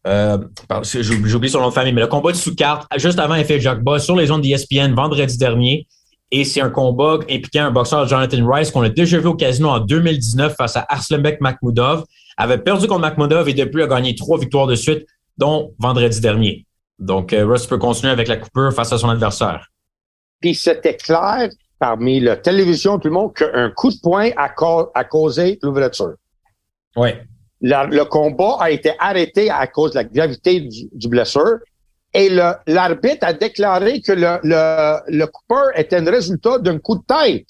Euh, 0.06 0.38
oublié 0.70 1.48
son 1.50 1.62
nom 1.62 1.70
de 1.70 1.74
famille, 1.74 1.94
mais 1.94 2.02
le 2.02 2.08
combat 2.08 2.34
de 2.34 2.38
sous-carte, 2.38 2.88
juste 2.98 3.20
avant 3.20 3.36
effet 3.36 3.62
Jogba, 3.62 4.00
sur 4.00 4.18
les 4.18 4.30
ondes 4.32 4.42
d'ESPN 4.42 4.94
vendredi 4.94 5.38
dernier. 5.38 5.88
Et 6.30 6.44
c'est 6.44 6.62
un 6.62 6.70
combat 6.70 7.20
impliquant 7.30 7.66
un 7.66 7.72
boxeur 7.72 8.08
Jonathan 8.08 8.46
Rice 8.52 8.72
qu'on 8.72 8.82
a 8.82 8.90
déjà 8.90 9.20
vu 9.20 9.28
au 9.28 9.36
casino 9.36 9.70
en 9.70 9.80
2019 9.80 10.56
face 10.58 10.76
à 10.76 10.86
Arslanbek 10.90 11.40
Makhmoudov. 11.40 12.06
Avait 12.38 12.58
perdu 12.58 12.88
contre 12.88 13.02
Makhmoudov 13.02 13.48
et 13.50 13.54
depuis 13.54 13.84
a 13.84 13.88
gagné 13.88 14.16
trois 14.16 14.40
victoires 14.40 14.68
de 14.68 14.76
suite, 14.76 15.06
dont 15.38 15.74
vendredi 15.80 16.20
dernier. 16.20 16.66
Donc, 17.00 17.34
euh, 17.34 17.46
Russ 17.46 17.66
peut 17.68 17.78
continuer 17.78 18.12
avec 18.12 18.28
la 18.28 18.38
coupure 18.38 18.72
face 18.74 18.92
à 18.94 18.98
son 18.98 19.10
adversaire. 19.10 19.68
Puis 20.42 20.56
c'était 20.56 20.96
clair 20.98 21.50
parmi 21.80 22.20
la 22.20 22.38
télévision, 22.38 22.98
tout 23.00 23.08
le 23.10 23.14
monde, 23.14 23.34
qu'un 23.34 23.72
coup 23.72 23.90
de 23.92 23.98
poing 24.02 24.30
a, 24.38 24.50
ca- 24.58 24.90
a 24.94 25.04
causé 25.04 25.60
l'ouverture. 25.62 26.14
Oui. 26.96 27.10
La- 27.62 27.86
le 27.86 28.06
combat 28.06 28.58
a 28.60 28.72
été 28.72 28.92
arrêté 29.00 29.50
à 29.50 29.68
cause 29.68 29.92
de 29.92 29.96
la 29.98 30.04
gravité 30.04 30.60
du, 30.62 30.88
du 30.92 31.08
blessure. 31.08 31.58
Et 32.14 32.30
le- 32.30 32.54
l'arbitre 32.68 33.26
a 33.26 33.34
déclaré 33.34 34.02
que 34.02 34.12
le, 34.12 34.38
le, 34.44 35.18
le 35.18 35.26
coupeur 35.28 35.66
était 35.76 35.96
un 35.98 36.06
résultat 36.06 36.60
d'un 36.60 36.78
coup 36.80 36.96
de 36.96 37.04
tête. 37.08 37.48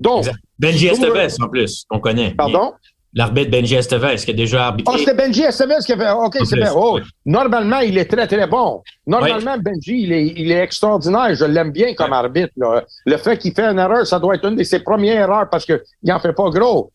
Donc. 0.00 0.26
Benji 0.58 0.86
le 0.86 0.92
Estevez, 0.92 1.28
en 1.42 1.48
plus, 1.48 1.84
qu'on 1.88 2.00
connaît. 2.00 2.34
pardon? 2.34 2.72
L'arbitre 3.16 3.50
Benji 3.50 3.76
Estevez, 3.76 4.16
qui 4.16 4.30
a 4.32 4.34
déjà 4.34 4.66
arbitré. 4.66 4.98
c'était 4.98 5.14
Benji 5.14 5.42
Estevez 5.42 5.78
qui 5.86 5.92
a 5.92 5.96
fait. 5.96 6.10
OK, 6.10 6.36
c'est 6.44 6.56
bien. 6.56 6.72
Oh. 6.74 6.98
Normalement, 7.24 7.78
il 7.78 7.96
est 7.96 8.06
très, 8.06 8.26
très 8.26 8.46
bon. 8.46 8.82
Normalement, 9.06 9.56
Benji, 9.58 10.02
il 10.02 10.12
est, 10.12 10.26
il 10.26 10.50
est 10.50 10.62
extraordinaire. 10.62 11.32
Je 11.34 11.44
l'aime 11.44 11.70
bien 11.70 11.94
comme 11.94 12.12
arbitre. 12.12 12.52
là. 12.56 12.84
Le 13.06 13.16
fait 13.16 13.38
qu'il 13.38 13.54
fait 13.54 13.66
une 13.66 13.78
erreur, 13.78 14.04
ça 14.04 14.18
doit 14.18 14.34
être 14.34 14.44
une 14.46 14.56
de 14.56 14.64
ses 14.64 14.80
premières 14.80 15.16
erreurs 15.16 15.48
parce 15.48 15.64
qu'il 15.64 15.80
n'en 16.02 16.18
fait 16.18 16.32
pas 16.32 16.50
gros. 16.50 16.90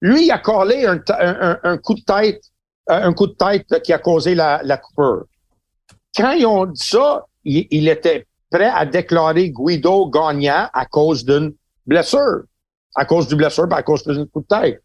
Lui, 0.00 0.26
il 0.26 0.30
a 0.30 0.38
collé 0.38 0.86
un, 0.86 0.98
coup 1.78 1.94
de 1.94 2.00
tête, 2.00 2.40
euh, 2.90 3.02
un 3.02 3.12
coup 3.12 3.26
de 3.26 3.34
tête 3.34 3.82
qui 3.82 3.92
a 3.92 3.98
causé 3.98 4.34
la, 4.34 4.62
la 4.64 4.78
coupure. 4.78 5.24
Quand 6.16 6.32
ils 6.32 6.46
ont 6.46 6.64
dit 6.64 6.82
ça, 6.82 7.26
il, 7.44 7.66
il 7.70 7.88
était 7.88 8.26
prêt 8.50 8.70
à 8.74 8.86
déclarer 8.86 9.50
Guido 9.50 10.08
gagnant 10.08 10.68
à 10.72 10.86
cause 10.86 11.24
d'une 11.24 11.52
blessure. 11.86 12.44
À 12.94 13.04
cause 13.04 13.28
du 13.28 13.36
blessure, 13.36 13.68
pas 13.68 13.76
à 13.76 13.82
cause 13.82 14.02
d'un 14.04 14.24
coup 14.26 14.40
de 14.40 14.46
tête. 14.46 14.82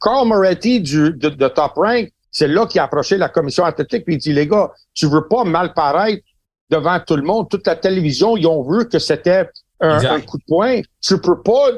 Carl 0.00 0.26
Moretti 0.28 0.80
du, 0.80 1.12
de, 1.12 1.28
de 1.28 1.48
Top 1.48 1.72
Rank, 1.76 2.10
c'est 2.30 2.48
là 2.48 2.66
qu'il 2.66 2.80
a 2.80 2.84
approché 2.84 3.16
la 3.16 3.28
commission 3.28 3.64
athlétique 3.64 4.04
puis 4.04 4.14
il 4.14 4.18
dit, 4.18 4.32
les 4.32 4.46
gars, 4.46 4.70
tu 4.94 5.06
veux 5.06 5.26
pas 5.28 5.44
mal 5.44 5.72
paraître, 5.74 6.22
devant 6.70 6.98
tout 7.00 7.16
le 7.16 7.22
monde, 7.22 7.48
toute 7.48 7.66
la 7.66 7.76
télévision, 7.76 8.36
ils 8.36 8.46
ont 8.46 8.62
vu 8.62 8.88
que 8.88 8.98
c'était 8.98 9.48
un, 9.80 10.04
un 10.04 10.20
coup 10.20 10.38
de 10.38 10.44
poing. 10.46 10.80
Tu 11.00 11.18
peux 11.20 11.40
pas, 11.42 11.70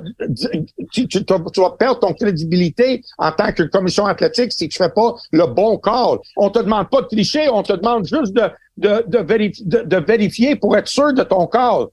tu, 0.93 1.07
tu, 1.09 1.25
tu 1.25 1.61
vas 1.61 1.71
perdre 1.79 2.01
ton 2.01 2.13
crédibilité 2.15 3.03
en 3.19 3.33
tant 3.33 3.53
que 3.53 3.65
commission 3.65 4.07
athlétique 4.07 4.53
si 4.53 4.69
tu 4.69 4.79
fais 4.79 4.89
pas 4.89 5.15
le 5.33 5.47
bon 5.47 5.79
call. 5.79 6.19
On 6.37 6.51
te 6.51 6.61
demande 6.61 6.89
pas 6.89 7.03
de 7.03 7.07
tricher, 7.07 7.49
on 7.49 7.63
te 7.63 7.73
demande 7.73 8.07
juste 8.07 8.33
de, 8.33 8.51
de, 8.77 9.05
de, 9.07 9.19
vérifier, 9.19 9.65
de, 9.67 9.83
de 9.83 9.97
vérifier 9.97 10.57
pour 10.57 10.77
être 10.77 10.89
sûr 10.89 11.13
de 11.13 11.23
ton 11.23 11.47
call. 11.47 11.87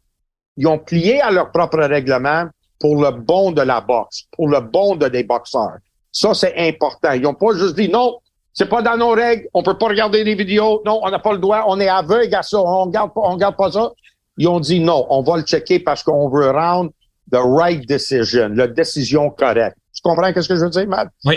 Ils 0.57 0.67
ont 0.67 0.79
plié 0.79 1.21
à 1.21 1.31
leur 1.31 1.51
propre 1.51 1.79
règlement 1.79 2.45
pour 2.79 3.01
le 3.01 3.11
bon 3.11 3.51
de 3.51 3.61
la 3.61 3.81
boxe, 3.81 4.25
pour 4.31 4.47
le 4.47 4.59
bon 4.61 4.95
de 4.95 5.07
des 5.07 5.23
boxeurs. 5.23 5.77
Ça, 6.15 6.33
c'est 6.33 6.55
important. 6.57 7.11
Ils 7.11 7.27
ont 7.27 7.33
pas 7.33 7.53
juste 7.55 7.75
dit 7.75 7.89
non, 7.89 8.19
c'est 8.53 8.69
pas 8.69 8.81
dans 8.81 8.95
nos 8.95 9.09
règles, 9.09 9.49
on 9.53 9.61
peut 9.63 9.77
pas 9.77 9.87
regarder 9.87 10.23
les 10.23 10.33
vidéos, 10.35 10.81
non, 10.85 11.01
on 11.03 11.09
n'a 11.11 11.19
pas 11.19 11.33
le 11.33 11.39
droit, 11.39 11.65
on 11.67 11.77
est 11.81 11.89
aveugle 11.89 12.33
à 12.33 12.41
ça, 12.41 12.57
on 12.57 12.85
regarde 12.85 13.13
pas, 13.13 13.19
on 13.21 13.31
regarde 13.33 13.57
pas 13.57 13.69
ça. 13.69 13.91
Ils 14.37 14.47
ont 14.47 14.61
dit 14.61 14.79
non, 14.79 15.05
on 15.09 15.21
va 15.23 15.35
le 15.35 15.43
checker 15.43 15.79
parce 15.79 16.03
qu'on 16.03 16.29
veut 16.29 16.49
rendre 16.51 16.91
the 17.33 17.37
right 17.41 17.85
decision, 17.85 18.47
la 18.55 18.67
décision 18.67 19.29
correcte. 19.29 19.75
Tu 19.93 20.01
comprends 20.01 20.31
qu'est-ce 20.31 20.47
que 20.47 20.55
je 20.55 20.61
veux 20.63 20.69
dire, 20.69 20.87
Matt? 20.87 21.09
Oui, 21.25 21.35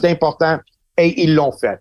C'est 0.00 0.10
important. 0.10 0.58
Et 0.96 1.20
ils 1.22 1.34
l'ont 1.34 1.50
fait. 1.52 1.78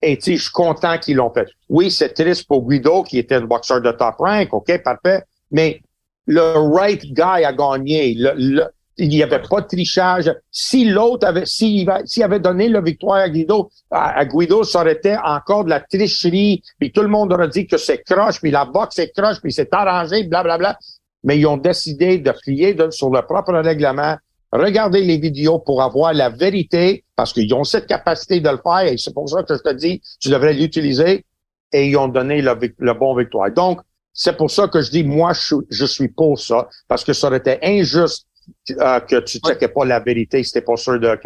Et 0.00 0.16
tu 0.16 0.22
sais, 0.32 0.36
je 0.36 0.42
suis 0.42 0.52
content 0.52 0.96
qu'ils 0.98 1.16
l'ont 1.16 1.32
fait. 1.32 1.48
Oui, 1.68 1.90
c'est 1.90 2.10
triste 2.14 2.46
pour 2.46 2.68
Guido, 2.68 3.02
qui 3.02 3.18
était 3.18 3.34
un 3.34 3.40
boxeur 3.46 3.80
de 3.80 3.90
top 3.90 4.14
rank, 4.18 4.52
OK, 4.54 4.80
parfait. 4.84 5.24
Mais 5.50 5.80
le 6.26 6.72
right 6.72 7.02
guy 7.02 7.44
a 7.44 7.52
gagné. 7.52 8.14
Le- 8.14 8.34
le- 8.36 8.68
il 9.00 9.08
n'y 9.08 9.22
avait 9.22 9.42
pas 9.42 9.62
de 9.62 9.66
trichage. 9.66 10.32
Si 10.50 10.84
l'autre 10.84 11.26
avait, 11.26 11.46
s'il 11.46 11.90
s'il 12.04 12.22
avait 12.22 12.38
donné 12.38 12.68
la 12.68 12.80
victoire 12.80 13.16
à 13.16 13.28
Guido, 13.28 13.70
à, 13.90 14.24
Guido, 14.24 14.62
ça 14.62 14.82
aurait 14.82 14.92
été 14.92 15.16
encore 15.24 15.64
de 15.64 15.70
la 15.70 15.80
tricherie, 15.80 16.62
puis 16.78 16.92
tout 16.92 17.02
le 17.02 17.08
monde 17.08 17.32
aurait 17.32 17.48
dit 17.48 17.66
que 17.66 17.78
c'est 17.78 18.02
croche, 18.02 18.40
puis 18.40 18.50
la 18.50 18.66
boxe 18.66 18.98
est 18.98 19.12
croche, 19.16 19.40
puis 19.40 19.52
c'est 19.52 19.72
arrangé, 19.72 20.24
blablabla. 20.24 20.78
Mais 21.24 21.38
ils 21.38 21.46
ont 21.46 21.56
décidé 21.56 22.18
de 22.18 22.30
plier 22.30 22.76
sur 22.90 23.10
leur 23.10 23.26
propre 23.26 23.52
règlement, 23.52 24.16
regarder 24.52 25.02
les 25.02 25.18
vidéos 25.18 25.58
pour 25.58 25.82
avoir 25.82 26.12
la 26.12 26.28
vérité, 26.28 27.04
parce 27.16 27.32
qu'ils 27.32 27.52
ont 27.54 27.64
cette 27.64 27.86
capacité 27.86 28.40
de 28.40 28.50
le 28.50 28.58
faire, 28.62 28.92
et 28.92 28.96
c'est 28.98 29.14
pour 29.14 29.28
ça 29.28 29.42
que 29.42 29.54
je 29.54 29.62
te 29.62 29.74
dis, 29.74 30.02
tu 30.20 30.28
devrais 30.28 30.52
l'utiliser, 30.52 31.24
et 31.72 31.88
ils 31.88 31.96
ont 31.96 32.08
donné 32.08 32.42
le, 32.42 32.54
le 32.78 32.94
bon 32.94 33.14
victoire. 33.16 33.50
Donc, 33.52 33.80
c'est 34.12 34.36
pour 34.36 34.50
ça 34.50 34.68
que 34.68 34.82
je 34.82 34.90
dis, 34.90 35.04
moi, 35.04 35.32
je, 35.32 35.54
je 35.70 35.84
suis 35.86 36.08
pour 36.08 36.38
ça, 36.38 36.68
parce 36.88 37.04
que 37.04 37.12
ça 37.12 37.28
aurait 37.28 37.38
été 37.38 37.58
injuste 37.62 38.26
euh, 38.70 39.00
que 39.00 39.20
tu 39.20 39.38
ne 39.42 39.48
checkais 39.50 39.68
pas 39.68 39.84
la 39.84 40.00
vérité 40.00 40.42
si 40.42 40.52
t'es 40.52 40.60
pas 40.60 40.76
sûr 40.76 40.98
de 40.98 41.18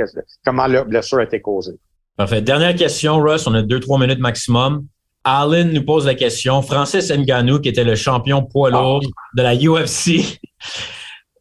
comment 0.44 0.66
la 0.66 0.84
blessure 0.84 1.18
a 1.18 1.24
été 1.24 1.40
causée. 1.40 1.74
Parfait. 2.16 2.42
Dernière 2.42 2.74
question, 2.74 3.18
Russ. 3.18 3.46
On 3.46 3.54
a 3.54 3.62
deux, 3.62 3.80
trois 3.80 3.98
minutes 3.98 4.20
maximum. 4.20 4.86
Alan 5.24 5.64
nous 5.64 5.84
pose 5.84 6.06
la 6.06 6.14
question. 6.14 6.62
Francis 6.62 7.10
Ngannou, 7.10 7.60
qui 7.60 7.70
était 7.70 7.84
le 7.84 7.94
champion 7.94 8.42
poids 8.42 8.70
lourd 8.70 9.00
de 9.36 9.42
la 9.42 9.54
UFC. 9.56 10.38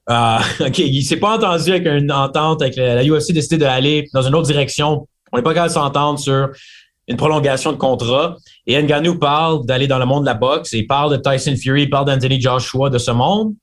Euh, 0.10 0.38
OK, 0.68 0.80
il 0.80 1.04
s'est 1.04 1.18
pas 1.18 1.38
entendu 1.38 1.72
avec 1.72 1.86
une 1.86 2.12
entente 2.12 2.62
avec 2.62 2.76
la, 2.76 2.96
la 2.96 3.04
UFC, 3.04 3.34
décidé 3.34 3.58
d'aller 3.58 4.10
dans 4.14 4.22
une 4.22 4.34
autre 4.36 4.48
direction. 4.48 5.08
On 5.32 5.38
n'est 5.38 5.44
pas 5.44 5.54
capable 5.54 5.70
de 5.70 5.74
s'entendre 5.74 6.20
sur 6.20 6.50
une 7.08 7.18
prolongation 7.18 7.72
de 7.72 7.78
contrat. 7.78 8.38
Et 8.66 8.82
Ngannou 8.82 9.20
parle 9.20 9.66
d'aller 9.66 9.88
dans 9.88 10.00
le 10.00 10.06
monde 10.06 10.22
de 10.22 10.28
la 10.28 10.34
boxe 10.34 10.74
et 10.74 10.80
il 10.80 10.88
parle 10.88 11.12
de 11.12 11.18
Tyson 11.18 11.56
Fury, 11.56 11.84
il 11.84 11.90
parle 11.90 12.06
d'Anthony 12.06 12.40
Joshua, 12.40 12.90
de 12.90 12.98
ce 12.98 13.12
monde. 13.12 13.54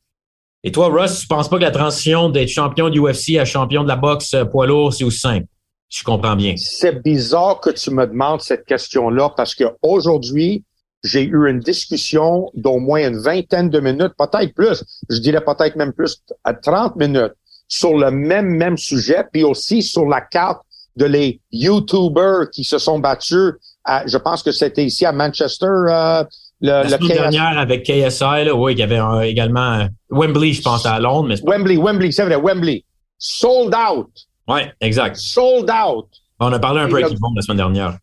Et 0.63 0.73
toi, 0.73 0.89
Russ, 0.89 1.21
tu 1.21 1.27
penses 1.27 1.49
pas 1.49 1.57
que 1.57 1.63
la 1.63 1.71
transition 1.71 2.29
d'être 2.29 2.49
champion 2.49 2.91
du 2.91 3.01
UFC 3.01 3.39
à 3.39 3.47
champion 3.47 3.83
de 3.83 3.89
la 3.89 3.97
boxe 3.97 4.35
euh, 4.35 4.45
poids 4.45 4.67
lourd, 4.67 4.93
c'est 4.93 5.05
aussi 5.05 5.21
simple? 5.21 5.47
Je 5.89 6.05
comprends 6.05 6.37
bien? 6.37 6.55
C'est 6.57 7.03
bizarre 7.03 7.61
que 7.61 7.71
tu 7.71 7.91
me 7.91 8.07
demandes 8.07 8.43
cette 8.43 8.65
question-là 8.67 9.31
parce 9.37 9.55
que 9.55 9.65
aujourd'hui, 9.83 10.63
j'ai 11.03 11.23
eu 11.23 11.49
une 11.49 11.61
discussion 11.61 12.51
d'au 12.55 12.79
moins 12.79 13.09
une 13.09 13.19
vingtaine 13.19 13.71
de 13.71 13.81
minutes, 13.81 14.13
peut-être 14.19 14.55
plus, 14.55 14.85
je 15.09 15.19
dirais 15.19 15.43
peut-être 15.43 15.77
même 15.77 15.93
plus, 15.93 16.23
à 16.45 16.53
30 16.53 16.97
minutes, 16.97 17.33
sur 17.67 17.97
le 17.97 18.11
même, 18.11 18.47
même 18.47 18.77
sujet, 18.77 19.25
puis 19.33 19.45
aussi 19.45 19.83
sur 19.83 20.07
la 20.07 20.21
carte 20.21 20.61
de 20.97 21.07
les 21.07 21.41
YouTubers 21.53 22.51
qui 22.53 22.65
se 22.65 22.79
sont 22.79 22.99
battus 22.99 23.55
à, 23.85 24.07
je 24.07 24.19
pense 24.19 24.43
que 24.43 24.53
c'était 24.53 24.85
ici 24.85 25.07
à 25.07 25.13
Manchester, 25.13 25.67
euh, 25.67 26.25
le, 26.61 26.69
La 26.69 26.89
semaine 26.89 27.09
KS 27.09 27.15
dernière 27.15 27.59
avec 27.59 27.83
KSI, 27.85 28.45
là, 28.45 28.55
oui, 28.55 28.73
il 28.73 28.79
y 28.79 28.83
avait 28.83 28.99
un- 28.99 29.21
également 29.23 29.87
Wembley, 30.11 30.53
je 30.53 30.63
pense, 30.63 30.85
à 30.87 30.99
Londres, 31.01 31.29
mais 31.29 31.37
Wembley, 31.43 31.77
Wembley, 31.77 32.13
c'est 32.13 32.25
vrai, 32.25 32.37
Wembley. 32.37 32.85
Sold 33.19 33.75
out. 33.75 34.09
ouais, 34.49 34.73
exact. 34.81 35.17
Sold 35.17 35.71
out. 35.71 36.07
On 36.39 36.53
a 36.53 36.59
parlé 36.59 36.81
un 36.81 36.89
peu 36.89 36.99
Et 37.01 37.05
avec 37.05 37.13
le- 37.13 37.17
Yvonne 37.19 37.33
la 37.37 37.43
semaine 37.43 37.57
dernière. 37.59 37.99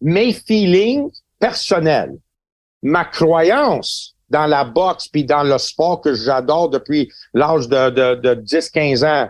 mes 0.00 0.32
feelings 0.32 1.10
personnels, 1.40 2.12
ma 2.82 3.04
croyance 3.04 4.14
dans 4.30 4.46
la 4.46 4.64
boxe 4.64 5.08
puis 5.08 5.24
dans 5.24 5.42
le 5.42 5.56
sport 5.58 6.00
que 6.00 6.14
j'adore 6.14 6.68
depuis 6.70 7.10
l'âge 7.34 7.68
de, 7.68 7.90
de, 7.90 8.14
de 8.16 8.34
10-15 8.34 9.04
ans, 9.04 9.28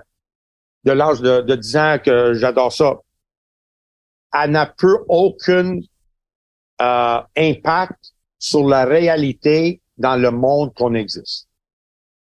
de 0.85 0.93
l'âge 0.93 1.21
de, 1.21 1.41
de 1.43 1.55
10 1.57 1.77
ans 1.77 1.97
que 2.05 2.35
j'adore 2.35 2.73
ça, 2.73 2.97
elle 4.33 4.51
n'a 4.51 4.67
plus 4.67 4.97
aucun 5.09 5.79
euh, 6.81 7.21
impact 7.37 7.99
sur 8.39 8.67
la 8.67 8.85
réalité 8.85 9.81
dans 9.97 10.17
le 10.17 10.31
monde 10.31 10.73
qu'on 10.75 10.95
existe. 10.95 11.49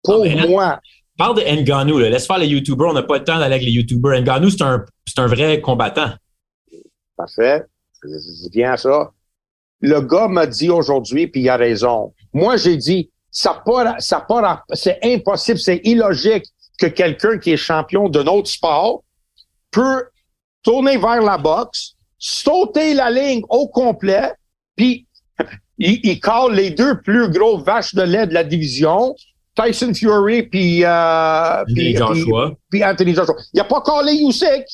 Pour 0.02 0.24
Ah, 0.24 0.46
moi, 0.46 0.80
Parle 1.16 1.36
de 1.36 1.62
Ngannou, 1.62 1.98
là. 1.98 2.10
laisse 2.10 2.26
faire 2.26 2.38
les 2.38 2.46
YouTubers, 2.46 2.88
on 2.88 2.92
n'a 2.92 3.02
pas 3.02 3.18
le 3.18 3.24
temps 3.24 3.38
d'aller 3.38 3.54
avec 3.54 3.64
les 3.66 3.72
YouTubers. 3.72 4.20
Ngannou, 4.20 4.50
c'est 4.50 4.62
un, 4.62 4.84
c'est 5.06 5.18
un 5.18 5.26
vrai 5.26 5.60
combattant. 5.60 6.10
Parfait. 7.16 7.64
Je 8.02 8.08
je 8.08 8.50
viens 8.52 8.72
à 8.72 8.76
ça. 8.76 9.12
Le 9.80 10.00
gars 10.00 10.28
m'a 10.28 10.46
dit 10.46 10.70
aujourd'hui, 10.70 11.26
puis 11.26 11.42
il 11.42 11.48
a 11.48 11.56
raison. 11.56 12.12
Moi, 12.32 12.56
j'ai 12.58 12.76
dit, 12.76 13.10
ça 13.30 13.62
part, 13.64 13.94
ça 13.98 14.20
part, 14.20 14.64
c'est 14.72 14.98
impossible, 15.02 15.58
c'est 15.58 15.80
illogique 15.84 16.44
que 16.78 16.86
quelqu'un 16.86 17.38
qui 17.38 17.52
est 17.52 17.56
champion 17.56 18.08
d'un 18.08 18.26
autre 18.26 18.48
sport 18.48 19.02
peut 19.70 20.04
tourner 20.62 20.98
vers 20.98 21.22
la 21.22 21.38
boxe, 21.38 21.94
sauter 22.18 22.92
la 22.92 23.10
ligne 23.10 23.42
au 23.48 23.68
complet, 23.68 24.32
puis 24.76 25.06
il, 25.78 26.00
il 26.02 26.20
cale 26.20 26.52
les 26.54 26.70
deux 26.70 27.00
plus 27.00 27.28
gros 27.30 27.58
vaches 27.58 27.94
de 27.94 28.02
lait 28.02 28.26
de 28.26 28.34
la 28.34 28.44
division, 28.44 29.14
Tyson 29.54 29.92
Fury 29.94 30.42
puis 30.44 30.84
euh, 30.84 31.60
Anthony 31.62 31.74
puis- 31.74 31.96
Joshua. 31.96 32.52
puis 32.70 32.84
Anthony 32.84 33.14
Joshua. 33.14 33.34
Il 33.54 33.60
a 33.60 33.64
pas 33.64 33.80
collé 33.80 34.12
Usyk. 34.14 34.64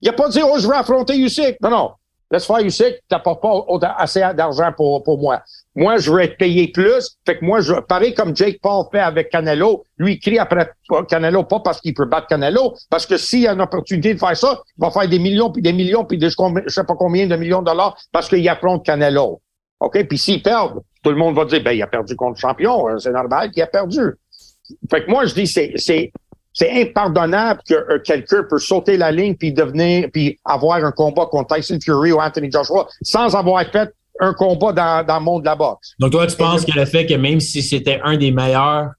Il 0.00 0.08
a 0.08 0.12
pas 0.12 0.28
dit, 0.28 0.40
oh, 0.42 0.56
je 0.58 0.66
vais 0.66 0.74
affronter 0.74 1.16
Usyk. 1.16 1.56
Non, 1.62 1.70
non. 1.70 1.90
Laisse 2.30 2.46
faire 2.46 2.58
Usyk, 2.58 2.94
t'apportes 3.08 3.40
pas 3.42 3.52
autant- 3.68 3.92
assez 3.96 4.20
d'argent 4.34 4.72
pour, 4.76 5.02
pour 5.04 5.18
moi. 5.18 5.42
Moi, 5.76 5.98
je 5.98 6.10
veux 6.10 6.20
être 6.22 6.36
payé 6.38 6.68
plus. 6.68 7.16
Fait 7.26 7.38
que 7.38 7.44
moi, 7.44 7.60
je, 7.60 7.74
pareil 7.74 8.14
comme 8.14 8.34
Jake 8.34 8.58
Paul 8.60 8.84
fait 8.90 8.98
avec 9.00 9.30
Canelo, 9.30 9.84
lui, 9.98 10.14
il 10.14 10.18
crie 10.18 10.38
après 10.38 10.70
Canelo, 11.08 11.44
pas 11.44 11.60
parce 11.60 11.80
qu'il 11.80 11.94
peut 11.94 12.06
battre 12.06 12.26
Canelo, 12.26 12.74
parce 12.90 13.06
que 13.06 13.16
s'il 13.18 13.46
a 13.46 13.52
une 13.52 13.60
opportunité 13.60 14.12
de 14.14 14.18
faire 14.18 14.36
ça, 14.36 14.60
il 14.76 14.80
va 14.80 14.90
faire 14.90 15.08
des 15.08 15.18
millions, 15.18 15.50
puis 15.52 15.62
des 15.62 15.72
millions, 15.72 16.04
puis 16.04 16.18
des, 16.18 16.30
je 16.30 16.34
sais 16.68 16.84
pas 16.84 16.94
combien 16.98 17.26
de 17.26 17.36
millions 17.36 17.60
de 17.60 17.66
dollars 17.66 17.96
parce 18.10 18.28
qu'il 18.28 18.46
affronte 18.48 18.84
Canelo. 18.84 19.40
OK? 19.82 20.06
Puis 20.08 20.18
s'il 20.18 20.42
perd, 20.42 20.74
tout 21.02 21.10
le 21.10 21.16
monde 21.16 21.34
va 21.34 21.44
dire, 21.44 21.62
ben, 21.62 21.72
il 21.72 21.82
a 21.82 21.86
perdu 21.86 22.14
contre 22.16 22.34
le 22.36 22.40
champion. 22.40 22.88
Euh, 22.88 22.98
C'est 22.98 23.12
normal 23.12 23.50
qu'il 23.50 23.62
a 23.62 23.66
perdu. 23.66 24.00
Fait 24.90 25.04
que 25.04 25.10
moi, 25.10 25.26
je 25.26 25.34
dis, 25.34 25.46
c'est, 25.46 25.72
c'est, 25.76 26.12
c'est 26.52 26.70
impardonnable 26.82 27.60
que 27.68 27.74
euh, 27.74 27.98
quelqu'un 28.04 28.44
peut 28.48 28.58
sauter 28.58 28.96
la 28.96 29.10
ligne 29.10 29.34
puis 29.34 29.52
devenir, 29.52 30.08
puis 30.12 30.38
avoir 30.44 30.84
un 30.84 30.92
combat 30.92 31.26
contre 31.26 31.56
Tyson 31.56 31.78
Fury 31.82 32.12
ou 32.12 32.20
Anthony 32.20 32.50
Joshua 32.50 32.86
sans 33.02 33.34
avoir 33.34 33.64
fait 33.70 33.92
un 34.20 34.32
combat 34.34 34.72
dans, 34.72 35.06
dans 35.06 35.18
le 35.18 35.24
monde 35.24 35.42
de 35.42 35.46
la 35.46 35.56
boxe. 35.56 35.94
Donc, 35.98 36.12
toi, 36.12 36.26
tu 36.26 36.36
penses 36.36 36.64
que 36.64 36.78
le 36.78 36.84
fait 36.84 37.06
que 37.06 37.14
même 37.14 37.40
si 37.40 37.62
c'était 37.62 38.00
un 38.04 38.16
des 38.16 38.30
meilleurs 38.30 38.90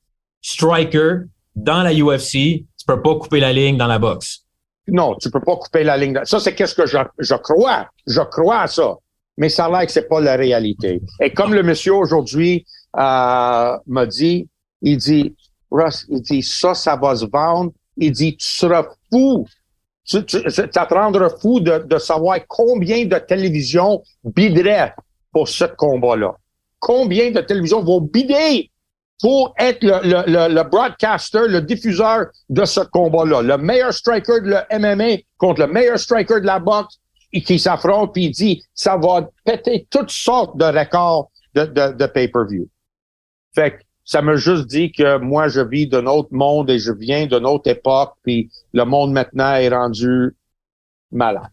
strikers 0.41 1.21
dans 1.55 1.83
la 1.83 1.93
UFC, 1.93 2.31
tu 2.77 2.85
peux 2.85 3.01
pas 3.01 3.15
couper 3.15 3.39
la 3.39 3.53
ligne 3.53 3.77
dans 3.77 3.87
la 3.87 3.99
boxe? 3.99 4.41
Non, 4.87 5.15
tu 5.15 5.29
peux 5.31 5.39
pas 5.39 5.55
couper 5.55 5.83
la 5.83 5.95
ligne. 5.95 6.19
Ça, 6.25 6.39
c'est 6.39 6.53
qu'est-ce 6.53 6.75
que 6.75 6.85
je, 6.85 6.97
je 7.19 7.35
crois. 7.35 7.87
Je 8.05 8.19
crois 8.19 8.61
à 8.61 8.67
ça. 8.67 8.95
Mais 9.37 9.49
ça 9.49 9.65
a 9.65 9.69
l'air 9.69 9.85
que 9.85 9.91
c'est 9.91 10.07
pas 10.07 10.21
la 10.21 10.35
réalité. 10.35 11.01
Et 11.19 11.31
comme 11.31 11.53
le 11.53 11.63
monsieur 11.63 11.93
aujourd'hui 11.93 12.65
euh, 12.97 13.77
m'a 13.87 14.05
dit, 14.05 14.47
il 14.81 14.97
dit, 14.97 15.35
Russ, 15.71 16.05
il 16.09 16.21
dit, 16.21 16.43
ça, 16.43 16.75
ça 16.75 16.95
va 16.95 17.15
se 17.15 17.25
vendre. 17.25 17.71
Il 17.97 18.11
dit, 18.11 18.37
tu 18.37 18.47
seras 18.47 18.85
fou. 19.11 19.45
Tu, 20.05 20.23
tu, 20.25 20.37
ça 20.49 20.67
te 20.67 20.93
rendra 20.93 21.29
fou 21.29 21.59
de, 21.59 21.97
savoir 21.97 22.39
combien 22.47 23.05
de 23.05 23.17
télévisions 23.17 24.03
bideraient 24.23 24.93
pour 25.31 25.47
ce 25.47 25.65
combat-là. 25.65 26.35
Combien 26.79 27.31
de 27.31 27.39
télévisions 27.41 27.81
vont 27.81 28.01
bider 28.01 28.69
pour 29.21 29.53
être 29.57 29.81
le, 29.83 30.01
le, 30.03 30.23
le, 30.27 30.53
le 30.53 30.63
broadcaster, 30.63 31.47
le 31.47 31.61
diffuseur 31.61 32.25
de 32.49 32.65
ce 32.65 32.81
combat-là. 32.81 33.41
Le 33.41 33.57
meilleur 33.57 33.93
striker 33.93 34.41
de 34.41 34.49
le 34.49 34.79
MMA 34.79 35.21
contre 35.37 35.61
le 35.61 35.67
meilleur 35.67 35.97
striker 35.97 36.41
de 36.41 36.45
la 36.45 36.59
boxe 36.59 36.99
qui 37.41 37.57
s'affronte, 37.57 38.13
puis 38.13 38.25
il 38.25 38.31
dit, 38.31 38.63
ça 38.73 38.97
va 38.97 39.29
péter 39.43 39.87
toutes 39.89 40.11
sortes 40.11 40.57
de 40.57 40.65
records 40.65 41.31
de, 41.55 41.65
de, 41.65 42.05
pay-per-view. 42.05 42.67
Fait 43.55 43.71
que 43.71 43.77
ça 44.05 44.21
me 44.21 44.35
juste 44.35 44.67
dit 44.67 44.91
que 44.91 45.17
moi, 45.17 45.47
je 45.47 45.61
vis 45.61 45.87
d'un 45.87 46.05
autre 46.05 46.29
monde 46.31 46.69
et 46.69 46.79
je 46.79 46.91
viens 46.91 47.25
d'une 47.25 47.45
autre 47.45 47.69
époque, 47.69 48.13
puis 48.23 48.49
le 48.73 48.85
monde 48.85 49.11
maintenant 49.11 49.55
est 49.55 49.69
rendu 49.69 50.35
malade. 51.11 51.49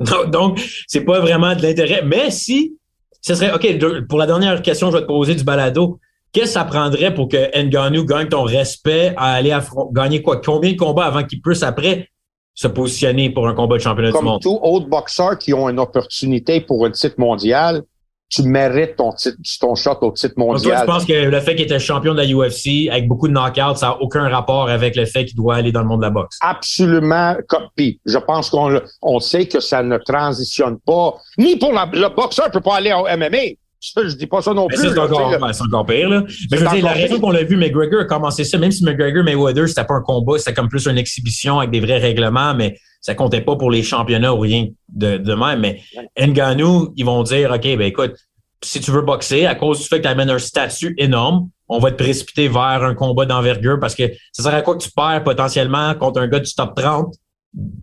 Donc, 0.28 0.60
c'est 0.86 1.04
pas 1.04 1.20
vraiment 1.20 1.54
de 1.54 1.62
l'intérêt. 1.62 2.02
Mais 2.04 2.30
si 2.30 2.76
ce 3.20 3.34
serait, 3.34 3.52
OK, 3.52 4.06
pour 4.08 4.18
la 4.18 4.26
dernière 4.26 4.60
question, 4.62 4.90
je 4.90 4.96
vais 4.96 5.02
te 5.02 5.06
poser 5.06 5.34
du 5.34 5.44
balado. 5.44 5.98
Qu'est-ce 6.32 6.46
que 6.46 6.50
ça 6.52 6.64
prendrait 6.64 7.14
pour 7.14 7.28
que 7.28 7.56
Nganou 7.56 8.04
gagne 8.04 8.28
ton 8.28 8.42
respect 8.42 9.14
à 9.16 9.34
aller 9.34 9.56
gagner 9.92 10.20
quoi? 10.20 10.40
Combien 10.40 10.72
de 10.72 10.76
combats 10.76 11.06
avant 11.06 11.24
qu'il 11.24 11.40
puisse 11.40 11.62
après 11.62 12.08
se 12.54 12.68
positionner 12.68 13.30
pour 13.30 13.48
un 13.48 13.54
combat 13.54 13.76
de 13.76 13.82
championnat 13.82 14.12
du 14.12 14.18
monde? 14.22 14.42
Comme 14.42 14.58
tout 14.58 14.60
autre 14.62 14.86
boxeur 14.86 15.38
qui 15.38 15.52
ont 15.52 15.68
une 15.68 15.80
opportunité 15.80 16.60
pour 16.60 16.86
un 16.86 16.90
titre 16.90 17.16
mondial, 17.18 17.82
tu 18.30 18.42
mérites 18.42 18.96
ton 18.96 19.12
titre, 19.12 19.36
ton 19.60 19.74
shot 19.74 19.98
au 20.00 20.10
titre 20.12 20.34
mondial. 20.36 20.78
je 20.80 20.84
pense 20.84 21.04
que 21.04 21.12
le 21.12 21.40
fait 21.40 21.54
qu'il 21.54 21.66
était 21.66 21.78
champion 21.78 22.14
de 22.14 22.20
la 22.20 22.26
UFC 22.26 22.90
avec 22.90 23.06
beaucoup 23.06 23.28
de 23.28 23.32
knockouts, 23.32 23.76
ça 23.76 23.88
n'a 23.88 24.00
aucun 24.00 24.28
rapport 24.28 24.68
avec 24.68 24.96
le 24.96 25.04
fait 25.04 25.24
qu'il 25.24 25.36
doit 25.36 25.56
aller 25.56 25.72
dans 25.72 25.80
le 25.80 25.86
monde 25.86 26.00
de 26.00 26.06
la 26.06 26.10
boxe? 26.10 26.38
Absolument. 26.40 27.36
Puis 27.76 28.00
je 28.06 28.18
pense 28.18 28.50
qu'on 28.50 28.80
on 29.02 29.20
sait 29.20 29.46
que 29.46 29.60
ça 29.60 29.82
ne 29.82 29.98
transitionne 29.98 30.78
pas. 30.84 31.14
Ni 31.38 31.56
pour 31.56 31.72
le 31.72 32.14
boxeur 32.14 32.50
peut 32.50 32.60
pas 32.60 32.76
aller 32.76 32.92
au 32.92 33.04
MMA. 33.04 33.54
Je 33.96 34.16
dis 34.16 34.26
pas 34.26 34.42
ça 34.42 34.54
non 34.54 34.66
plus. 34.66 34.78
C'est 34.78 34.98
encore, 34.98 35.30
ben, 35.30 35.50
encore, 35.60 35.86
pire. 35.86 36.08
Là. 36.08 36.22
Mais 36.50 36.58
je 36.58 36.64
veux 36.64 36.70
dire, 36.70 36.84
la 36.84 36.92
raison 36.92 37.20
qu'on 37.20 37.30
l'a 37.30 37.44
vu, 37.44 37.56
McGregor 37.56 38.00
a 38.00 38.04
commencé 38.04 38.44
ça, 38.44 38.58
même 38.58 38.72
si 38.72 38.84
McGregor 38.84 39.24
Mayweather, 39.24 39.68
c'était 39.68 39.84
pas 39.84 39.94
un 39.94 40.02
combat, 40.02 40.38
c'était 40.38 40.54
comme 40.54 40.68
plus 40.68 40.86
une 40.86 40.98
exhibition 40.98 41.58
avec 41.58 41.70
des 41.70 41.80
vrais 41.80 41.98
règlements, 41.98 42.54
mais 42.54 42.78
ça 43.00 43.14
comptait 43.14 43.42
pas 43.42 43.56
pour 43.56 43.70
les 43.70 43.82
championnats 43.82 44.32
ou 44.32 44.38
rien 44.38 44.68
de, 44.88 45.18
de 45.18 45.34
même. 45.34 45.60
Mais 45.60 45.80
Nganou, 46.18 46.92
ils 46.96 47.04
vont 47.04 47.22
dire, 47.22 47.50
OK, 47.52 47.62
ben 47.62 47.82
écoute, 47.82 48.14
si 48.62 48.80
tu 48.80 48.90
veux 48.90 49.02
boxer, 49.02 49.46
à 49.46 49.54
cause 49.54 49.80
du 49.80 49.84
fait 49.86 49.98
que 49.98 50.02
tu 50.02 50.08
amènes 50.08 50.30
un 50.30 50.38
statut 50.38 50.94
énorme, 50.98 51.48
on 51.68 51.78
va 51.78 51.90
te 51.90 52.02
précipiter 52.02 52.48
vers 52.48 52.82
un 52.82 52.94
combat 52.94 53.26
d'envergure 53.26 53.78
parce 53.80 53.94
que 53.94 54.04
ça 54.32 54.42
sert 54.42 54.54
à 54.54 54.62
quoi 54.62 54.76
que 54.76 54.82
tu 54.82 54.90
perds 54.90 55.22
potentiellement 55.24 55.94
contre 55.94 56.20
un 56.20 56.28
gars 56.28 56.40
du 56.40 56.52
top 56.52 56.74
30? 56.74 57.14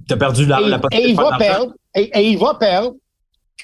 Tu 0.07 0.13
as 0.13 0.17
perdu 0.17 0.45
la, 0.45 0.59
la 0.59 0.79
possibilité. 0.79 1.09
Et 1.09 1.11
il 1.11 1.15
va 1.15 1.37
perdre. 1.37 1.73
Et, 1.95 2.29
il 2.29 2.37
va 2.37 2.55
perdre. 2.55 2.93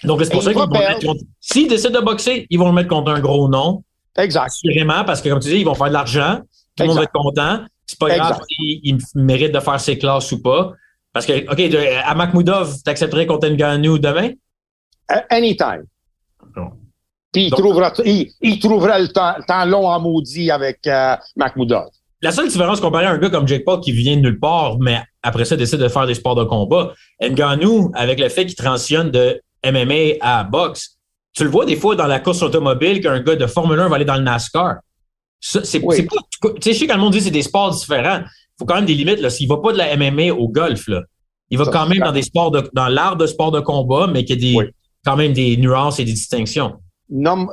Donc, 0.04 0.24
c'est 0.24 0.32
pour 0.32 0.44
ça 0.44 0.52
qu'ils 0.52 0.60
vont 0.60 0.68
mettre 0.68 1.06
contre... 1.06 1.24
S'ils 1.40 1.68
décident 1.68 2.00
de 2.00 2.06
boxer, 2.06 2.48
ils 2.50 2.60
vont 2.60 2.68
le 2.68 2.74
mettre 2.74 2.90
contre 2.90 3.12
un 3.12 3.20
gros 3.20 3.48
nom. 3.48 3.84
Exact. 4.18 4.48
Assurément, 4.48 5.04
parce 5.06 5.22
que, 5.22 5.30
comme 5.30 5.40
tu 5.40 5.50
dis, 5.50 5.58
ils 5.58 5.66
vont 5.66 5.76
faire 5.76 5.88
de 5.88 5.94
l'argent. 5.94 6.40
Tout 6.76 6.84
le 6.84 6.88
monde 6.90 6.98
va 6.98 7.04
être 7.04 7.12
content. 7.12 7.62
C'est 7.86 8.00
pas 8.00 8.16
grave 8.16 8.40
s'il 8.50 8.98
mérite 9.16 9.54
de 9.54 9.60
faire 9.60 9.80
ses 9.80 9.98
classes 9.98 10.32
ou 10.32 10.42
pas. 10.42 10.74
Parce 11.14 11.26
que, 11.26 11.50
OK, 11.52 12.04
à 12.06 12.16
Makhmoudov, 12.16 12.84
t'accepterais 12.84 13.26
contre 13.26 13.48
Nganou 13.48 13.98
demain? 13.98 14.32
anytime. 15.30 15.86
Puis 17.32 17.46
il, 17.46 17.52
trouvera, 17.52 17.94
il, 18.06 18.32
il, 18.42 18.60
trouvera 18.60 19.00
le 19.00 19.08
temps, 19.10 19.36
temps, 19.48 19.66
long 19.66 19.88
en 19.88 20.00
maudit 20.00 20.52
avec 20.52 20.86
euh, 20.88 21.16
Makhmoudov. 21.36 21.88
La 22.22 22.32
seule 22.32 22.48
différence 22.48 22.82
comparée 22.82 23.06
à 23.06 23.12
un 23.12 23.18
gars 23.18 23.30
comme 23.30 23.48
Jake 23.48 23.64
Paul 23.64 23.80
qui 23.80 23.92
vient 23.92 24.16
de 24.16 24.22
nulle 24.22 24.40
part, 24.40 24.80
mais 24.80 25.02
après 25.22 25.46
ça 25.46 25.56
décide 25.56 25.80
de 25.80 25.88
faire 25.88 26.08
des 26.08 26.16
sports 26.16 26.36
de 26.36 26.44
combat, 26.44 26.94
Nganou, 27.22 27.92
avec 27.94 28.20
le 28.20 28.30
fait 28.30 28.46
qu'il 28.46 28.56
transitionne 28.56 29.12
de 29.12 29.42
MMA 29.66 30.18
à 30.22 30.44
boxe, 30.44 30.98
tu 31.34 31.44
le 31.44 31.50
vois 31.50 31.66
des 31.66 31.76
fois 31.76 31.96
dans 31.96 32.08
la 32.08 32.20
course 32.20 32.42
automobile 32.42 33.02
qu'un 33.02 33.20
gars 33.20 33.36
de 33.36 33.46
Formule 33.46 33.80
1 33.80 33.90
va 33.90 33.96
aller 33.96 34.06
dans 34.06 34.16
le 34.16 34.24
NASCAR. 34.24 34.78
C'est 35.40 35.62
Tu 35.62 35.70
sais, 35.70 35.84
je 36.66 36.72
sais 36.74 36.88
quand 36.88 36.96
le 36.96 37.02
monde 37.02 37.14
dit 37.14 37.20
que 37.20 37.26
c'est 37.26 37.32
des 37.32 37.44
sports 37.44 37.72
différents. 37.72 38.22
Il 38.22 38.60
faut 38.60 38.66
quand 38.66 38.76
même 38.76 38.86
des 38.86 38.96
limites. 38.96 39.20
Là. 39.20 39.30
S'il 39.30 39.48
va 39.48 39.58
pas 39.58 39.72
de 39.72 39.78
la 39.78 39.96
MMA 39.96 40.34
au 40.34 40.50
golf, 40.50 40.88
là, 40.88 41.04
il 41.50 41.58
va 41.58 41.66
quand 41.66 41.88
même 41.88 42.00
dans 42.00 42.12
des 42.12 42.24
sports 42.24 42.52
de, 42.52 42.68
dans 42.74 42.88
l'art 42.88 43.16
de 43.16 43.28
sport 43.28 43.52
de 43.52 43.60
combat, 43.60 44.08
mais 44.08 44.26
qu'il 44.26 44.44
y 44.44 44.58
a 44.58 44.64
des, 44.64 44.72
quand 45.06 45.16
même 45.16 45.34
des 45.34 45.58
nuances 45.58 46.00
et 46.00 46.06
des 46.06 46.14
distinctions. 46.14 46.74
Non, 47.10 47.48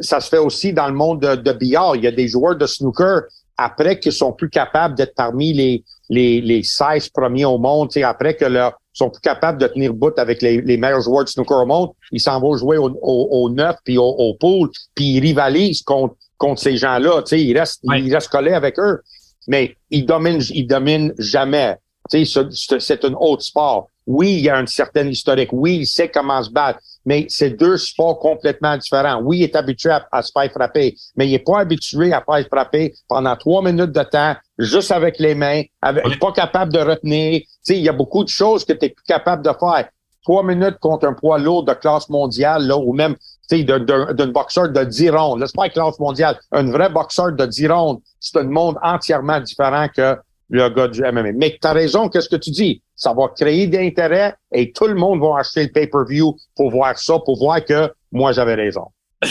ça 0.00 0.20
se 0.20 0.28
fait 0.28 0.38
aussi 0.38 0.72
dans 0.72 0.88
le 0.88 0.94
monde 0.94 1.22
de, 1.22 1.36
de 1.36 1.52
billard. 1.52 1.96
Il 1.96 2.02
y 2.02 2.06
a 2.06 2.12
des 2.12 2.28
joueurs 2.28 2.56
de 2.56 2.66
snooker 2.66 3.22
après 3.56 4.00
qui 4.00 4.10
sont 4.10 4.32
plus 4.32 4.50
capables 4.50 4.96
d'être 4.96 5.14
parmi 5.14 5.52
les, 5.52 5.84
les, 6.08 6.40
les 6.40 6.62
16 6.62 7.08
premiers 7.08 7.44
au 7.44 7.58
monde, 7.58 7.90
après 8.02 8.36
que 8.36 8.44
leur 8.44 8.74
sont 8.92 9.10
plus 9.10 9.20
capables 9.20 9.60
de 9.60 9.66
tenir 9.66 9.92
bout 9.92 10.16
avec 10.18 10.40
les, 10.40 10.60
les 10.60 10.76
meilleurs 10.76 11.00
joueurs 11.00 11.24
de 11.24 11.28
snooker 11.28 11.62
au 11.62 11.66
monde, 11.66 11.90
ils 12.12 12.20
s'en 12.20 12.40
vont 12.40 12.56
jouer 12.56 12.78
au, 12.78 12.90
au, 13.02 13.28
au 13.30 13.50
neuf 13.50 13.76
puis 13.84 13.98
au, 13.98 14.04
au 14.04 14.34
pool, 14.34 14.70
puis 14.94 15.14
ils 15.16 15.20
rivalisent 15.20 15.82
contre, 15.82 16.14
contre 16.38 16.60
ces 16.60 16.76
gens-là. 16.76 17.22
Ils 17.32 17.58
restent, 17.58 17.80
ils 17.84 18.14
restent 18.14 18.28
collés 18.28 18.52
avec 18.52 18.78
eux. 18.78 19.00
Mais 19.48 19.76
ils 19.90 20.06
dominent, 20.06 20.42
ils 20.50 20.66
dominent 20.66 21.12
jamais. 21.18 21.76
C'est 22.08 23.04
un 23.04 23.14
autre 23.14 23.42
sport. 23.42 23.90
Oui, 24.06 24.34
il 24.34 24.40
y 24.44 24.48
a 24.48 24.56
un 24.56 24.66
certain 24.66 25.06
historique. 25.08 25.50
Oui, 25.52 25.78
il 25.78 25.86
sait 25.86 26.08
comment 26.08 26.42
se 26.42 26.50
battre 26.50 26.78
mais 27.04 27.26
c'est 27.28 27.50
deux 27.50 27.76
sports 27.76 28.18
complètement 28.18 28.76
différents. 28.76 29.20
Oui, 29.22 29.38
il 29.38 29.42
est 29.44 29.56
habitué 29.56 29.90
à, 29.90 30.22
se 30.22 30.30
faire 30.32 30.50
frapper, 30.50 30.94
mais 31.16 31.26
il 31.26 31.32
n'est 31.32 31.38
pas 31.38 31.60
habitué 31.60 32.12
à 32.12 32.22
faire 32.22 32.46
frapper 32.46 32.94
pendant 33.08 33.36
trois 33.36 33.62
minutes 33.62 33.92
de 33.92 34.02
temps, 34.02 34.34
juste 34.58 34.90
avec 34.90 35.18
les 35.18 35.34
mains, 35.34 35.62
avec, 35.82 36.18
pas 36.18 36.32
capable 36.32 36.72
de 36.72 36.80
retenir. 36.80 37.40
Tu 37.40 37.46
sais, 37.62 37.76
il 37.76 37.84
y 37.84 37.88
a 37.88 37.92
beaucoup 37.92 38.24
de 38.24 38.28
choses 38.28 38.64
que 38.64 38.72
tu 38.72 38.86
es 38.86 38.88
plus 38.90 39.04
capable 39.04 39.44
de 39.44 39.50
faire. 39.50 39.88
Trois 40.22 40.42
minutes 40.42 40.78
contre 40.80 41.06
un 41.06 41.12
poids 41.12 41.38
lourd 41.38 41.64
de 41.64 41.74
classe 41.74 42.08
mondiale, 42.08 42.66
là, 42.66 42.78
ou 42.78 42.94
même 42.94 43.14
d'un 43.50 44.26
boxeur 44.28 44.70
de 44.70 44.84
10 44.84 45.10
rondes. 45.10 45.40
Là, 45.40 45.46
c'est 45.46 45.56
pas 45.56 45.66
une 45.66 45.72
classe 45.72 45.98
mondiale. 45.98 46.38
Un 46.50 46.70
vrai 46.70 46.88
boxeur 46.88 47.32
de 47.32 47.44
10 47.44 47.68
rondes, 47.68 48.00
c'est 48.20 48.38
un 48.38 48.44
monde 48.44 48.78
entièrement 48.82 49.38
différent 49.40 49.86
que 49.94 50.16
le 50.54 50.68
gars 50.68 50.88
du 50.88 51.00
MMA. 51.02 51.32
Mais 51.34 51.58
tu 51.60 51.66
as 51.66 51.72
raison, 51.72 52.08
qu'est-ce 52.08 52.28
que 52.28 52.36
tu 52.36 52.50
dis? 52.50 52.80
Ça 52.94 53.12
va 53.12 53.28
créer 53.28 53.66
d'intérêt 53.66 54.34
et 54.52 54.70
tout 54.70 54.86
le 54.86 54.94
monde 54.94 55.20
va 55.20 55.40
acheter 55.40 55.64
le 55.64 55.72
pay-per-view 55.72 56.36
pour 56.54 56.70
voir 56.70 56.96
ça, 56.96 57.18
pour 57.18 57.38
voir 57.38 57.64
que 57.64 57.90
moi, 58.12 58.30
j'avais 58.32 58.54
raison. 58.54 58.84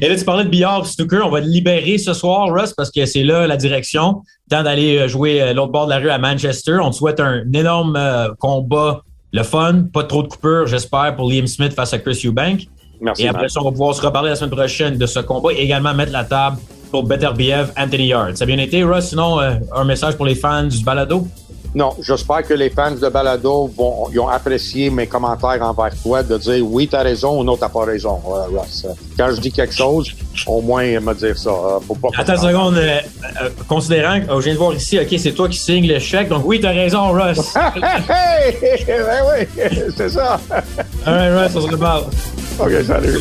et 0.00 0.08
là, 0.08 0.16
tu 0.16 0.24
parlais 0.24 0.44
de 0.44 0.48
billard 0.48 0.86
snooker. 0.86 1.22
On 1.26 1.30
va 1.30 1.40
te 1.40 1.46
libérer 1.46 1.98
ce 1.98 2.12
soir, 2.12 2.48
Russ, 2.52 2.72
parce 2.72 2.90
que 2.90 3.04
c'est 3.04 3.24
là 3.24 3.48
la 3.48 3.56
direction. 3.56 4.22
Temps 4.48 4.62
d'aller 4.62 4.98
euh, 4.98 5.08
jouer 5.08 5.42
euh, 5.42 5.52
l'autre 5.54 5.72
bord 5.72 5.86
de 5.86 5.90
la 5.90 5.98
rue 5.98 6.10
à 6.10 6.18
Manchester. 6.18 6.78
On 6.80 6.90
te 6.90 6.96
souhaite 6.96 7.18
un 7.18 7.42
énorme 7.52 7.96
euh, 7.96 8.28
combat, 8.38 9.02
le 9.32 9.42
fun, 9.42 9.86
pas 9.92 10.04
trop 10.04 10.22
de 10.22 10.28
coupures, 10.28 10.66
j'espère, 10.66 11.16
pour 11.16 11.28
Liam 11.28 11.48
Smith 11.48 11.72
face 11.72 11.94
à 11.94 11.98
Chris 11.98 12.20
Eubank. 12.24 12.68
Merci. 13.00 13.24
Et 13.24 13.28
après 13.28 13.48
ça, 13.48 13.60
on 13.60 13.64
va 13.64 13.70
pouvoir 13.70 13.94
se 13.94 14.02
reparler 14.02 14.28
la 14.28 14.36
semaine 14.36 14.50
prochaine 14.50 14.98
de 14.98 15.06
ce 15.06 15.18
combat 15.20 15.52
et 15.52 15.62
également 15.62 15.94
mettre 15.94 16.12
la 16.12 16.24
table 16.24 16.58
pour 16.90 17.04
Better 17.04 17.30
Behave, 17.36 17.72
Anthony 17.76 18.08
Yard. 18.08 18.36
Ça 18.36 18.44
a 18.44 18.46
bien 18.46 18.58
été, 18.58 18.82
Russ? 18.84 19.06
Sinon, 19.06 19.40
euh, 19.40 19.54
un 19.74 19.84
message 19.84 20.16
pour 20.16 20.26
les 20.26 20.34
fans 20.34 20.64
du 20.64 20.82
balado? 20.84 21.26
Non, 21.72 21.90
j'espère 22.00 22.42
que 22.42 22.54
les 22.54 22.68
fans 22.68 22.90
de 22.90 23.08
Balado 23.08 23.70
vont, 23.76 24.08
ils 24.12 24.18
ont 24.18 24.28
apprécié 24.28 24.90
mes 24.90 25.06
commentaires 25.06 25.62
envers 25.62 25.92
toi 26.02 26.20
de 26.24 26.36
dire 26.36 26.66
oui, 26.66 26.88
t'as 26.88 27.02
raison 27.02 27.40
ou 27.40 27.44
non, 27.44 27.56
t'as 27.56 27.68
pas 27.68 27.84
raison, 27.84 28.20
euh, 28.26 28.58
Russ. 28.58 28.86
Quand 29.16 29.30
je 29.32 29.40
dis 29.40 29.52
quelque 29.52 29.74
chose, 29.74 30.10
au 30.48 30.60
moins 30.62 30.82
me 30.98 31.14
dire 31.14 31.38
ça. 31.38 31.50
Euh, 31.50 31.94
pas 32.02 32.08
Attends 32.16 32.34
une 32.34 32.48
seconde, 32.48 32.80
considérant 33.68 34.20
que 34.20 34.26
je 34.26 34.44
viens 34.46 34.54
de 34.54 34.58
voir 34.58 34.74
ici, 34.74 34.98
ok, 34.98 35.14
c'est 35.16 35.32
toi 35.32 35.48
qui 35.48 35.58
signes 35.58 35.86
le 35.86 36.00
chèque, 36.00 36.28
donc 36.28 36.42
oui, 36.44 36.58
t'as 36.60 36.72
raison, 36.72 37.12
Russ. 37.12 37.38
hey, 37.54 38.84
ben 38.88 39.22
oui, 39.30 39.46
c'est 39.96 40.08
ça. 40.08 40.40
All 41.06 41.14
right, 41.14 41.32
Russ, 41.32 41.54
on 41.54 41.68
se 41.68 41.72
reparle. 41.72 42.04
OK, 42.58 42.72
salut. 42.84 43.20